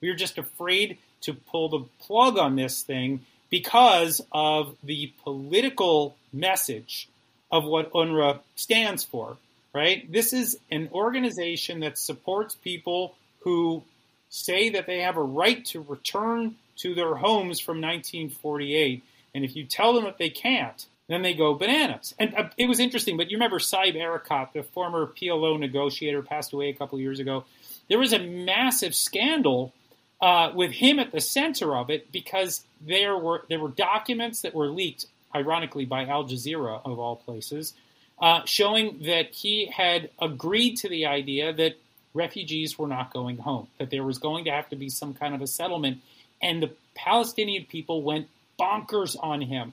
We're 0.00 0.16
just 0.16 0.36
afraid 0.36 0.98
to 1.22 1.32
pull 1.32 1.68
the 1.68 1.84
plug 2.00 2.36
on 2.36 2.56
this 2.56 2.82
thing 2.82 3.20
because 3.50 4.20
of 4.32 4.76
the 4.82 5.12
political 5.22 6.16
message 6.32 7.08
of 7.50 7.64
what 7.64 7.92
UNRWA 7.92 8.40
stands 8.56 9.04
for, 9.04 9.36
right? 9.72 10.10
This 10.10 10.32
is 10.32 10.58
an 10.70 10.88
organization 10.92 11.80
that 11.80 11.98
supports 11.98 12.54
people 12.54 13.14
who 13.40 13.84
say 14.32 14.70
that 14.70 14.86
they 14.86 15.00
have 15.00 15.18
a 15.18 15.22
right 15.22 15.62
to 15.66 15.82
return 15.82 16.56
to 16.76 16.94
their 16.94 17.14
homes 17.16 17.60
from 17.60 17.82
1948. 17.82 19.04
And 19.34 19.44
if 19.44 19.54
you 19.54 19.64
tell 19.64 19.92
them 19.92 20.04
that 20.04 20.16
they 20.16 20.30
can't, 20.30 20.86
then 21.06 21.20
they 21.20 21.34
go 21.34 21.54
bananas. 21.54 22.14
And 22.18 22.34
uh, 22.34 22.48
it 22.56 22.66
was 22.66 22.80
interesting, 22.80 23.18
but 23.18 23.30
you 23.30 23.36
remember 23.36 23.58
Saeb 23.58 23.94
Erekat, 23.94 24.54
the 24.54 24.62
former 24.62 25.06
PLO 25.06 25.58
negotiator, 25.58 26.22
passed 26.22 26.54
away 26.54 26.70
a 26.70 26.72
couple 26.72 26.96
of 26.96 27.02
years 27.02 27.20
ago. 27.20 27.44
There 27.88 27.98
was 27.98 28.14
a 28.14 28.18
massive 28.18 28.94
scandal 28.94 29.74
uh, 30.22 30.50
with 30.54 30.70
him 30.70 30.98
at 30.98 31.12
the 31.12 31.20
center 31.20 31.76
of 31.76 31.90
it 31.90 32.10
because 32.10 32.64
there 32.80 33.18
were 33.18 33.44
there 33.50 33.60
were 33.60 33.68
documents 33.68 34.40
that 34.42 34.54
were 34.54 34.68
leaked, 34.68 35.06
ironically 35.34 35.84
by 35.84 36.06
Al 36.06 36.24
Jazeera 36.24 36.80
of 36.86 36.98
all 36.98 37.16
places, 37.16 37.74
uh, 38.18 38.40
showing 38.46 39.02
that 39.02 39.34
he 39.34 39.66
had 39.66 40.08
agreed 40.18 40.76
to 40.76 40.88
the 40.88 41.04
idea 41.04 41.52
that 41.52 41.74
refugees 42.14 42.78
were 42.78 42.88
not 42.88 43.12
going 43.12 43.38
home, 43.38 43.68
that 43.78 43.90
there 43.90 44.04
was 44.04 44.18
going 44.18 44.44
to 44.44 44.50
have 44.50 44.68
to 44.70 44.76
be 44.76 44.88
some 44.88 45.14
kind 45.14 45.34
of 45.34 45.42
a 45.42 45.46
settlement. 45.46 45.98
And 46.40 46.62
the 46.62 46.70
Palestinian 46.94 47.64
people 47.64 48.02
went 48.02 48.28
bonkers 48.58 49.16
on 49.20 49.40
him. 49.40 49.72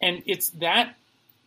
And 0.00 0.22
it's 0.26 0.50
that, 0.50 0.94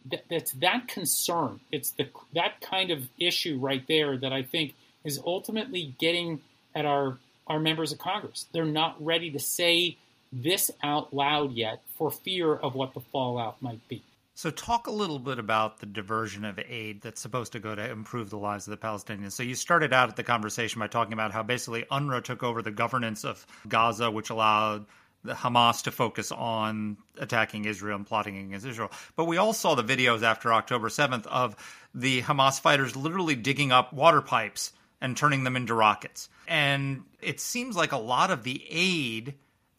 that 0.10 0.26
that's 0.30 0.52
that 0.54 0.88
concern. 0.88 1.60
It's 1.72 1.92
the 1.92 2.10
that 2.34 2.62
kind 2.62 2.92
of 2.92 3.08
issue 3.20 3.58
right 3.60 3.86
there 3.88 4.18
that 4.18 4.34
I 4.34 4.44
think 4.44 4.74
is 5.04 5.20
ultimately 5.26 5.94
getting 6.00 6.42
at 6.76 6.86
our 6.86 7.18
our 7.48 7.60
members 7.60 7.92
of 7.92 8.00
Congress. 8.00 8.46
They're 8.52 8.66
not 8.66 9.04
ready 9.04 9.32
to 9.32 9.40
say 9.40 9.98
this 10.32 10.72
out 10.82 11.14
loud 11.14 11.54
yet 11.54 11.82
for 11.98 12.10
fear 12.10 12.54
of 12.54 12.76
what 12.76 12.94
the 12.94 13.02
fallout 13.02 13.62
might 13.62 13.86
be. 13.88 14.04
So, 14.42 14.50
talk 14.50 14.88
a 14.88 14.92
little 14.92 15.20
bit 15.20 15.38
about 15.38 15.82
the 15.82 15.86
diversion 15.86 16.46
of 16.46 16.60
aid 16.68 17.04
that's 17.04 17.22
supposed 17.22 17.52
to 17.52 17.60
go 17.60 17.76
to 17.76 17.92
improve 17.92 18.32
the 18.32 18.40
lives 18.40 18.68
of 18.68 18.72
the 18.72 18.88
Palestinians. 18.88 19.34
So, 19.34 19.44
you 19.44 19.54
started 19.54 19.94
out 19.94 20.10
at 20.10 20.16
the 20.16 20.24
conversation 20.24 20.80
by 20.80 20.88
talking 20.88 21.14
about 21.14 21.32
how 21.32 21.44
basically 21.44 21.84
UNRWA 21.92 22.24
took 22.24 22.42
over 22.42 22.64
the 22.64 22.72
governance 22.72 23.24
of 23.24 23.46
Gaza, 23.68 24.10
which 24.10 24.32
allowed 24.32 24.88
the 25.24 25.36
Hamas 25.36 25.84
to 25.84 25.92
focus 25.92 26.32
on 26.32 26.98
attacking 27.20 27.66
Israel 27.66 27.98
and 27.98 28.08
plotting 28.08 28.36
against 28.36 28.66
Israel. 28.66 28.90
But 29.16 29.26
we 29.26 29.38
all 29.38 29.54
saw 29.54 29.76
the 29.76 29.84
videos 29.84 30.24
after 30.24 30.52
October 30.52 30.90
7th 30.90 31.28
of 31.28 31.56
the 31.94 32.24
Hamas 32.24 32.60
fighters 32.60 32.96
literally 32.96 33.36
digging 33.36 33.72
up 33.72 33.94
water 33.94 34.24
pipes 34.24 34.74
and 35.02 35.16
turning 35.16 35.44
them 35.44 35.56
into 35.56 35.76
rockets. 35.76 36.30
And 36.48 37.04
it 37.22 37.40
seems 37.40 37.76
like 37.76 37.92
a 37.92 37.98
lot 37.98 38.32
of 38.32 38.44
the 38.44 38.66
aid 38.72 39.36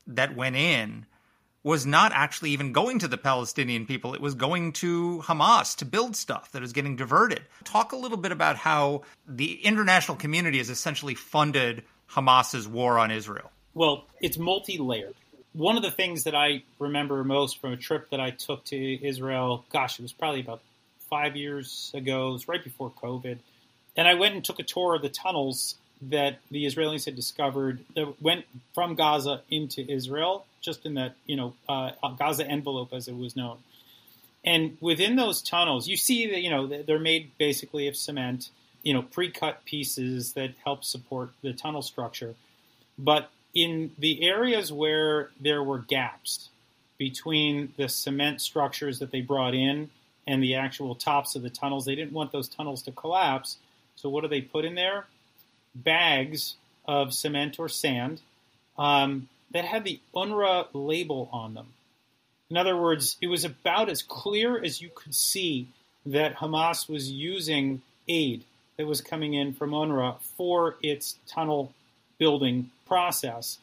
that 0.07 0.37
went 0.37 0.55
in 0.55 1.07
was 1.65 1.87
not 1.87 2.13
actually 2.13 2.51
even 2.51 2.73
going 2.73 2.99
to 2.99 3.09
the 3.09 3.17
Palestinian 3.17 3.87
people. 3.87 4.15
It 4.15 4.21
was 4.21 4.35
going 4.35 4.73
to 4.75 5.23
Hamas 5.25 5.77
to 5.77 5.85
build 5.85 6.17
stuff 6.17 6.51
that 6.53 6.63
is 6.63 6.73
getting 6.73 6.97
diverted. 6.97 7.43
Talk 7.65 7.93
a 7.93 7.97
little 7.97 8.17
bit 8.19 8.33
about 8.33 8.57
how 8.57 9.03
the 9.29 9.65
international 9.65 10.17
community 10.17 10.59
has 10.59 10.71
essentially 10.71 11.15
funded 11.15 11.85
Hamas's 12.11 12.67
war 12.67 12.99
on 12.99 13.11
Israel. 13.11 13.51
Well, 13.75 14.05
it's 14.21 14.39
multi 14.39 14.79
layered. 14.79 15.15
One 15.53 15.77
of 15.77 15.83
the 15.83 15.91
things 15.91 16.25
that 16.25 16.35
I 16.35 16.63
remember 16.79 17.23
most 17.25 17.61
from 17.61 17.73
a 17.73 17.77
trip 17.77 18.11
that 18.11 18.21
I 18.21 18.31
took 18.31 18.65
to 18.67 19.07
Israel, 19.07 19.65
gosh, 19.71 19.99
it 19.99 20.03
was 20.03 20.13
probably 20.13 20.41
about 20.41 20.61
five 21.11 21.37
years 21.37 21.91
ago, 21.95 22.31
it 22.31 22.33
was 22.33 22.49
right 22.49 22.65
before 22.65 22.91
COVID. 22.91 23.39
And 23.97 24.09
I 24.09 24.15
went 24.15 24.35
and 24.35 24.45
took 24.45 24.59
a 24.59 24.63
tour 24.63 24.95
of 24.95 25.03
the 25.03 25.11
tunnels 25.11 25.77
that 26.09 26.39
the 26.51 26.65
Israelis 26.65 27.05
had 27.05 27.15
discovered 27.15 27.85
that 27.95 28.21
went 28.21 28.47
from 28.75 28.95
Gaza 28.95 29.43
into 29.51 29.89
Israel, 29.89 30.47
just 30.63 30.87
in 30.87 30.95
that 30.95 31.17
you 31.27 31.37
know 31.37 31.55
uh, 31.69 31.91
Gaza 32.19 32.47
envelope 32.47 32.93
as 32.93 33.09
it 33.09 33.17
was 33.17 33.37
known. 33.37 33.59
And 34.45 34.77
within 34.81 35.17
those 35.17 35.41
tunnels, 35.41 35.87
you 35.87 35.97
see 35.97 36.27
that 36.31 36.41
you 36.43 36.51
know 36.51 36.67
they're 36.67 36.99
made 36.99 37.37
basically 37.39 37.87
of 37.89 37.97
cement, 37.97 38.51
you 38.83 38.95
know, 38.95 39.03
pre-cut 39.03 39.65
pieces 39.65 40.33
that 40.33 40.55
help 40.65 40.85
support 40.85 41.31
the 41.43 41.53
tunnel 41.53 41.83
structure. 41.83 42.35
But 42.99 43.31
in 43.55 43.93
the 43.99 44.23
areas 44.23 44.73
where 44.73 45.31
there 45.39 45.63
were 45.63 45.79
gaps 45.79 46.49
between 46.99 47.73
the 47.77 47.89
cement 47.89 48.41
structures 48.41 49.01
that 49.01 49.11
they 49.11 49.21
brought 49.21 49.55
in 49.55 49.91
and 50.27 50.43
the 50.43 50.55
actual 50.55 50.95
tops 50.95 51.35
of 51.35 51.43
the 51.43 51.51
tunnels. 51.51 51.85
They 51.85 51.97
didn't 51.97 52.13
want 52.13 52.33
those 52.33 52.49
tunnels 52.49 52.83
to 52.83 52.93
collapse. 52.93 53.59
So 53.97 54.09
what 54.09 54.23
do 54.23 54.29
they 54.29 54.41
put 54.41 54.65
in 54.65 54.75
there? 54.75 55.07
Bags 55.75 56.57
of 56.87 57.13
cement 57.13 57.59
or 57.59 57.69
sand 57.69 58.21
um, 58.79 59.29
that 59.53 59.65
had 59.65 59.85
the 59.85 60.01
UNRWA 60.15 60.69
label 60.73 61.29
on 61.33 61.55
them. 61.55 61.69
In 62.51 62.57
other 62.57 62.77
words, 62.77 63.17
it 63.21 63.29
was 63.29 63.45
about 63.45 63.89
as 63.89 64.03
clear 64.03 64.63
as 64.63 64.81
you 64.81 64.91
could 64.95 65.15
see 65.15 65.69
that 66.05 66.37
Hamas 66.37 66.89
was 66.89 67.11
using 67.11 67.83
aid 68.09 68.45
that 68.77 68.87
was 68.87 69.01
coming 69.01 69.35
in 69.35 69.53
from 69.55 69.71
UNRWA 69.71 70.21
for 70.37 70.77
its 70.83 71.17
tunnel 71.27 71.73
building 72.19 72.71
process. 72.87 73.59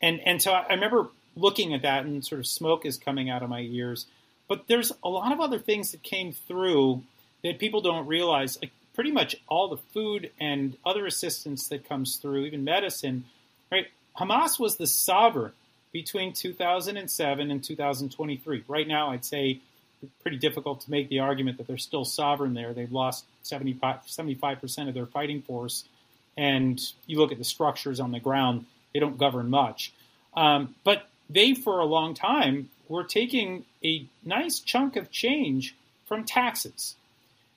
And 0.00 0.20
and 0.26 0.42
so 0.42 0.52
I 0.52 0.74
remember 0.74 1.08
looking 1.36 1.72
at 1.72 1.82
that 1.82 2.04
and 2.04 2.24
sort 2.24 2.40
of 2.40 2.46
smoke 2.46 2.84
is 2.84 2.98
coming 2.98 3.30
out 3.30 3.42
of 3.42 3.48
my 3.48 3.60
ears. 3.60 4.06
But 4.48 4.66
there's 4.66 4.92
a 5.02 5.08
lot 5.08 5.32
of 5.32 5.40
other 5.40 5.58
things 5.58 5.92
that 5.92 6.02
came 6.02 6.32
through 6.32 7.02
that 7.42 7.58
people 7.58 7.80
don't 7.80 8.06
realize. 8.06 8.58
Like 8.60 8.72
pretty 8.94 9.10
much 9.10 9.36
all 9.48 9.68
the 9.68 9.78
food 9.94 10.30
and 10.38 10.76
other 10.84 11.06
assistance 11.06 11.68
that 11.68 11.88
comes 11.88 12.16
through, 12.16 12.44
even 12.44 12.64
medicine, 12.64 13.24
right? 13.70 13.86
Hamas 14.18 14.58
was 14.58 14.76
the 14.76 14.86
sovereign 14.86 15.52
between 15.92 16.32
2007 16.32 17.50
and 17.50 17.64
2023. 17.64 18.64
Right 18.66 18.88
now, 18.88 19.10
I'd 19.10 19.24
say 19.24 19.60
pretty 20.20 20.36
difficult 20.36 20.80
to 20.80 20.90
make 20.90 21.08
the 21.08 21.20
argument 21.20 21.58
that 21.58 21.66
they're 21.66 21.78
still 21.78 22.04
sovereign 22.04 22.54
there. 22.54 22.72
They've 22.72 22.90
lost 22.90 23.24
75, 23.42 24.00
75% 24.06 24.88
of 24.88 24.94
their 24.94 25.06
fighting 25.06 25.42
force. 25.42 25.84
And 26.36 26.80
you 27.06 27.18
look 27.18 27.32
at 27.32 27.38
the 27.38 27.44
structures 27.44 28.00
on 28.00 28.10
the 28.10 28.20
ground, 28.20 28.66
they 28.92 29.00
don't 29.00 29.18
govern 29.18 29.50
much. 29.50 29.92
Um, 30.34 30.74
but 30.82 31.08
they, 31.28 31.54
for 31.54 31.78
a 31.78 31.84
long 31.84 32.14
time, 32.14 32.70
were 32.88 33.04
taking 33.04 33.64
a 33.84 34.06
nice 34.24 34.58
chunk 34.60 34.96
of 34.96 35.10
change 35.10 35.74
from 36.06 36.24
taxes. 36.24 36.96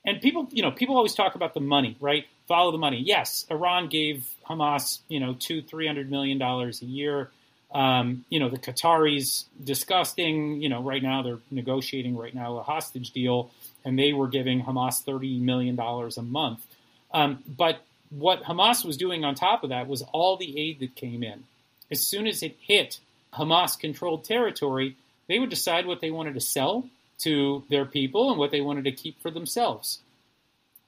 And 0.06 0.22
people, 0.22 0.47
you 0.51 0.62
know, 0.62 0.72
people 0.72 0.95
always 0.95 1.16
talk 1.16 1.36
about 1.36 1.53
the 1.53 1.60
money, 1.62 1.97
right? 1.99 2.26
Follow 2.47 2.71
the 2.71 2.77
money. 2.77 3.01
Yes, 3.03 3.45
Iran 3.49 3.87
gave 3.87 4.27
Hamas, 4.47 4.99
you 5.07 5.19
know, 5.19 5.35
two, 5.37 5.61
three 5.61 5.87
hundred 5.87 6.11
million 6.11 6.37
dollars 6.37 6.81
a 6.81 6.85
year. 6.85 7.31
Um, 7.73 8.23
you 8.29 8.39
know, 8.39 8.49
the 8.49 8.57
Qataris, 8.57 9.45
disgusting. 9.63 10.61
You 10.61 10.69
know, 10.69 10.81
right 10.81 11.01
now 11.01 11.23
they're 11.23 11.39
negotiating 11.51 12.15
right 12.15 12.33
now 12.33 12.57
a 12.57 12.63
hostage 12.63 13.11
deal, 13.11 13.51
and 13.83 13.97
they 13.97 14.13
were 14.13 14.27
giving 14.27 14.63
Hamas 14.63 15.03
thirty 15.03 15.39
million 15.39 15.75
dollars 15.75 16.17
a 16.17 16.21
month. 16.21 16.65
Um, 17.11 17.43
but 17.47 17.81
what 18.09 18.43
Hamas 18.43 18.85
was 18.85 18.97
doing 18.97 19.25
on 19.25 19.35
top 19.35 19.63
of 19.63 19.69
that 19.69 19.87
was 19.87 20.03
all 20.13 20.37
the 20.37 20.59
aid 20.59 20.79
that 20.79 20.95
came 20.95 21.23
in. 21.23 21.43
As 21.89 22.05
soon 22.05 22.27
as 22.27 22.43
it 22.43 22.55
hit 22.59 22.99
Hamas-controlled 23.33 24.23
territory, 24.23 24.95
they 25.27 25.39
would 25.39 25.49
decide 25.49 25.85
what 25.85 26.01
they 26.01 26.11
wanted 26.11 26.35
to 26.35 26.39
sell 26.39 26.87
to 27.19 27.63
their 27.69 27.85
people 27.85 28.29
and 28.29 28.39
what 28.39 28.51
they 28.51 28.61
wanted 28.61 28.83
to 28.85 28.91
keep 28.91 29.21
for 29.21 29.31
themselves. 29.31 29.99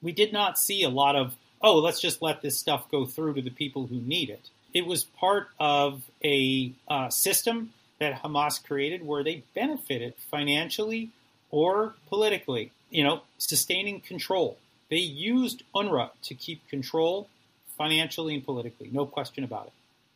We 0.02 0.12
did 0.12 0.32
not 0.32 0.60
see 0.60 0.84
a 0.84 0.90
lot 0.90 1.16
of, 1.16 1.36
oh, 1.62 1.78
let's 1.80 2.00
just 2.00 2.22
let 2.22 2.42
this 2.42 2.58
stuff 2.58 2.90
go 2.92 3.06
through 3.06 3.36
to 3.36 3.42
the 3.42 3.50
people 3.52 3.88
who 3.88 3.96
need 3.96 4.30
it. 4.30 4.50
It 4.74 4.86
was 4.86 5.04
part 5.04 5.50
of 5.60 6.04
a 6.24 6.72
uh, 6.88 7.10
system 7.10 7.74
that 8.00 8.22
Hamas 8.22 8.64
created 8.64 9.06
where 9.06 9.24
they 9.24 9.44
benefited 9.56 10.14
financially 10.30 11.10
or 11.50 11.96
politically, 12.10 12.72
you 12.90 13.04
know, 13.04 13.22
sustaining 13.38 14.02
control. 14.02 14.58
They 14.90 14.98
used 14.98 15.64
UNRWA 15.76 16.12
to 16.24 16.36
keep 16.36 16.68
control 16.70 17.28
financially 17.78 18.36
and 18.36 18.46
politically, 18.46 18.90
no 18.92 19.06
question 19.06 19.44
about 19.44 19.68
it. 19.68 19.74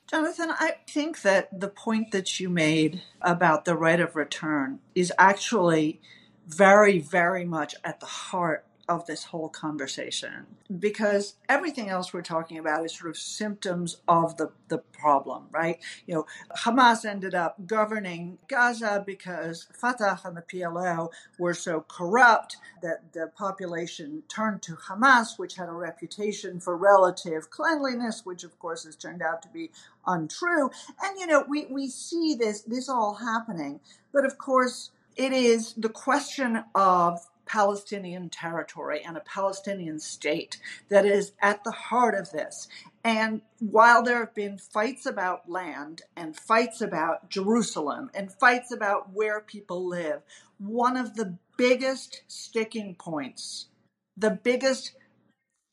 Jonathan, 0.10 0.52
I 0.52 0.76
think 0.90 1.22
that 1.22 1.58
the 1.58 1.70
point 1.70 2.12
that 2.12 2.40
you 2.40 2.50
made 2.50 3.02
about 3.22 3.64
the 3.64 3.76
right 3.76 4.00
of 4.00 4.16
return 4.16 4.80
is 4.94 5.14
actually 5.18 6.02
very, 6.48 7.00
very 7.00 7.46
much 7.46 7.76
at 7.84 8.00
the 8.02 8.06
heart 8.06 8.66
of 8.92 9.06
this 9.06 9.24
whole 9.26 9.48
conversation 9.48 10.46
because 10.80 11.36
everything 11.48 11.88
else 11.88 12.14
we're 12.14 12.22
talking 12.22 12.58
about 12.58 12.86
is 12.86 12.94
sort 12.98 13.10
of 13.10 13.18
symptoms 13.18 14.02
of 14.08 14.36
the, 14.36 14.52
the 14.68 14.78
problem, 14.78 15.46
right? 15.52 15.80
You 16.06 16.16
know, 16.16 16.26
Hamas 16.58 17.06
ended 17.06 17.34
up 17.34 17.56
governing 17.66 18.38
Gaza 18.50 19.04
because 19.06 19.68
Fatah 19.74 20.20
and 20.26 20.36
the 20.36 20.42
PLO 20.42 21.10
were 21.40 21.54
so 21.54 21.86
corrupt 21.88 22.58
that 22.82 23.14
the 23.14 23.32
population 23.36 24.24
turned 24.28 24.62
to 24.64 24.76
Hamas, 24.76 25.40
which 25.40 25.56
had 25.56 25.70
a 25.70 25.74
reputation 25.74 26.60
for 26.60 26.76
relative 26.76 27.50
cleanliness, 27.50 28.26
which 28.26 28.44
of 28.44 28.60
course 28.60 28.84
has 28.84 28.98
turned 28.98 29.22
out 29.22 29.42
to 29.44 29.50
be 29.50 29.72
untrue. 30.06 30.70
And, 31.02 31.18
you 31.18 31.28
know, 31.28 31.46
we, 31.48 31.66
we 31.68 31.88
see 31.88 32.36
this, 32.36 32.62
this 32.62 32.90
all 32.90 33.16
happening. 33.16 33.80
But 34.12 34.26
of 34.26 34.38
course, 34.38 34.92
it 35.16 35.34
is 35.34 35.74
the 35.74 35.90
question 35.90 36.64
of 36.76 37.20
Palestinian 37.52 38.30
territory 38.30 39.04
and 39.06 39.18
a 39.18 39.22
Palestinian 39.22 40.00
state 40.00 40.58
that 40.88 41.06
is 41.06 41.34
at 41.42 41.66
the 41.66 41.72
heart 41.72 42.16
of 42.16 42.32
this. 42.32 42.70
And 43.04 43.42
while 43.60 44.04
there 44.04 44.20
have 44.20 44.34
been 44.34 44.58
fights 44.58 45.06
about 45.06 45.50
land 45.50 46.04
and 46.16 46.34
fights 46.34 46.80
about 46.80 47.30
Jerusalem 47.30 48.10
and 48.14 48.32
fights 48.32 48.72
about 48.72 49.12
where 49.12 49.42
people 49.42 49.86
live, 49.86 50.22
one 50.60 50.96
of 50.96 51.16
the 51.16 51.38
biggest 51.58 52.22
sticking 52.30 52.96
points, 52.96 53.68
the 54.16 54.32
biggest 54.32 54.94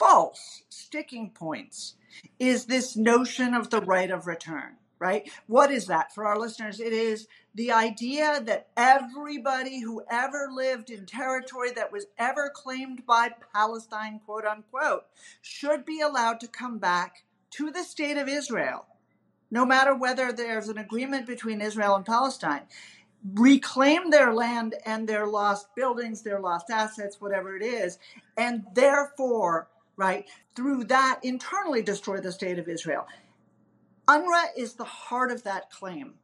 false 0.01 0.65
sticking 0.69 1.31
points, 1.31 1.95
is 2.41 2.65
this 2.65 2.97
notion 2.97 3.55
of 3.55 3.71
the 3.71 3.83
right 3.83 4.11
of 4.11 4.27
return 4.27 4.79
right? 4.99 5.31
What 5.47 5.71
is 5.71 5.87
that 5.87 6.13
for 6.13 6.27
our 6.27 6.39
listeners? 6.39 6.81
It 6.81 6.93
is 6.93 7.29
the 7.59 7.73
idea 7.73 8.41
that 8.47 8.69
everybody 8.77 9.81
who 9.81 10.01
ever 10.09 10.47
lived 10.49 10.91
in 10.91 11.05
territory 11.05 11.73
that 11.73 11.91
was 11.91 12.07
ever 12.17 12.53
claimed 12.55 13.05
by 13.05 13.31
Palestine, 13.53 14.21
quote 14.25 14.45
unquote, 14.45 15.07
should 15.43 15.85
be 15.85 16.01
allowed 16.01 16.39
to 16.39 16.47
come 16.47 16.79
back 16.79 17.25
to 17.51 17.73
the 17.73 17.83
state 17.83 18.17
of 18.17 18.29
Israel, 18.29 18.87
no 19.51 19.67
matter 19.67 19.93
whether 19.93 20.31
there's 20.31 20.69
an 20.69 20.79
agreement 20.79 21.27
between 21.27 21.61
Israel 21.61 21.97
and 21.97 22.07
Palestine. 22.07 22.63
Reclaim 23.35 24.11
their 24.11 24.33
land 24.33 24.77
and 24.87 25.09
their 25.09 25.27
lost 25.27 25.75
buildings, 25.75 26.23
their 26.23 26.39
lost 26.39 26.71
assets, 26.71 27.21
whatever 27.21 27.57
it 27.57 27.65
is, 27.65 27.99
and 28.37 28.67
therefore, 28.75 29.67
right, 29.97 30.27
through 30.55 30.85
that 30.85 31.19
internally 31.25 31.83
destroy 31.83 32.21
the 32.21 32.31
state 32.31 32.61
of 32.61 32.69
Israel. 32.69 33.05
UNRWA 34.07 34.45
is 34.57 34.75
the 34.75 34.85
heart 34.85 35.33
of 35.33 35.43
that 35.43 35.73
claim 35.73 36.15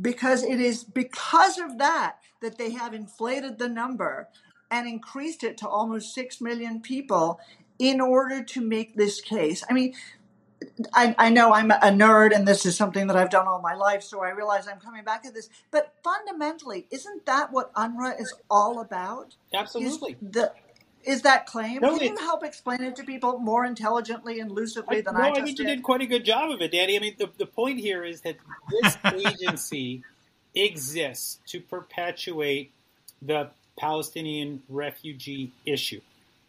because 0.00 0.42
it 0.42 0.60
is 0.60 0.84
because 0.84 1.58
of 1.58 1.78
that 1.78 2.18
that 2.42 2.58
they 2.58 2.70
have 2.70 2.94
inflated 2.94 3.58
the 3.58 3.68
number 3.68 4.28
and 4.70 4.88
increased 4.88 5.44
it 5.44 5.56
to 5.58 5.68
almost 5.68 6.14
6 6.14 6.40
million 6.40 6.80
people 6.80 7.38
in 7.78 8.00
order 8.00 8.42
to 8.42 8.60
make 8.60 8.96
this 8.96 9.20
case. 9.20 9.62
I 9.68 9.72
mean, 9.72 9.94
I, 10.92 11.14
I, 11.18 11.28
know 11.30 11.52
I'm 11.52 11.70
a 11.70 11.90
nerd 11.90 12.34
and 12.34 12.46
this 12.46 12.64
is 12.64 12.76
something 12.76 13.06
that 13.08 13.16
I've 13.16 13.30
done 13.30 13.46
all 13.46 13.60
my 13.60 13.74
life, 13.74 14.02
so 14.02 14.22
I 14.22 14.30
realize 14.30 14.66
I'm 14.66 14.80
coming 14.80 15.04
back 15.04 15.22
to 15.24 15.30
this. 15.30 15.48
But 15.70 15.94
fundamentally, 16.02 16.86
isn't 16.90 17.26
that 17.26 17.52
what 17.52 17.72
UNRWA 17.74 18.20
is 18.20 18.32
all 18.50 18.80
about? 18.80 19.36
Absolutely. 19.52 20.12
Is 20.12 20.18
the 20.20 20.52
is 21.06 21.22
that 21.22 21.46
claim? 21.46 21.80
No, 21.80 21.96
Can 21.98 22.08
you 22.08 22.16
help 22.18 22.44
explain 22.44 22.82
it 22.82 22.96
to 22.96 23.04
people 23.04 23.38
more 23.38 23.64
intelligently 23.64 24.40
and 24.40 24.50
lucidly 24.50 25.00
than 25.00 25.16
I, 25.16 25.18
no, 25.18 25.24
I 25.24 25.28
just 25.28 25.40
I 25.40 25.44
think 25.44 25.56
did? 25.56 25.62
you 25.68 25.74
did 25.74 25.82
quite 25.82 26.02
a 26.02 26.06
good 26.06 26.24
job 26.24 26.50
of 26.50 26.60
it, 26.60 26.72
Dany. 26.72 26.96
I 26.96 26.98
mean, 27.00 27.14
the, 27.18 27.30
the 27.38 27.46
point 27.46 27.78
here 27.78 28.04
is 28.04 28.22
that 28.22 28.36
this 28.70 28.96
agency 29.26 30.02
exists 30.54 31.38
to 31.48 31.60
perpetuate 31.60 32.70
the 33.20 33.50
Palestinian 33.76 34.62
refugee 34.68 35.52
issue. 35.66 36.00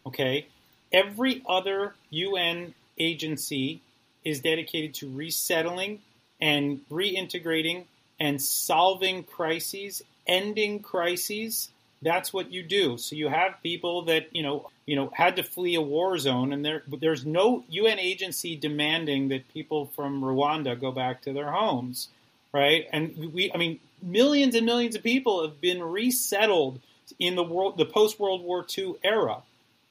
Okay? 0.06 0.46
Every 0.92 1.42
other 1.48 1.94
UN 2.10 2.74
agency 2.98 3.80
is 4.24 4.40
dedicated 4.40 4.94
to 4.94 5.08
resettling 5.08 6.00
and 6.40 6.80
reintegrating 6.90 7.84
and 8.18 8.40
solving 8.40 9.22
crises, 9.24 10.02
ending 10.26 10.80
crises, 10.80 11.68
that's 12.02 12.32
what 12.32 12.52
you 12.52 12.62
do. 12.62 12.98
So 12.98 13.16
you 13.16 13.28
have 13.28 13.62
people 13.62 14.02
that 14.02 14.28
you 14.34 14.42
know 14.42 14.70
you 14.84 14.96
know 14.96 15.10
had 15.14 15.36
to 15.36 15.42
flee 15.42 15.74
a 15.74 15.80
war 15.80 16.18
zone, 16.18 16.52
and 16.52 16.64
there 16.64 16.82
there's 16.86 17.24
no 17.24 17.64
UN 17.68 17.98
agency 17.98 18.56
demanding 18.56 19.28
that 19.28 19.52
people 19.52 19.86
from 19.94 20.22
Rwanda 20.22 20.78
go 20.78 20.92
back 20.92 21.22
to 21.22 21.32
their 21.32 21.50
homes, 21.50 22.08
right? 22.52 22.86
And 22.92 23.32
we, 23.32 23.50
I 23.52 23.56
mean, 23.56 23.80
millions 24.02 24.54
and 24.54 24.66
millions 24.66 24.94
of 24.94 25.02
people 25.02 25.42
have 25.42 25.60
been 25.60 25.82
resettled 25.82 26.80
in 27.18 27.34
the 27.34 27.42
world, 27.42 27.76
the 27.76 27.86
post 27.86 28.18
World 28.20 28.42
War 28.42 28.66
II 28.76 28.94
era, 29.02 29.42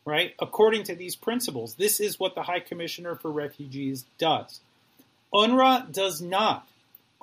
right? 0.05 0.33
According 0.39 0.83
to 0.83 0.95
these 0.95 1.15
principles, 1.15 1.75
this 1.75 1.99
is 1.99 2.19
what 2.19 2.35
the 2.35 2.43
High 2.43 2.59
Commissioner 2.59 3.15
for 3.15 3.31
Refugees 3.31 4.05
does. 4.17 4.59
UNRWA 5.33 5.91
does 5.91 6.21
not. 6.21 6.67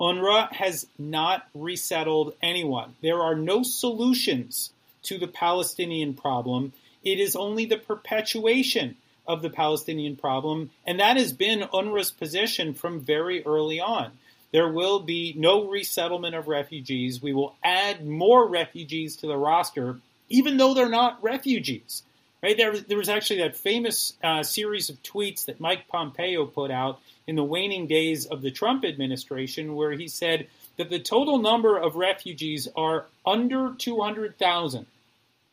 UNRWA 0.03 0.51
has 0.51 0.85
not 0.99 1.47
resettled 1.53 2.33
anyone. 2.41 2.93
There 3.01 3.21
are 3.21 3.35
no 3.35 3.63
solutions 3.63 4.73
to 5.03 5.17
the 5.17 5.29
Palestinian 5.29 6.13
problem. 6.13 6.73
It 7.05 7.21
is 7.21 7.37
only 7.37 7.63
the 7.65 7.77
perpetuation 7.77 8.97
of 9.25 9.41
the 9.41 9.49
Palestinian 9.49 10.17
problem, 10.17 10.71
and 10.85 10.99
that 10.99 11.15
has 11.15 11.31
been 11.31 11.61
UNRWA's 11.61 12.11
position 12.11 12.73
from 12.73 12.99
very 12.99 13.45
early 13.45 13.79
on. 13.79 14.11
There 14.51 14.67
will 14.67 14.99
be 14.99 15.33
no 15.37 15.69
resettlement 15.69 16.35
of 16.35 16.49
refugees. 16.49 17.21
We 17.21 17.31
will 17.31 17.55
add 17.63 18.05
more 18.05 18.45
refugees 18.45 19.15
to 19.17 19.27
the 19.27 19.37
roster 19.37 20.01
even 20.33 20.57
though 20.57 20.73
they're 20.73 20.89
not 20.89 21.21
refugees. 21.23 22.03
Right? 22.43 22.57
There, 22.57 22.77
there 22.77 22.97
was 22.97 23.07
actually 23.07 23.39
that 23.39 23.55
famous 23.55 24.13
uh, 24.21 24.43
series 24.43 24.89
of 24.89 25.01
tweets 25.01 25.45
that 25.45 25.61
Mike 25.61 25.87
Pompeo 25.87 26.45
put 26.45 26.71
out 26.71 26.99
in 27.25 27.37
the 27.37 27.43
waning 27.43 27.87
days 27.87 28.25
of 28.25 28.41
the 28.41 28.51
Trump 28.51 28.83
administration, 28.83 29.75
where 29.75 29.93
he 29.93 30.09
said 30.09 30.47
that 30.77 30.89
the 30.89 30.99
total 30.99 31.39
number 31.39 31.77
of 31.77 31.95
refugees 31.95 32.67
are 32.75 33.05
under 33.25 33.73
200,000. 33.77 34.85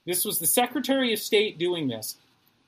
This 0.05 0.25
was 0.25 0.41
the 0.41 0.49
Secretary 0.49 1.13
of 1.13 1.21
State 1.21 1.59
doing 1.59 1.87
this. 1.87 2.17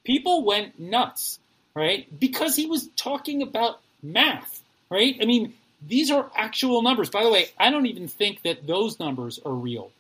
People 0.05 0.45
went 0.45 0.79
nuts, 0.79 1.41
right? 1.75 2.07
Because 2.21 2.55
he 2.55 2.67
was 2.67 2.89
talking 2.97 3.43
about 3.43 3.81
math, 4.05 4.63
right? 4.89 5.17
I 5.21 5.25
mean, 5.25 5.55
these 5.85 6.13
are 6.13 6.31
actual 6.37 6.83
numbers. 6.83 7.11
By 7.11 7.25
the 7.25 7.31
way, 7.31 7.47
I 7.59 7.71
don't 7.71 7.87
even 7.87 8.07
think 8.07 8.43
that 8.43 8.69
those 8.69 9.01
numbers 9.01 9.41
are 9.45 9.53
real. 9.53 9.91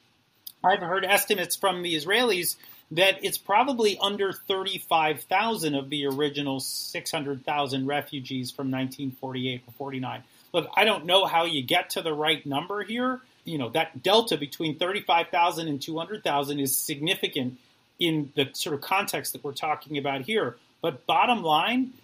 I've 0.64 0.78
heard 0.78 1.04
estimates 1.04 1.56
from 1.56 1.82
the 1.82 1.96
Israelis 1.96 2.54
that 2.92 3.24
it's 3.24 3.38
probably 3.38 3.98
under 3.98 4.32
35,000 4.32 5.74
of 5.74 5.88
the 5.88 6.06
original 6.06 6.60
600,000 6.60 7.86
refugees 7.86 8.50
from 8.50 8.70
1948 8.70 9.62
or 9.66 9.72
49. 9.72 10.22
Look, 10.52 10.68
I 10.74 10.84
don't 10.84 11.06
know 11.06 11.24
how 11.24 11.44
you 11.44 11.62
get 11.62 11.90
to 11.90 12.02
the 12.02 12.12
right 12.12 12.44
number 12.44 12.82
here. 12.82 13.20
You 13.44 13.56
know, 13.56 13.70
that 13.70 14.02
delta 14.02 14.36
between 14.36 14.78
35,000 14.78 15.68
and 15.68 15.80
200,000 15.80 16.60
is 16.60 16.76
significant 16.76 17.58
in 17.98 18.30
the 18.36 18.50
sort 18.52 18.74
of 18.74 18.82
context 18.82 19.32
that 19.32 19.42
we're 19.42 19.52
talking 19.52 19.96
about 19.96 20.22
here. 20.22 20.56
But 20.82 21.06
bottom 21.06 21.42
line, 21.42 21.94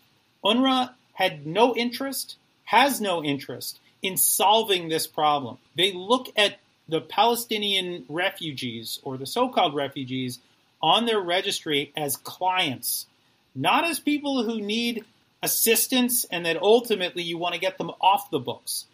UNRWA 0.43 0.95
had 1.12 1.47
no 1.47 1.76
interest, 1.76 2.36
has 2.64 2.99
no 2.99 3.22
interest 3.22 3.78
in 4.03 4.16
solving 4.16 4.89
this 4.89 5.07
problem. 5.07 5.59
They 5.76 5.93
look 5.93 6.28
at 6.34 6.59
the 6.89 7.03
Palestinian 7.03 8.07
refugees 8.09 9.01
or 9.03 9.18
the 9.18 9.26
so 9.26 9.51
called 9.51 9.74
refugees 9.74 10.39
on 10.82 11.06
their 11.06 11.20
registry 11.20 11.92
as 11.96 12.16
clients, 12.16 13.06
not 13.54 13.84
as 13.84 13.98
people 13.98 14.44
who 14.44 14.60
need 14.60 15.04
assistance 15.42 16.24
and 16.30 16.46
that 16.46 16.60
ultimately 16.60 17.22
you 17.22 17.38
want 17.38 17.54
to 17.54 17.60
get 17.60 17.78
them 17.78 17.90
off 18.00 18.30
the 18.30 18.38
books. 18.38 18.86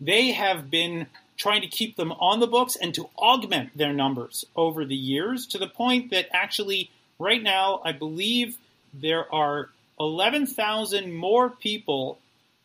They 0.00 0.32
have 0.32 0.70
been 0.70 1.06
trying 1.36 1.62
to 1.62 1.68
keep 1.68 1.96
them 1.96 2.12
on 2.12 2.40
the 2.40 2.46
books 2.46 2.76
and 2.76 2.94
to 2.94 3.08
augment 3.16 3.76
their 3.76 3.92
numbers 3.92 4.44
over 4.54 4.84
the 4.84 4.96
years 4.96 5.46
to 5.48 5.58
the 5.58 5.66
point 5.66 6.10
that 6.10 6.28
actually, 6.32 6.90
right 7.18 7.42
now, 7.42 7.80
I 7.84 7.92
believe 7.92 8.58
there 8.94 9.32
are 9.32 9.70
11,000 9.98 11.12
more 11.12 11.50
people 11.50 12.18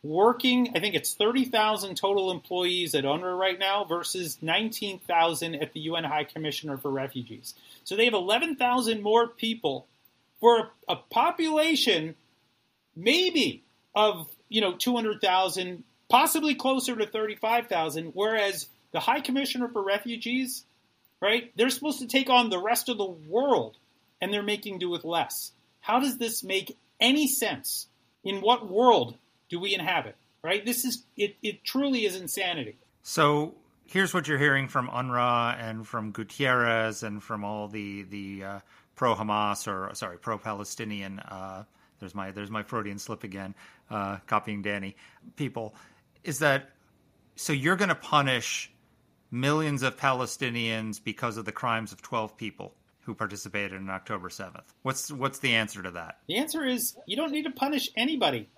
working. 0.03 0.71
I 0.75 0.79
think 0.79 0.95
it's 0.95 1.13
30,000 1.13 1.95
total 1.95 2.31
employees 2.31 2.95
at 2.95 3.03
UNRWA 3.03 3.37
right 3.37 3.59
now 3.59 3.83
versus 3.83 4.37
19,000 4.41 5.55
at 5.55 5.73
the 5.73 5.79
UN 5.81 6.03
High 6.03 6.23
Commissioner 6.23 6.77
for 6.77 6.91
Refugees. 6.91 7.53
So 7.87 7.95
they 7.95 8.03
have 8.03 8.13
11,000 8.13 9.01
more 9.01 9.29
people 9.29 9.87
for 10.41 10.59
a, 10.59 10.71
a 10.89 10.95
population 10.97 12.15
maybe 12.97 13.63
of, 13.95 14.27
you 14.49 14.59
know, 14.59 14.73
200,000, 14.75 15.85
possibly 16.09 16.53
closer 16.53 16.97
to 16.97 17.07
35,000, 17.07 18.11
whereas 18.13 18.67
the 18.91 18.99
High 18.99 19.21
Commissioner 19.21 19.69
for 19.69 19.81
Refugees, 19.81 20.65
right, 21.21 21.53
they're 21.55 21.69
supposed 21.69 21.99
to 21.99 22.07
take 22.07 22.29
on 22.29 22.49
the 22.49 22.59
rest 22.59 22.89
of 22.89 22.97
the 22.97 23.05
world 23.05 23.77
and 24.19 24.33
they're 24.33 24.43
making 24.43 24.79
do 24.79 24.89
with 24.89 25.05
less. 25.05 25.53
How 25.79 26.01
does 26.01 26.17
this 26.17 26.43
make 26.43 26.77
any 26.99 27.25
sense? 27.25 27.87
In 28.21 28.41
what 28.41 28.69
world 28.69 29.15
do 29.47 29.61
we 29.61 29.73
inhabit? 29.73 30.17
Right? 30.43 30.65
This 30.65 30.83
is 30.83 31.03
it. 31.15 31.37
It 31.41 31.63
truly 31.63 32.03
is 32.03 32.19
insanity. 32.19 32.75
So 33.03 33.55
here's 33.87 34.13
what 34.13 34.27
you're 34.27 34.37
hearing 34.37 34.67
from 34.67 34.87
UNRWA 34.89 35.57
and 35.59 35.87
from 35.87 36.13
Guterres 36.13 37.03
and 37.03 37.21
from 37.23 37.43
all 37.43 37.67
the 37.67 38.03
the 38.03 38.43
uh, 38.43 38.59
pro 38.95 39.15
Hamas 39.15 39.67
or 39.67 39.93
sorry 39.95 40.17
pro 40.17 40.37
Palestinian. 40.37 41.19
Uh, 41.19 41.63
there's 41.99 42.13
my 42.13 42.31
there's 42.31 42.51
my 42.51 42.63
Freudian 42.63 42.99
slip 42.99 43.23
again, 43.23 43.55
uh, 43.89 44.17
copying 44.27 44.61
Dany. 44.61 44.95
People 45.35 45.73
is 46.23 46.39
that 46.39 46.69
so 47.35 47.53
you're 47.53 47.75
going 47.75 47.89
to 47.89 47.95
punish 47.95 48.71
millions 49.31 49.83
of 49.83 49.97
Palestinians 49.97 51.03
because 51.03 51.37
of 51.37 51.45
the 51.45 51.51
crimes 51.51 51.91
of 51.91 52.01
12 52.01 52.37
people 52.37 52.73
who 53.01 53.13
participated 53.13 53.79
in 53.79 53.89
October 53.89 54.29
7th. 54.29 54.63
What's 54.83 55.11
what's 55.11 55.39
the 55.39 55.53
answer 55.55 55.81
to 55.81 55.91
that? 55.91 56.19
The 56.27 56.37
answer 56.37 56.65
is 56.65 56.97
you 57.05 57.15
don't 57.15 57.31
need 57.31 57.43
to 57.43 57.51
punish 57.51 57.89
anybody. 57.95 58.49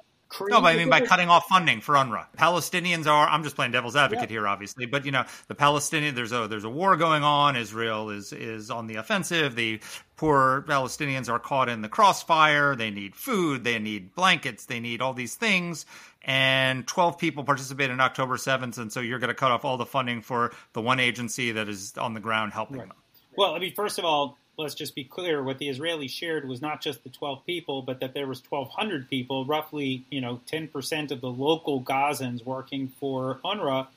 No, 0.42 0.62
but 0.62 0.68
I 0.68 0.76
mean 0.76 0.90
by 0.90 1.02
cutting 1.02 1.30
off 1.30 1.48
funding 1.48 1.82
for 1.82 1.96
UNRWA. 1.96 2.28
Palestinians 2.38 3.08
are 3.08 3.28
I'm 3.28 3.44
just 3.44 3.56
playing 3.56 3.72
devil's 3.72 3.96
advocate 3.96 4.30
yeah. 4.30 4.36
here 4.36 4.48
obviously, 4.48 4.86
but 4.86 5.06
you 5.06 5.12
know, 5.12 5.26
the 5.48 5.56
Palestinian 5.56 6.14
there's 6.16 6.32
a 6.32 6.48
there's 6.48 6.64
a 6.64 6.70
war 6.70 6.96
going 6.98 7.24
on, 7.24 7.56
Israel 7.56 8.10
is 8.10 8.32
is 8.32 8.70
on 8.70 8.88
the 8.88 8.96
offensive. 8.96 9.56
The 9.56 9.80
poor 10.18 10.64
Palestinians 10.68 11.30
are 11.30 11.40
caught 11.40 11.68
in 11.68 11.82
the 11.82 11.90
crossfire. 11.90 12.76
They 12.76 12.92
need 12.92 13.16
food, 13.16 13.64
they 13.64 13.80
need 13.80 14.14
blankets, 14.14 14.66
they 14.66 14.80
need 14.80 15.02
all 15.02 15.14
these 15.14 15.36
things. 15.36 15.86
And 16.24 16.86
12 16.86 17.18
people 17.18 17.44
participated 17.44 17.92
in 17.92 18.02
October 18.02 18.36
7th, 18.36 18.78
and 18.78 18.92
so 18.92 19.00
you're 19.00 19.20
going 19.20 19.30
to 19.30 19.34
cut 19.34 19.52
off 19.52 19.64
all 19.64 19.78
the 19.78 19.86
funding 19.86 20.22
for 20.22 20.52
the 20.74 20.82
one 20.82 21.00
agency 21.00 21.54
that 21.54 21.70
is 21.70 21.94
on 21.98 22.14
the 22.14 22.20
ground 22.20 22.52
helping 22.54 22.78
right. 22.78 22.88
them. 22.88 22.98
Well, 23.38 23.56
I 23.56 23.60
mean, 23.60 23.74
first 23.74 23.98
of 23.98 24.06
all, 24.06 24.38
let's 24.60 24.76
just 24.76 24.94
be 24.94 25.06
clear, 25.06 25.42
what 25.42 25.58
the 25.58 25.70
Israelis 25.70 26.10
shared 26.10 26.48
was 26.48 26.62
not 26.62 26.82
just 26.82 27.04
the 27.04 27.10
12 27.10 27.46
people, 27.46 27.82
but 27.82 28.02
that 28.02 28.14
there 28.14 28.28
was 28.28 28.44
1,200 28.48 29.10
people, 29.10 29.46
roughly, 29.46 30.04
you 30.10 30.20
know, 30.20 30.42
10% 30.52 31.12
of 31.12 31.22
the 31.22 31.30
local 31.30 31.82
Gazans 31.82 32.46
working 32.46 32.92
for 33.00 33.40
UNRWA 33.44 33.88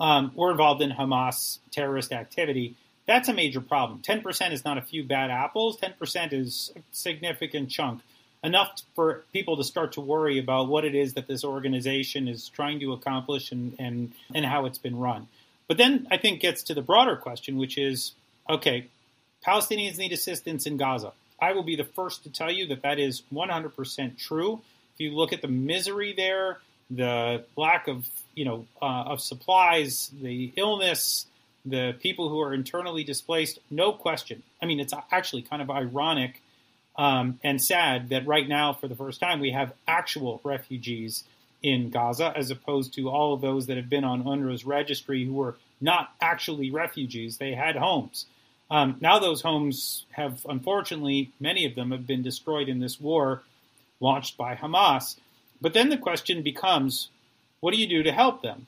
um, 0.00 0.32
were 0.34 0.50
involved 0.50 0.82
in 0.82 0.90
Hamas 0.90 1.58
terrorist 1.70 2.12
activity. 2.12 2.74
That's 3.06 3.28
a 3.28 3.32
major 3.32 3.60
problem. 3.60 4.02
10% 4.02 4.52
is 4.52 4.64
not 4.64 4.76
a 4.76 4.82
few 4.82 5.04
bad 5.04 5.30
apples. 5.30 5.78
10% 5.78 6.32
is 6.32 6.72
a 6.76 6.80
significant 6.90 7.70
chunk, 7.70 8.02
enough 8.42 8.82
for 8.96 9.24
people 9.32 9.56
to 9.56 9.64
start 9.64 9.92
to 9.92 10.00
worry 10.00 10.38
about 10.38 10.68
what 10.68 10.84
it 10.84 10.94
is 10.94 11.14
that 11.14 11.28
this 11.28 11.44
organization 11.44 12.26
is 12.26 12.48
trying 12.48 12.80
to 12.80 12.92
accomplish 12.92 13.52
and, 13.52 13.76
and, 13.78 14.12
and 14.34 14.44
how 14.44 14.66
it's 14.66 14.78
been 14.78 14.98
run. 14.98 15.28
But 15.68 15.76
then 15.76 16.08
I 16.10 16.16
think 16.16 16.40
gets 16.40 16.64
to 16.64 16.74
the 16.74 16.82
broader 16.82 17.16
question, 17.16 17.56
which 17.56 17.78
is, 17.78 18.12
okay, 18.48 18.88
Palestinians 19.46 19.98
need 19.98 20.12
assistance 20.12 20.66
in 20.66 20.76
Gaza. 20.76 21.12
I 21.40 21.52
will 21.52 21.62
be 21.62 21.76
the 21.76 21.84
first 21.84 22.24
to 22.24 22.30
tell 22.30 22.50
you 22.50 22.66
that 22.66 22.82
that 22.82 22.98
is 22.98 23.22
100% 23.32 24.18
true. 24.18 24.60
If 24.94 25.00
you 25.00 25.12
look 25.12 25.32
at 25.32 25.42
the 25.42 25.48
misery 25.48 26.12
there, 26.12 26.58
the 26.90 27.44
lack 27.56 27.86
of 27.86 28.08
you 28.34 28.44
know 28.44 28.66
uh, 28.80 29.04
of 29.06 29.20
supplies, 29.20 30.10
the 30.20 30.52
illness, 30.56 31.26
the 31.64 31.96
people 32.00 32.28
who 32.28 32.40
are 32.40 32.54
internally 32.54 33.04
displaced, 33.04 33.58
no 33.70 33.92
question. 33.92 34.42
I 34.62 34.66
mean, 34.66 34.80
it's 34.80 34.94
actually 35.10 35.42
kind 35.42 35.62
of 35.62 35.70
ironic 35.70 36.42
um, 36.96 37.38
and 37.44 37.62
sad 37.62 38.08
that 38.08 38.26
right 38.26 38.48
now, 38.48 38.72
for 38.72 38.88
the 38.88 38.96
first 38.96 39.20
time, 39.20 39.40
we 39.40 39.52
have 39.52 39.72
actual 39.86 40.40
refugees 40.44 41.24
in 41.62 41.90
Gaza, 41.90 42.32
as 42.36 42.50
opposed 42.50 42.94
to 42.94 43.08
all 43.08 43.34
of 43.34 43.40
those 43.40 43.66
that 43.66 43.76
have 43.76 43.88
been 43.88 44.04
on 44.04 44.24
UNRWA's 44.24 44.64
registry 44.64 45.24
who 45.24 45.34
were 45.34 45.56
not 45.80 46.10
actually 46.20 46.70
refugees. 46.70 47.36
They 47.36 47.52
had 47.52 47.76
homes. 47.76 48.26
Um, 48.70 48.96
now 49.00 49.18
those 49.18 49.40
homes 49.40 50.04
have, 50.10 50.44
unfortunately, 50.48 51.32
many 51.40 51.64
of 51.64 51.74
them 51.74 51.90
have 51.90 52.06
been 52.06 52.22
destroyed 52.22 52.68
in 52.68 52.80
this 52.80 53.00
war 53.00 53.42
launched 54.00 54.36
by 54.36 54.54
Hamas. 54.54 55.16
But 55.60 55.74
then 55.74 55.88
the 55.88 55.96
question 55.96 56.42
becomes, 56.42 57.08
what 57.60 57.72
do 57.72 57.80
you 57.80 57.88
do 57.88 58.02
to 58.02 58.12
help 58.12 58.42
them? 58.42 58.66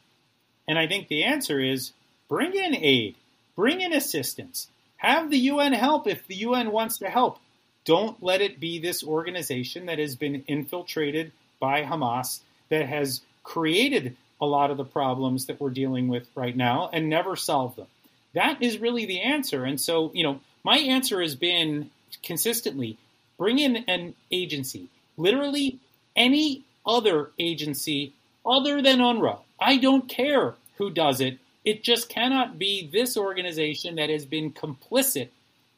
And 0.67 0.79
I 0.79 0.87
think 0.87 1.09
the 1.09 1.25
answer 1.25 1.61
is 1.61 1.93
bring 2.29 2.55
in 2.55 2.75
aid, 2.75 3.17
bring 3.57 3.81
in 3.81 3.93
assistance, 3.93 4.69
have 4.97 5.31
the 5.31 5.39
UN 5.39 5.73
help 5.73 6.07
if 6.07 6.27
the 6.27 6.37
UN 6.37 6.73
wants 6.73 6.99
to 6.99 7.09
help. 7.09 7.39
Don't 7.85 8.23
let 8.23 8.41
it 8.41 8.61
be 8.61 8.79
this 8.79 9.03
organization 9.03 9.87
that 9.87 9.99
has 9.99 10.17
been 10.17 10.45
infiltrated 10.47 11.33
by 11.59 11.83
Hamas, 11.83 12.41
that 12.69 12.87
has 12.87 13.23
created 13.43 14.17
a 14.41 14.47
lot 14.47 14.71
of 14.71 14.77
the 14.77 14.85
problems 14.85 15.47
that 15.47 15.61
we're 15.61 15.71
dealing 15.71 16.09
with 16.09 16.29
right 16.35 16.57
now 16.57 16.89
and 16.93 17.09
never 17.09 17.37
solved 17.37 17.77
them. 17.77 17.87
That 18.35 18.63
is 18.63 18.79
really 18.79 19.07
the 19.07 19.21
answer. 19.21 19.65
And 19.65 19.81
so, 19.81 20.11
you 20.15 20.23
know, 20.23 20.41
my 20.65 20.79
answer 20.79 21.21
has 21.21 21.35
been 21.35 21.91
consistently 22.23 22.97
bring 23.39 23.59
in 23.59 23.77
an 23.89 24.15
agency, 24.31 24.89
literally 25.17 25.79
any 26.15 26.63
other 26.85 27.31
agency 27.39 28.13
other 28.45 28.83
than 28.83 28.99
UNRWA. 28.99 29.39
I 29.59 29.77
don't 29.77 30.09
care 30.09 30.55
who 30.79 30.91
does 30.91 31.21
it. 31.21 31.39
It 31.65 31.83
just 31.83 32.09
cannot 32.09 32.59
be 32.59 32.87
this 32.87 33.17
organization 33.17 33.97
that 33.97 34.11
has 34.11 34.25
been 34.25 34.53
complicit 34.53 35.29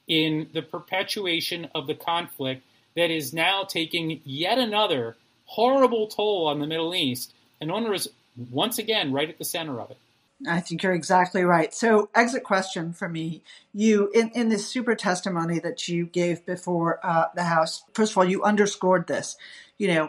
in 0.07 0.48
the 0.53 0.62
perpetuation 0.62 1.68
of 1.74 1.86
the 1.86 1.94
conflict 1.94 2.62
that 2.96 3.11
is 3.11 3.32
now 3.32 3.64
taking 3.64 4.20
yet 4.24 4.59
another 4.59 5.16
horrible 5.46 6.07
toll 6.07 6.46
on 6.46 6.61
the 6.61 6.66
Middle 6.66 6.94
East. 6.94 7.32
And 7.61 7.70
UNRWA 7.70 7.94
is 7.94 8.09
once 8.50 8.78
again 8.78 9.12
right 9.12 9.28
at 9.28 9.38
the 9.38 9.44
center 9.44 9.80
of 9.80 9.90
it. 9.90 9.98
I 10.49 10.61
think 10.61 10.82
you're 10.82 10.95
exactly 10.95 11.45
right. 11.45 11.72
So, 11.74 12.11
exit 12.14 12.43
question 12.45 12.93
for 12.93 13.09
me. 13.09 13.43
You, 13.72 14.11
in, 14.14 14.30
in 14.34 14.49
this 14.49 14.66
super 14.68 14.95
testimony 14.95 15.59
that 15.61 15.88
you 15.88 16.07
gave 16.07 16.45
before 16.47 17.01
uh, 17.05 17.26
the 17.34 17.45
House, 17.45 17.84
first 17.95 18.12
of 18.12 18.18
all, 18.18 18.24
you 18.24 18.43
underscored 18.43 19.07
this. 19.07 19.36
You 19.78 19.88
know, 19.88 20.09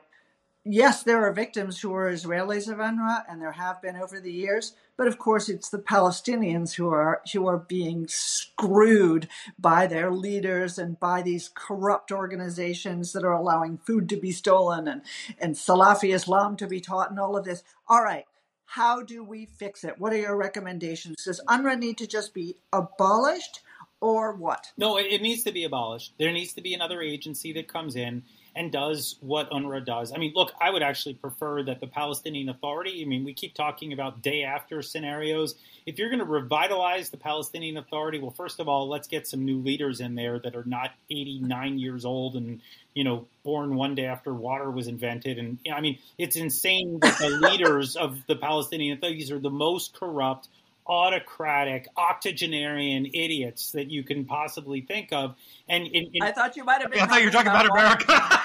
yes, 0.65 1.03
there 1.03 1.25
are 1.25 1.33
victims 1.33 1.81
who 1.81 1.93
are 1.93 2.11
Israelis 2.11 2.71
of 2.71 2.79
UNRWA, 2.79 3.23
and 3.29 3.41
there 3.41 3.53
have 3.53 3.81
been 3.81 3.95
over 3.97 4.19
the 4.19 4.31
years, 4.31 4.73
But 4.97 5.07
of 5.07 5.17
course, 5.19 5.49
it's 5.49 5.69
the 5.69 5.79
Palestinians 5.79 6.75
who 6.75 6.89
are 6.89 7.21
who 7.33 7.47
are 7.47 7.57
being 7.59 8.07
screwed 8.07 9.27
by 9.59 9.87
their 9.87 10.11
leaders 10.11 10.77
and 10.79 10.99
by 10.99 11.21
these 11.23 11.49
corrupt 11.53 12.11
organizations 12.11 13.13
that 13.13 13.23
are 13.23 13.33
allowing 13.33 13.77
food 13.79 14.09
to 14.09 14.17
be 14.17 14.31
stolen 14.31 14.87
and, 14.87 15.01
and 15.39 15.55
Salafi 15.55 16.13
Islam 16.13 16.57
to 16.57 16.67
be 16.67 16.81
taught 16.81 17.09
and 17.11 17.19
all 17.19 17.37
of 17.37 17.45
this. 17.45 17.63
All 17.87 18.03
right. 18.03 18.25
How 18.65 19.03
do 19.03 19.23
we 19.23 19.45
fix 19.45 19.83
it? 19.83 19.99
What 19.99 20.13
are 20.13 20.17
your 20.17 20.35
recommendations? 20.35 21.23
Does 21.23 21.41
UNRWA 21.47 21.77
need 21.77 21.97
to 21.99 22.07
just 22.07 22.33
be 22.33 22.57
abolished 22.71 23.61
or 24.01 24.33
what? 24.33 24.71
No, 24.77 24.97
it 24.97 25.21
needs 25.21 25.43
to 25.43 25.51
be 25.51 25.63
abolished. 25.63 26.13
There 26.17 26.31
needs 26.31 26.53
to 26.53 26.61
be 26.61 26.73
another 26.73 27.01
agency 27.01 27.53
that 27.53 27.67
comes 27.67 27.95
in 27.95 28.23
and 28.55 28.71
does 28.71 29.15
what 29.21 29.49
UNRWA 29.49 29.85
does. 29.85 30.13
I 30.13 30.17
mean, 30.17 30.33
look, 30.35 30.51
I 30.61 30.69
would 30.69 30.83
actually 30.83 31.15
prefer 31.15 31.63
that 31.63 31.79
the 31.79 31.87
Palestinian 31.87 32.49
Authority, 32.49 33.01
I 33.01 33.05
mean, 33.05 33.23
we 33.23 33.33
keep 33.33 33.53
talking 33.53 33.93
about 33.93 34.21
day 34.21 34.43
after 34.43 34.81
scenarios. 34.81 35.55
If 35.85 35.97
you're 35.97 36.09
going 36.09 36.19
to 36.19 36.25
revitalize 36.25 37.09
the 37.09 37.17
Palestinian 37.17 37.77
Authority, 37.77 38.19
well, 38.19 38.31
first 38.31 38.59
of 38.59 38.67
all, 38.67 38.87
let's 38.87 39.07
get 39.07 39.27
some 39.27 39.43
new 39.43 39.59
leaders 39.59 39.99
in 39.99 40.15
there 40.15 40.39
that 40.39 40.55
are 40.55 40.63
not 40.65 40.91
89 41.09 41.79
years 41.79 42.05
old 42.05 42.35
and, 42.35 42.61
you 42.93 43.03
know, 43.03 43.25
born 43.43 43.75
one 43.75 43.95
day 43.95 44.05
after 44.05 44.33
water 44.33 44.69
was 44.69 44.87
invented. 44.87 45.39
And, 45.39 45.57
I 45.73 45.81
mean, 45.81 45.97
it's 46.17 46.35
insane 46.35 46.99
that 46.99 47.17
the 47.17 47.29
leaders 47.49 47.95
of 47.95 48.19
the 48.27 48.35
Palestinian 48.35 48.97
Authority 48.97 49.31
are 49.33 49.39
the 49.39 49.49
most 49.49 49.93
corrupt, 49.93 50.47
autocratic, 50.87 51.87
octogenarian 51.97 53.05
idiots 53.07 53.71
that 53.71 53.89
you 53.89 54.03
can 54.03 54.25
possibly 54.25 54.81
think 54.81 55.09
of. 55.11 55.35
And, 55.69 55.85
and, 55.87 56.07
and 56.13 56.23
I 56.23 56.31
thought 56.31 56.55
you 56.55 56.63
might 56.63 56.81
have 56.81 56.91
been. 56.91 57.01
I 57.01 57.05
thought 57.05 57.19
you 57.19 57.27
were 57.27 57.31
talking 57.31 57.51
about, 57.51 57.65
about 57.65 57.99
America. 57.99 58.43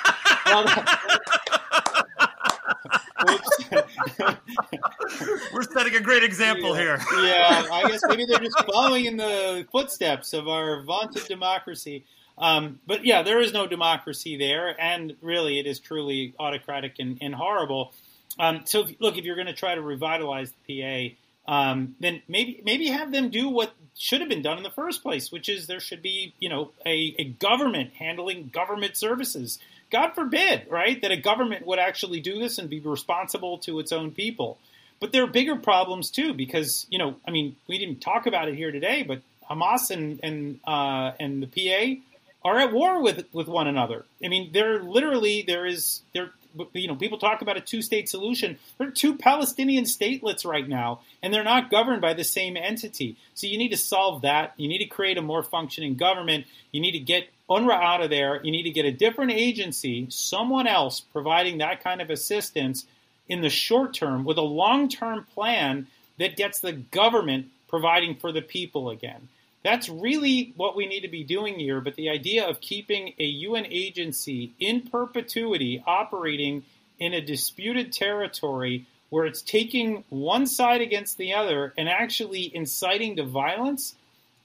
We're 5.53 5.63
setting 5.63 5.95
a 5.97 6.01
great 6.01 6.23
example 6.23 6.77
yeah, 6.77 6.99
here. 6.99 6.99
yeah, 7.25 7.67
I 7.73 7.89
guess 7.89 8.01
maybe 8.07 8.25
they're 8.27 8.39
just 8.39 8.65
following 8.73 9.07
in 9.07 9.17
the 9.17 9.67
footsteps 9.71 10.33
of 10.33 10.49
our 10.49 10.83
vaunted 10.83 11.25
democracy. 11.27 12.05
Um, 12.37 12.79
but 12.87 13.05
yeah, 13.05 13.23
there 13.23 13.41
is 13.41 13.53
no 13.53 13.67
democracy 13.67 14.37
there, 14.37 14.81
and 14.81 15.17
really, 15.23 15.59
it 15.59 15.67
is 15.67 15.81
truly 15.81 16.35
autocratic 16.39 16.95
and, 16.99 17.19
and 17.21 17.35
horrible. 17.35 17.93
Um, 18.39 18.63
so, 18.65 18.83
if, 18.83 18.95
look, 19.01 19.19
if 19.19 19.25
you're 19.25 19.35
going 19.35 19.49
to 19.49 19.55
try 19.55 19.75
to 19.75 19.83
revitalize 19.83 20.53
the 20.67 20.81
PA, 20.81 21.15
um, 21.49 21.97
then 21.99 22.23
maybe 22.29 22.61
maybe 22.63 22.89
have 22.89 23.11
them 23.11 23.31
do 23.31 23.49
what 23.49 23.75
should 23.97 24.21
have 24.21 24.29
been 24.29 24.43
done 24.43 24.59
in 24.59 24.63
the 24.63 24.71
first 24.71 25.03
place, 25.03 25.33
which 25.33 25.49
is 25.49 25.67
there 25.67 25.81
should 25.81 26.03
be 26.03 26.35
you 26.39 26.49
know 26.49 26.71
a, 26.87 27.15
a 27.19 27.25
government 27.25 27.95
handling 27.95 28.51
government 28.53 28.97
services. 28.97 29.59
God 29.91 30.11
forbid, 30.15 30.67
right, 30.69 31.01
that 31.01 31.11
a 31.11 31.17
government 31.17 31.67
would 31.67 31.79
actually 31.79 32.21
do 32.21 32.39
this 32.39 32.59
and 32.59 32.69
be 32.69 32.79
responsible 32.79 33.57
to 33.61 33.79
its 33.79 33.91
own 33.91 34.11
people. 34.11 34.59
But 35.01 35.13
there 35.13 35.23
are 35.23 35.29
bigger 35.29 35.57
problems 35.57 36.11
too, 36.11 36.35
because 36.35 36.87
you 36.91 36.99
know, 36.99 37.17
I 37.27 37.31
mean, 37.31 37.57
we 37.67 37.79
didn't 37.79 38.01
talk 38.01 38.27
about 38.27 38.49
it 38.49 38.55
here 38.55 38.71
today, 38.71 39.03
but 39.03 39.23
Hamas 39.51 39.91
and 39.91 40.21
and 40.23 40.61
uh, 40.67 41.13
and 41.19 41.43
the 41.43 41.47
PA 41.47 42.03
are 42.47 42.59
at 42.59 42.73
war 42.75 43.03
with 43.03 43.25
with 43.33 43.49
one 43.49 43.67
another. 43.67 44.05
I 44.23 44.29
mean, 44.29 44.51
they're 44.53 44.83
literally 44.83 45.43
there 45.47 45.65
is 45.65 46.03
there. 46.13 46.31
You 46.73 46.89
know, 46.89 46.97
people 46.97 47.19
talk 47.19 47.43
about 47.43 47.57
a 47.57 47.61
two-state 47.61 48.09
solution. 48.09 48.59
There 48.79 48.89
are 48.89 48.93
two 48.93 49.17
Palestinian 49.17 49.85
statelets 49.85 50.47
right 50.47 50.67
now, 50.69 51.01
and 51.23 51.33
they're 51.33 51.45
not 51.45 51.71
governed 51.71 52.01
by 52.01 52.15
the 52.15 52.25
same 52.25 52.57
entity. 52.57 53.17
So 53.35 53.47
you 53.47 53.59
need 53.59 53.71
to 53.71 53.77
solve 53.77 54.23
that. 54.23 54.55
You 54.57 54.69
need 54.69 54.79
to 54.79 54.87
create 54.87 55.19
a 55.19 55.23
more 55.23 55.43
functioning 55.43 55.95
government. 55.95 56.47
You 56.73 56.81
need 56.81 56.93
to 56.93 56.99
get 56.99 57.29
UNRWA 57.49 57.75
out 57.75 58.03
of 58.03 58.11
there. 58.11 58.41
You 58.43 58.51
need 58.51 58.65
to 58.65 58.71
get 58.71 58.85
a 58.85 58.93
different 58.93 59.33
agency, 59.33 60.07
someone 60.11 60.67
else 60.67 61.01
providing 61.01 61.59
that 61.59 61.83
kind 61.83 62.01
of 62.01 62.11
assistance 62.11 62.87
in 63.29 63.41
the 63.43 63.51
short 63.51 63.95
term 63.95 64.25
with 64.25 64.39
a 64.39 64.43
long 64.43 64.89
term 64.89 65.27
plan 65.35 65.87
that 66.19 66.37
gets 66.37 66.61
the 66.61 66.73
government 66.73 67.49
providing 67.69 68.17
for 68.17 68.33
the 68.33 68.43
people 68.43 68.91
again. 68.91 69.29
That's 69.65 69.89
really 69.89 70.53
what 70.57 70.77
we 70.77 70.87
need 70.87 71.01
to 71.01 71.09
be 71.09 71.25
doing 71.25 71.59
here. 71.59 71.81
But 71.81 71.97
the 71.97 72.09
idea 72.09 72.49
of 72.49 72.61
keeping 72.61 73.15
a 73.19 73.25
UN 73.25 73.67
agency 73.67 74.53
in 74.59 74.83
perpetuity 74.83 75.83
operating 75.87 76.65
in 76.99 77.15
a 77.15 77.21
disputed 77.21 77.93
territory 77.93 78.87
where 79.11 79.25
it's 79.25 79.43
taking 79.43 80.05
one 80.11 80.47
side 80.47 80.81
against 80.81 81.17
the 81.17 81.33
other 81.33 81.73
and 81.77 81.89
actually 81.89 82.55
inciting 82.55 83.17
to 83.17 83.25
violence, 83.25 83.95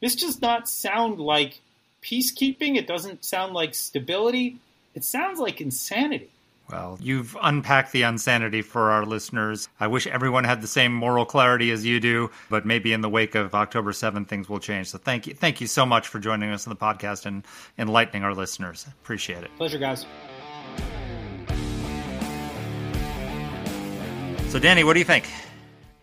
this 0.02 0.16
does 0.16 0.42
not 0.42 0.70
sound 0.70 1.20
like 1.20 1.62
peacekeeping. 2.02 2.76
It 2.76 2.88
doesn't 2.88 3.26
sound 3.26 3.54
like 3.54 3.76
stability. 3.76 4.58
It 4.96 5.04
sounds 5.04 5.40
like 5.40 5.62
insanity. 5.62 6.30
Well, 6.74 6.98
you've 7.00 7.38
unpacked 7.40 7.92
the 7.92 8.02
insanity 8.02 8.64
for 8.64 8.90
our 8.90 9.06
listeners. 9.06 9.70
I 9.80 9.86
wish 9.86 10.08
everyone 10.08 10.44
had 10.44 10.64
the 10.64 10.68
same 10.68 10.92
moral 10.92 11.24
clarity 11.24 11.70
as 11.70 11.86
you 11.86 12.00
do, 12.00 12.32
but 12.50 12.66
maybe 12.66 12.94
in 12.94 13.02
the 13.02 13.10
wake 13.10 13.36
of 13.36 13.54
October 13.54 13.92
7th, 13.92 14.28
things 14.28 14.50
will 14.50 14.60
change. 14.60 14.90
So 14.90 14.98
thank 14.98 15.28
you. 15.28 15.36
Thank 15.36 15.62
you 15.62 15.68
so 15.68 15.86
much 15.86 16.08
for 16.08 16.18
joining 16.18 16.50
us 16.50 16.66
on 16.66 16.72
the 16.72 16.76
podcast 16.76 17.28
and 17.28 17.46
enlightening 17.78 18.24
our 18.24 18.34
listeners. 18.34 18.88
Appreciate 19.04 19.44
it. 19.44 19.52
Pleasure, 19.56 19.78
guys. 19.78 20.08
So, 24.50 24.60
Dany, 24.60 24.84
what 24.84 24.94
do 24.94 25.00
you 25.00 25.06
think? 25.06 25.30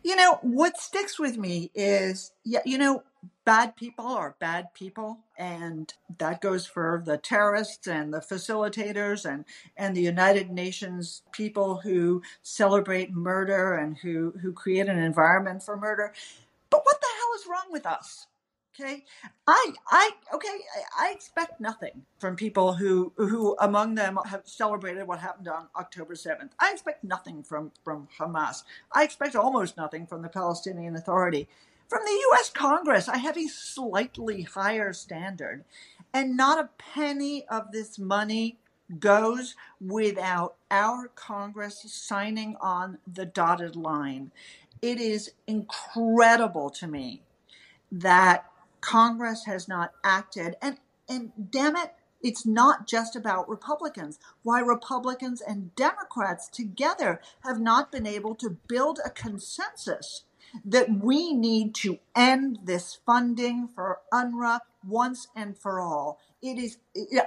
You 0.03 0.17
know, 0.17 0.39
what 0.43 0.79
sticks 0.79 1.19
with 1.19 1.37
me 1.37 1.71
is, 1.75 2.33
yeah, 2.45 2.61
you 2.65 2.79
know, 2.79 3.03
bad 3.45 3.77
people 3.77 4.07
are 4.07 4.35
bad 4.41 4.73
people 4.75 5.19
and 5.39 5.93
that 6.19 6.41
goes 6.41 6.67
for 6.67 7.03
the 7.05 7.19
terrorists 7.19 7.87
and 7.87 8.15
the 8.15 8.21
facilitators 8.21 9.25
and 9.31 9.45
and 9.77 9.97
the 9.97 10.01
united 10.03 10.51
nations 10.51 11.23
people 11.33 11.81
who 11.83 12.23
celebrate 12.43 13.13
murder 13.13 13.75
and 13.75 13.99
who 13.99 14.33
who 14.43 14.53
create 14.53 14.89
an 14.89 14.99
environment 14.99 15.63
for 15.63 15.77
murder. 15.77 16.13
But 16.71 16.83
what 16.85 17.01
the 17.01 17.07
hell 17.19 17.35
is 17.41 17.47
wrong 17.49 17.73
with 17.73 17.87
us 17.87 18.27
okay 18.81 19.05
i 19.47 19.73
i 19.91 20.11
okay 20.35 20.49
i, 20.49 21.09
I 21.09 21.13
expect 21.13 21.61
nothing 21.61 22.03
from 22.19 22.37
people 22.37 22.75
who 22.75 23.13
who 23.17 23.57
among 23.61 23.95
them 23.95 24.19
have 24.27 24.43
celebrated 24.45 25.07
what 25.07 25.19
happened 25.21 25.49
on 25.49 25.69
october 25.77 26.15
7th 26.15 26.51
i 26.59 26.73
expect 26.73 27.05
nothing 27.05 27.43
from 27.43 27.73
from 27.85 28.09
hamas 28.19 28.63
i 28.93 29.05
expect 29.05 29.37
almost 29.37 29.77
nothing 29.77 30.07
from 30.07 30.23
the 30.23 30.29
palestinian 30.29 30.97
authority 30.97 31.49
from 31.89 32.03
the 32.05 32.23
US 32.31 32.51
Congress, 32.51 33.09
I 33.09 33.17
have 33.17 33.37
a 33.37 33.49
slightly 33.49 34.43
higher 34.43 34.93
standard. 34.93 35.65
And 36.15 36.37
not 36.37 36.61
a 36.61 36.71
penny 36.79 37.45
of 37.49 37.73
this 37.73 37.99
money 37.99 38.59
goes 39.01 39.57
without 39.81 40.55
our 40.71 41.09
Congress 41.09 41.83
signing 41.89 42.57
on 42.61 42.99
the 43.13 43.27
dotted 43.27 43.75
line. 43.75 44.31
It 44.81 45.01
is 45.01 45.33
incredible 45.49 46.71
to 46.71 46.87
me 46.87 47.23
that 47.93 48.50
Congress 48.81 49.45
has 49.47 49.69
not 49.69 49.93
acted. 50.05 50.57
And, 50.63 50.79
and 51.09 51.33
damn 51.51 51.77
it, 51.77 51.95
it's 52.23 52.45
not 52.47 52.87
just 52.87 53.17
about 53.17 53.49
Republicans. 53.49 54.19
Why 54.43 54.61
Republicans 54.61 55.41
and 55.41 55.75
Democrats 55.75 56.49
together 56.49 57.21
have 57.45 57.61
not 57.61 57.91
been 57.91 58.07
able 58.07 58.35
to 58.37 58.59
build 58.69 59.01
a 59.05 59.11
consensus 59.11 60.25
that 60.65 60.91
we 60.91 61.33
need 61.33 61.75
to 61.77 61.99
end 62.15 62.59
this 62.65 62.99
funding 63.07 63.69
for 63.69 64.01
UNRWA 64.13 64.61
once 64.87 65.29
and 65.37 65.57
for 65.57 65.81
all. 65.81 66.19
It 66.43 66.59
is 66.59 66.79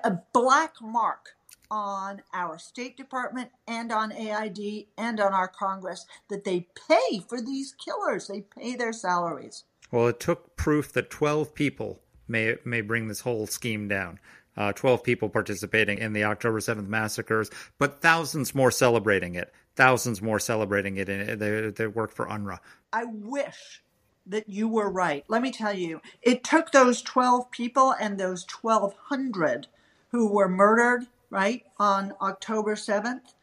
a 0.04 0.20
black 0.34 0.76
mark 0.82 1.30
on 1.72 2.22
our 2.34 2.60
State 2.60 2.98
Department 2.98 3.50
and 3.68 3.92
on 3.92 4.12
AID 4.12 4.86
and 4.98 5.20
on 5.20 5.34
our 5.34 5.48
Congress 5.48 6.06
that 6.30 6.44
they 6.44 6.68
pay 6.88 7.24
for 7.28 7.42
these 7.42 7.74
killers. 7.74 8.28
They 8.28 8.42
pay 8.42 8.76
their 8.76 8.94
salaries. 8.94 9.64
Well, 9.94 10.08
it 10.08 10.20
took 10.20 10.58
proof 10.58 10.92
that 10.94 11.12
12 11.12 11.54
people 11.54 12.02
may 12.28 12.56
may 12.66 12.82
bring 12.82 13.10
this 13.10 13.20
whole 13.20 13.46
scheme 13.46 13.88
down. 13.88 14.20
Uh, 14.58 14.74
12 14.74 15.04
people 15.04 15.30
participating 15.30 16.00
in 16.00 16.14
the 16.14 16.24
October 16.24 16.60
7th 16.60 16.88
massacres, 16.88 17.52
but 17.78 18.02
thousands 18.02 18.56
more 18.56 18.72
celebrating 18.72 19.36
it. 19.36 19.54
Thousands 19.76 20.20
more 20.20 20.40
celebrating 20.40 20.98
it. 20.98 21.10
In, 21.10 21.38
they, 21.38 21.70
they 21.70 21.86
work 21.86 22.12
for 22.12 22.26
UNRWA. 22.26 22.58
I 22.92 23.06
wish 23.06 23.84
that 24.26 24.50
you 24.50 24.68
were 24.68 24.90
right. 24.90 25.26
Let 25.28 25.44
me 25.44 25.52
tell 25.52 25.74
you, 25.74 26.02
it 26.24 26.44
took 26.44 26.72
those 26.72 27.04
12 27.04 27.52
people 27.52 27.94
and 28.00 28.20
those 28.20 28.48
1,200 28.62 29.68
who 30.10 30.28
were 30.28 30.50
murdered, 30.50 31.06
right, 31.30 31.66
on 31.78 32.14
October 32.20 32.74
7th 32.74 33.34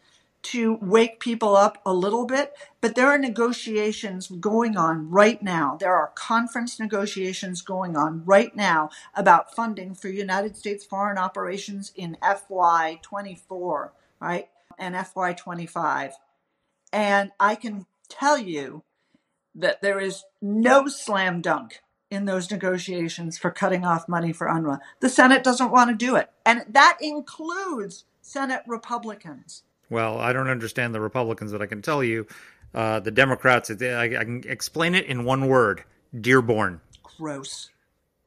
to 0.42 0.78
wake 0.80 1.20
people 1.20 1.56
up 1.56 1.78
a 1.84 1.92
little 1.92 2.24
bit. 2.26 2.54
But 2.80 2.94
there 2.94 3.08
are 3.08 3.18
negotiations 3.18 4.28
going 4.28 4.76
on 4.76 5.10
right 5.10 5.42
now. 5.42 5.76
There 5.80 5.94
are 5.94 6.12
conference 6.14 6.80
negotiations 6.80 7.62
going 7.62 7.96
on 7.96 8.24
right 8.24 8.54
now 8.54 8.90
about 9.14 9.54
funding 9.54 9.94
for 9.94 10.08
United 10.08 10.56
States 10.56 10.84
foreign 10.84 11.18
operations 11.18 11.92
in 11.94 12.16
FY24, 12.22 13.90
right, 14.20 14.48
and 14.78 14.94
FY25. 14.94 16.12
And 16.92 17.30
I 17.38 17.54
can 17.54 17.86
tell 18.08 18.38
you 18.38 18.82
that 19.54 19.82
there 19.82 20.00
is 20.00 20.24
no 20.40 20.88
slam 20.88 21.40
dunk 21.40 21.80
in 22.10 22.24
those 22.24 22.50
negotiations 22.50 23.38
for 23.38 23.50
cutting 23.50 23.84
off 23.84 24.08
money 24.08 24.32
for 24.32 24.48
UNRWA. 24.48 24.80
The 25.00 25.08
Senate 25.08 25.44
doesn't 25.44 25.70
want 25.70 25.90
to 25.90 25.96
do 25.96 26.16
it. 26.16 26.30
And 26.44 26.64
that 26.68 26.98
includes 27.00 28.04
Senate 28.20 28.62
Republicans. 28.66 29.62
Well, 29.90 30.18
I 30.18 30.32
don't 30.32 30.48
understand 30.48 30.94
the 30.94 31.00
Republicans, 31.00 31.52
but 31.52 31.60
I 31.60 31.66
can 31.66 31.82
tell 31.82 32.02
you 32.02 32.26
Uh, 32.72 33.00
the 33.00 33.10
Democrats, 33.10 33.68
I, 33.68 34.04
I 34.04 34.24
can 34.24 34.44
explain 34.46 34.94
it 34.94 35.04
in 35.06 35.24
one 35.24 35.48
word 35.48 35.82
Dearborn. 36.20 36.80
Gross. 37.02 37.70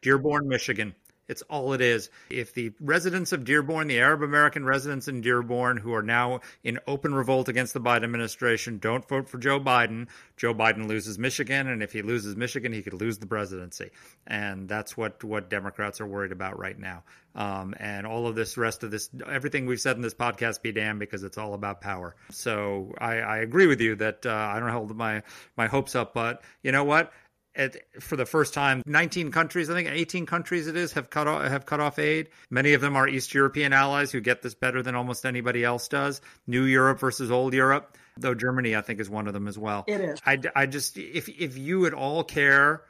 Dearborn, 0.02 0.50
Michigan. 0.50 0.94
It's 1.28 1.42
all 1.44 1.74
it 1.74 1.82
is. 1.82 2.10
If 2.30 2.54
the 2.54 2.74
residents 2.80 3.32
of 3.32 3.46
Dearborn, 3.46 3.88
the 3.88 4.00
Arab 4.00 4.24
American 4.24 4.66
residents 4.66 5.08
in 5.08 5.22
Dearborn, 5.22 5.78
who 5.78 5.94
are 5.94 6.04
now 6.04 6.42
in 6.64 6.80
open 6.88 7.14
revolt 7.14 7.48
against 7.48 7.74
the 7.74 7.80
Biden 7.80 8.04
administration, 8.04 8.78
don't 8.78 9.08
vote 9.08 9.30
for 9.30 9.38
Joe 9.38 9.60
Biden, 9.60 10.08
Joe 10.36 10.54
Biden 10.54 10.88
loses 10.88 11.18
Michigan, 11.18 11.68
and 11.68 11.82
if 11.82 11.94
he 11.94 12.02
loses 12.02 12.36
Michigan, 12.36 12.74
he 12.74 12.82
could 12.82 12.94
lose 12.94 13.20
the 13.20 13.28
presidency. 13.28 13.92
And 14.28 14.68
that's 14.68 14.98
what 14.98 15.24
what 15.24 15.50
Democrats 15.50 16.02
are 16.02 16.08
worried 16.08 16.32
about 16.32 16.60
right 16.60 16.78
now. 16.78 17.04
Um, 17.36 17.74
and 17.80 18.06
all 18.06 18.28
of 18.28 18.36
this 18.36 18.58
rest 18.58 18.84
of 18.84 18.92
this, 18.92 19.10
everything 19.28 19.66
we've 19.66 19.82
said 19.82 19.96
in 19.96 20.04
this 20.04 20.14
podcast, 20.14 20.62
be 20.62 20.72
damned, 20.72 21.00
because 21.00 21.24
it's 21.24 21.38
all 21.38 21.56
about 21.56 21.82
power. 21.82 22.16
So 22.30 22.94
I, 23.00 23.18
I 23.20 23.38
agree 23.38 23.66
with 23.66 23.82
you 23.82 23.96
that 23.96 24.26
uh, 24.26 24.32
I 24.32 24.60
don't 24.60 24.70
hold 24.70 24.96
my 24.96 25.24
my 25.58 25.68
hopes 25.68 25.96
up, 25.96 26.14
but 26.14 26.44
you 26.62 26.72
know 26.72 26.84
what? 26.84 27.12
At, 27.56 27.78
for 28.02 28.16
the 28.16 28.26
first 28.26 28.54
time, 28.54 28.82
19 28.86 29.32
countries, 29.32 29.70
I 29.70 29.74
think 29.74 29.90
18 29.90 30.26
countries 30.26 30.68
it 30.68 30.76
is, 30.76 30.94
have 30.94 31.10
cut 31.10 31.28
off, 31.28 31.48
have 31.48 31.66
cut 31.66 31.80
off 31.80 32.00
aid. 32.00 32.30
Many 32.50 32.74
of 32.74 32.82
them 32.82 32.96
are 32.96 33.08
East 33.08 33.34
European 33.34 33.74
allies 33.74 34.12
who 34.12 34.22
get 34.22 34.42
this 34.42 34.56
better 34.56 34.82
than 34.82 34.96
almost 34.96 35.26
anybody 35.26 35.64
else 35.64 35.88
does. 35.88 36.22
New 36.48 36.64
Europe 36.64 37.00
versus 37.00 37.32
old 37.32 37.54
Europe, 37.54 37.98
though 38.18 38.34
Germany 38.34 38.76
I 38.76 38.82
think 38.82 39.00
is 39.00 39.10
one 39.10 39.28
of 39.28 39.34
them 39.34 39.48
as 39.48 39.58
well. 39.58 39.84
It 39.88 40.02
is. 40.02 40.20
I, 40.26 40.40
I 40.56 40.66
just 40.66 40.98
if 40.98 41.30
if 41.30 41.58
you 41.58 41.86
at 41.86 41.94
all 41.94 42.24
care, 42.24 42.84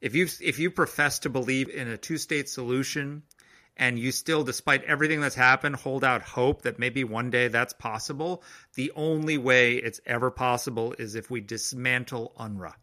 if 0.00 0.14
you 0.14 0.28
if 0.40 0.58
you 0.58 0.70
profess 0.70 1.20
to 1.20 1.30
believe 1.30 1.68
in 1.68 1.88
a 1.88 1.96
two 1.96 2.18
state 2.18 2.48
solution. 2.48 3.22
And 3.76 3.98
you 3.98 4.12
still, 4.12 4.44
despite 4.44 4.84
everything 4.84 5.20
that's 5.20 5.34
happened, 5.34 5.74
hold 5.74 6.04
out 6.04 6.22
hope 6.22 6.62
that 6.62 6.78
maybe 6.78 7.02
one 7.02 7.30
day 7.30 7.48
that's 7.48 7.72
possible. 7.72 8.44
The 8.76 8.92
only 8.94 9.36
way 9.36 9.74
it's 9.74 10.00
ever 10.06 10.30
possible 10.30 10.94
is 10.96 11.16
if 11.16 11.28
we 11.28 11.40
dismantle 11.40 12.34
UNRWA 12.38 12.74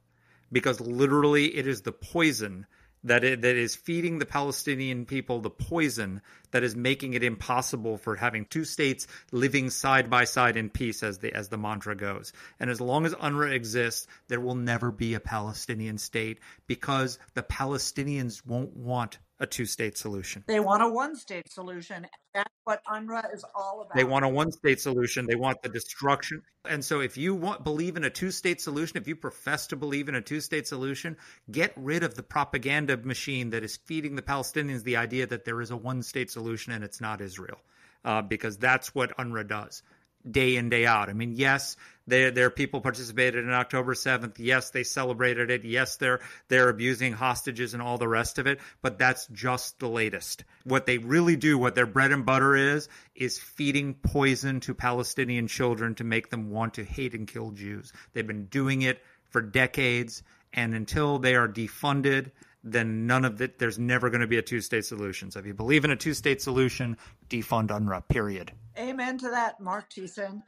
because 0.51 0.79
literally 0.79 1.55
it 1.55 1.67
is 1.67 1.81
the 1.81 1.91
poison 1.91 2.65
that 3.03 3.23
it, 3.23 3.41
that 3.41 3.55
is 3.55 3.75
feeding 3.75 4.19
the 4.19 4.25
Palestinian 4.25 5.05
people 5.05 5.39
the 5.39 5.49
poison 5.49 6.21
that 6.51 6.63
is 6.63 6.75
making 6.75 7.13
it 7.13 7.23
impossible 7.23 7.97
for 7.97 8.15
having 8.15 8.45
two 8.45 8.65
states 8.65 9.07
living 9.31 9.69
side 9.69 10.09
by 10.09 10.23
side 10.23 10.57
in 10.57 10.69
peace 10.69 11.01
as 11.01 11.17
the 11.19 11.33
as 11.33 11.49
the 11.49 11.57
mantra 11.57 11.95
goes. 11.95 12.33
And 12.59 12.69
as 12.69 12.81
long 12.81 13.05
as 13.05 13.13
UNRWA 13.15 13.53
exists, 13.53 14.07
there 14.27 14.39
will 14.39 14.55
never 14.55 14.91
be 14.91 15.13
a 15.13 15.19
Palestinian 15.19 15.97
state 15.97 16.39
because 16.67 17.17
the 17.33 17.43
Palestinians 17.43 18.45
won't 18.45 18.75
want 18.75 19.17
a 19.41 19.47
two 19.47 19.65
state 19.65 19.97
solution. 19.97 20.43
They 20.47 20.59
want 20.59 20.83
a 20.83 20.87
one 20.87 21.15
state 21.15 21.51
solution. 21.51 22.05
That's 22.33 22.53
what 22.63 22.81
UNRWA 22.85 23.33
is 23.33 23.43
all 23.55 23.81
about. 23.81 23.95
They 23.95 24.03
want 24.03 24.23
a 24.23 24.29
one 24.29 24.51
state 24.51 24.79
solution. 24.79 25.25
They 25.25 25.35
want 25.35 25.63
the 25.63 25.69
destruction. 25.69 26.43
And 26.69 26.85
so 26.85 27.01
if 27.01 27.17
you 27.17 27.33
want 27.33 27.63
believe 27.63 27.97
in 27.97 28.03
a 28.03 28.09
two 28.09 28.29
state 28.29 28.61
solution, 28.61 28.97
if 28.97 29.07
you 29.07 29.15
profess 29.15 29.65
to 29.67 29.75
believe 29.75 30.07
in 30.07 30.15
a 30.15 30.21
two 30.21 30.41
state 30.41 30.67
solution, 30.67 31.17
get 31.49 31.73
rid 31.75 32.03
of 32.03 32.13
the 32.13 32.23
propaganda 32.23 32.97
machine 32.97 33.49
that 33.49 33.63
is 33.63 33.77
feeding 33.77 34.15
the 34.15 34.21
Palestinians 34.21 34.83
the 34.83 34.97
idea 34.97 35.25
that 35.25 35.43
there 35.43 35.59
is 35.59 35.71
a 35.71 35.77
one 35.77 36.03
state 36.03 36.29
solution 36.29 36.71
and 36.71 36.83
it's 36.83 37.01
not 37.01 37.19
Israel. 37.19 37.57
Uh, 38.05 38.21
because 38.21 38.57
that's 38.57 38.95
what 38.95 39.15
UNRWA 39.17 39.47
does 39.47 39.83
day 40.29 40.55
in 40.55 40.69
day 40.69 40.85
out. 40.85 41.09
I 41.09 41.13
mean, 41.13 41.33
yes, 41.33 41.77
there 42.11 42.29
their 42.29 42.49
people 42.49 42.81
participated 42.81 43.43
in 43.43 43.51
October 43.51 43.93
7th. 43.93 44.35
Yes, 44.37 44.69
they 44.69 44.83
celebrated 44.83 45.49
it. 45.49 45.63
Yes, 45.63 45.95
they're 45.95 46.19
they're 46.49 46.69
abusing 46.69 47.13
hostages 47.13 47.73
and 47.73 47.81
all 47.81 47.97
the 47.97 48.07
rest 48.07 48.37
of 48.37 48.47
it, 48.47 48.59
but 48.81 48.99
that's 48.99 49.27
just 49.27 49.79
the 49.79 49.87
latest. 49.87 50.43
What 50.65 50.85
they 50.85 50.97
really 50.97 51.37
do, 51.37 51.57
what 51.57 51.73
their 51.73 51.85
bread 51.85 52.11
and 52.11 52.25
butter 52.25 52.55
is, 52.55 52.89
is 53.15 53.39
feeding 53.39 53.93
poison 53.93 54.59
to 54.61 54.73
Palestinian 54.73 55.47
children 55.47 55.95
to 55.95 56.03
make 56.03 56.29
them 56.29 56.51
want 56.51 56.75
to 56.75 56.83
hate 56.83 57.13
and 57.13 57.27
kill 57.27 57.51
Jews. 57.51 57.93
They've 58.13 58.27
been 58.27 58.45
doing 58.45 58.81
it 58.81 59.01
for 59.29 59.41
decades 59.41 60.21
and 60.53 60.75
until 60.75 61.17
they 61.17 61.35
are 61.35 61.47
defunded 61.47 62.31
then 62.63 63.07
none 63.07 63.25
of 63.25 63.41
it 63.41 63.57
there's 63.57 63.79
never 63.79 64.09
going 64.11 64.21
to 64.21 64.27
be 64.27 64.37
a 64.37 64.41
two-state 64.41 64.83
solution 64.83 65.31
so 65.31 65.39
if 65.39 65.45
you 65.45 65.53
believe 65.53 65.85
in 65.85 65.91
a 65.91 65.95
two-state 65.95 66.41
solution 66.41 66.97
defund 67.29 67.69
unrwa 67.69 68.05
period 68.09 68.51
Amen 68.77 69.17
to 69.17 69.29
that, 69.29 69.59
Marc 69.59 69.91
Thiessen. 69.91 70.43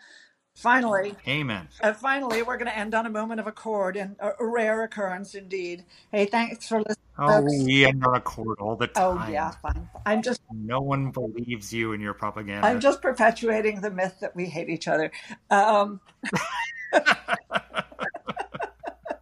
Finally, 0.56 1.16
amen. 1.28 1.68
Uh, 1.82 1.94
finally, 1.94 2.44
we're 2.44 2.58
going 2.58 2.68
to 2.68 2.78
end 2.78 2.94
on 2.94 3.06
a 3.06 3.10
moment 3.10 3.40
of 3.40 3.48
accord, 3.48 3.98
and 3.98 4.16
a, 4.20 4.32
a 4.40 4.46
rare 4.46 4.84
occurrence 4.84 5.34
indeed. 5.34 5.84
Hey, 6.12 6.26
thanks 6.26 6.68
for 6.68 6.78
listening. 6.78 6.98
Oh, 7.18 7.28
folks. 7.28 7.64
we 7.64 7.86
end 7.86 8.06
on 8.06 8.16
accord 8.16 8.60
all 8.60 8.76
the 8.76 8.88
time. 8.88 9.18
Oh, 9.20 9.32
yeah, 9.32 9.52
fine. 9.62 9.90
I'm 10.06 10.22
just, 10.22 10.42
No 10.52 10.80
one 10.80 11.12
believes 11.12 11.74
you 11.74 11.94
and 11.94 12.02
your 12.02 12.14
propaganda. 12.14 12.68
I'm 12.68 12.80
just 12.80 13.02
perpetuating 13.02 13.82
the 13.82 13.92
myth 13.92 14.20
that 14.22 14.36
we 14.36 14.46
hate 14.46 14.70
each 14.70 14.88
other. 14.88 15.12
Um, 15.50 16.00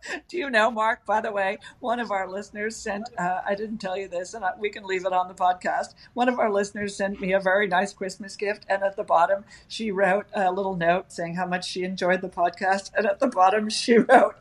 do 0.27 0.37
you 0.37 0.49
know, 0.49 0.71
Marc? 0.71 1.05
By 1.05 1.21
the 1.21 1.31
way, 1.31 1.57
one 1.79 1.99
of 1.99 2.11
our 2.11 2.29
listeners 2.29 2.75
sent. 2.75 3.09
Uh, 3.17 3.41
I 3.45 3.55
didn't 3.55 3.79
tell 3.79 3.97
you 3.97 4.07
this, 4.07 4.33
and 4.33 4.43
I, 4.43 4.51
we 4.57 4.69
can 4.69 4.85
leave 4.85 5.05
it 5.05 5.13
on 5.13 5.27
the 5.27 5.33
podcast. 5.33 5.93
One 6.13 6.29
of 6.29 6.39
our 6.39 6.51
listeners 6.51 6.95
sent 6.95 7.21
me 7.21 7.33
a 7.33 7.39
very 7.39 7.67
nice 7.67 7.93
Christmas 7.93 8.35
gift, 8.35 8.65
and 8.69 8.83
at 8.83 8.95
the 8.95 9.03
bottom 9.03 9.45
she 9.67 9.91
wrote 9.91 10.25
a 10.33 10.51
little 10.51 10.75
note 10.75 11.11
saying 11.11 11.35
how 11.35 11.45
much 11.45 11.67
she 11.67 11.83
enjoyed 11.83 12.21
the 12.21 12.29
podcast, 12.29 12.91
and 12.95 13.05
at 13.05 13.19
the 13.19 13.27
bottom 13.27 13.69
she 13.69 13.97
wrote, 13.97 14.35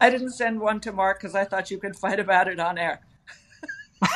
"I 0.00 0.10
didn't 0.10 0.32
send 0.32 0.60
one 0.60 0.80
to 0.80 0.92
Marc 0.92 1.20
because 1.20 1.34
I 1.34 1.44
thought 1.44 1.70
you 1.70 1.78
could 1.78 1.96
fight 1.96 2.20
about 2.20 2.48
it 2.48 2.60
on 2.60 2.78
air." 2.78 3.00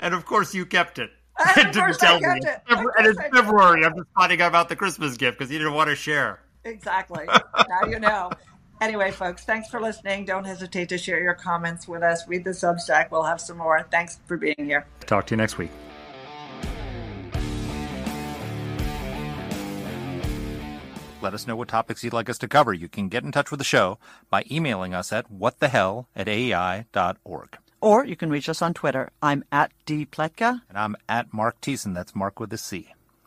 and 0.00 0.14
of 0.14 0.24
course, 0.24 0.54
you 0.54 0.66
kept 0.66 0.98
it. 0.98 1.10
And 1.56 1.72
didn't 1.72 1.82
I 1.82 1.92
tell 1.92 2.20
kept 2.20 2.44
me. 2.44 2.50
it. 2.50 2.62
And 2.68 3.06
it's 3.06 3.18
I. 3.18 3.30
February. 3.30 3.84
I'm 3.84 3.96
just 3.96 4.08
finding 4.14 4.40
out 4.42 4.48
about 4.48 4.68
the 4.68 4.76
Christmas 4.76 5.16
gift 5.16 5.38
because 5.38 5.50
you 5.50 5.58
didn't 5.58 5.74
want 5.74 5.90
to 5.90 5.96
share. 5.96 6.40
Exactly. 6.64 7.26
now 7.26 7.88
you 7.88 7.98
know. 7.98 8.30
Anyway, 8.80 9.12
folks, 9.12 9.44
thanks 9.44 9.68
for 9.68 9.80
listening. 9.80 10.24
Don't 10.24 10.44
hesitate 10.44 10.88
to 10.88 10.98
share 10.98 11.22
your 11.22 11.34
comments 11.34 11.86
with 11.86 12.02
us. 12.02 12.26
Read 12.26 12.42
the 12.42 12.50
Substack. 12.50 13.12
We'll 13.12 13.22
have 13.22 13.40
some 13.40 13.58
more. 13.58 13.86
Thanks 13.92 14.18
for 14.26 14.36
being 14.36 14.56
here. 14.58 14.86
Talk 15.06 15.26
to 15.26 15.34
you 15.34 15.36
next 15.36 15.56
week. 15.56 15.70
Let 21.22 21.34
us 21.34 21.46
know 21.46 21.54
what 21.54 21.68
topics 21.68 22.02
you'd 22.02 22.12
like 22.12 22.28
us 22.28 22.38
to 22.38 22.48
cover. 22.48 22.74
You 22.74 22.88
can 22.88 23.08
get 23.08 23.22
in 23.22 23.30
touch 23.30 23.52
with 23.52 23.58
the 23.58 23.64
show 23.64 23.98
by 24.28 24.44
emailing 24.50 24.92
us 24.92 25.12
at 25.12 25.32
whatthehell 25.32 26.06
at 26.16 26.26
aei.org. 26.26 27.58
Or 27.80 28.04
you 28.04 28.16
can 28.16 28.30
reach 28.30 28.48
us 28.48 28.60
on 28.60 28.74
Twitter. 28.74 29.10
I'm 29.22 29.44
at 29.52 29.70
dpletka. 29.86 30.62
And 30.68 30.76
I'm 30.76 30.96
at 31.08 31.32
Marc 31.32 31.60
Thiessen. 31.60 31.94
That's 31.94 32.16
Marc 32.16 32.40
with 32.40 32.52
a 32.52 32.58
C. 32.58 32.88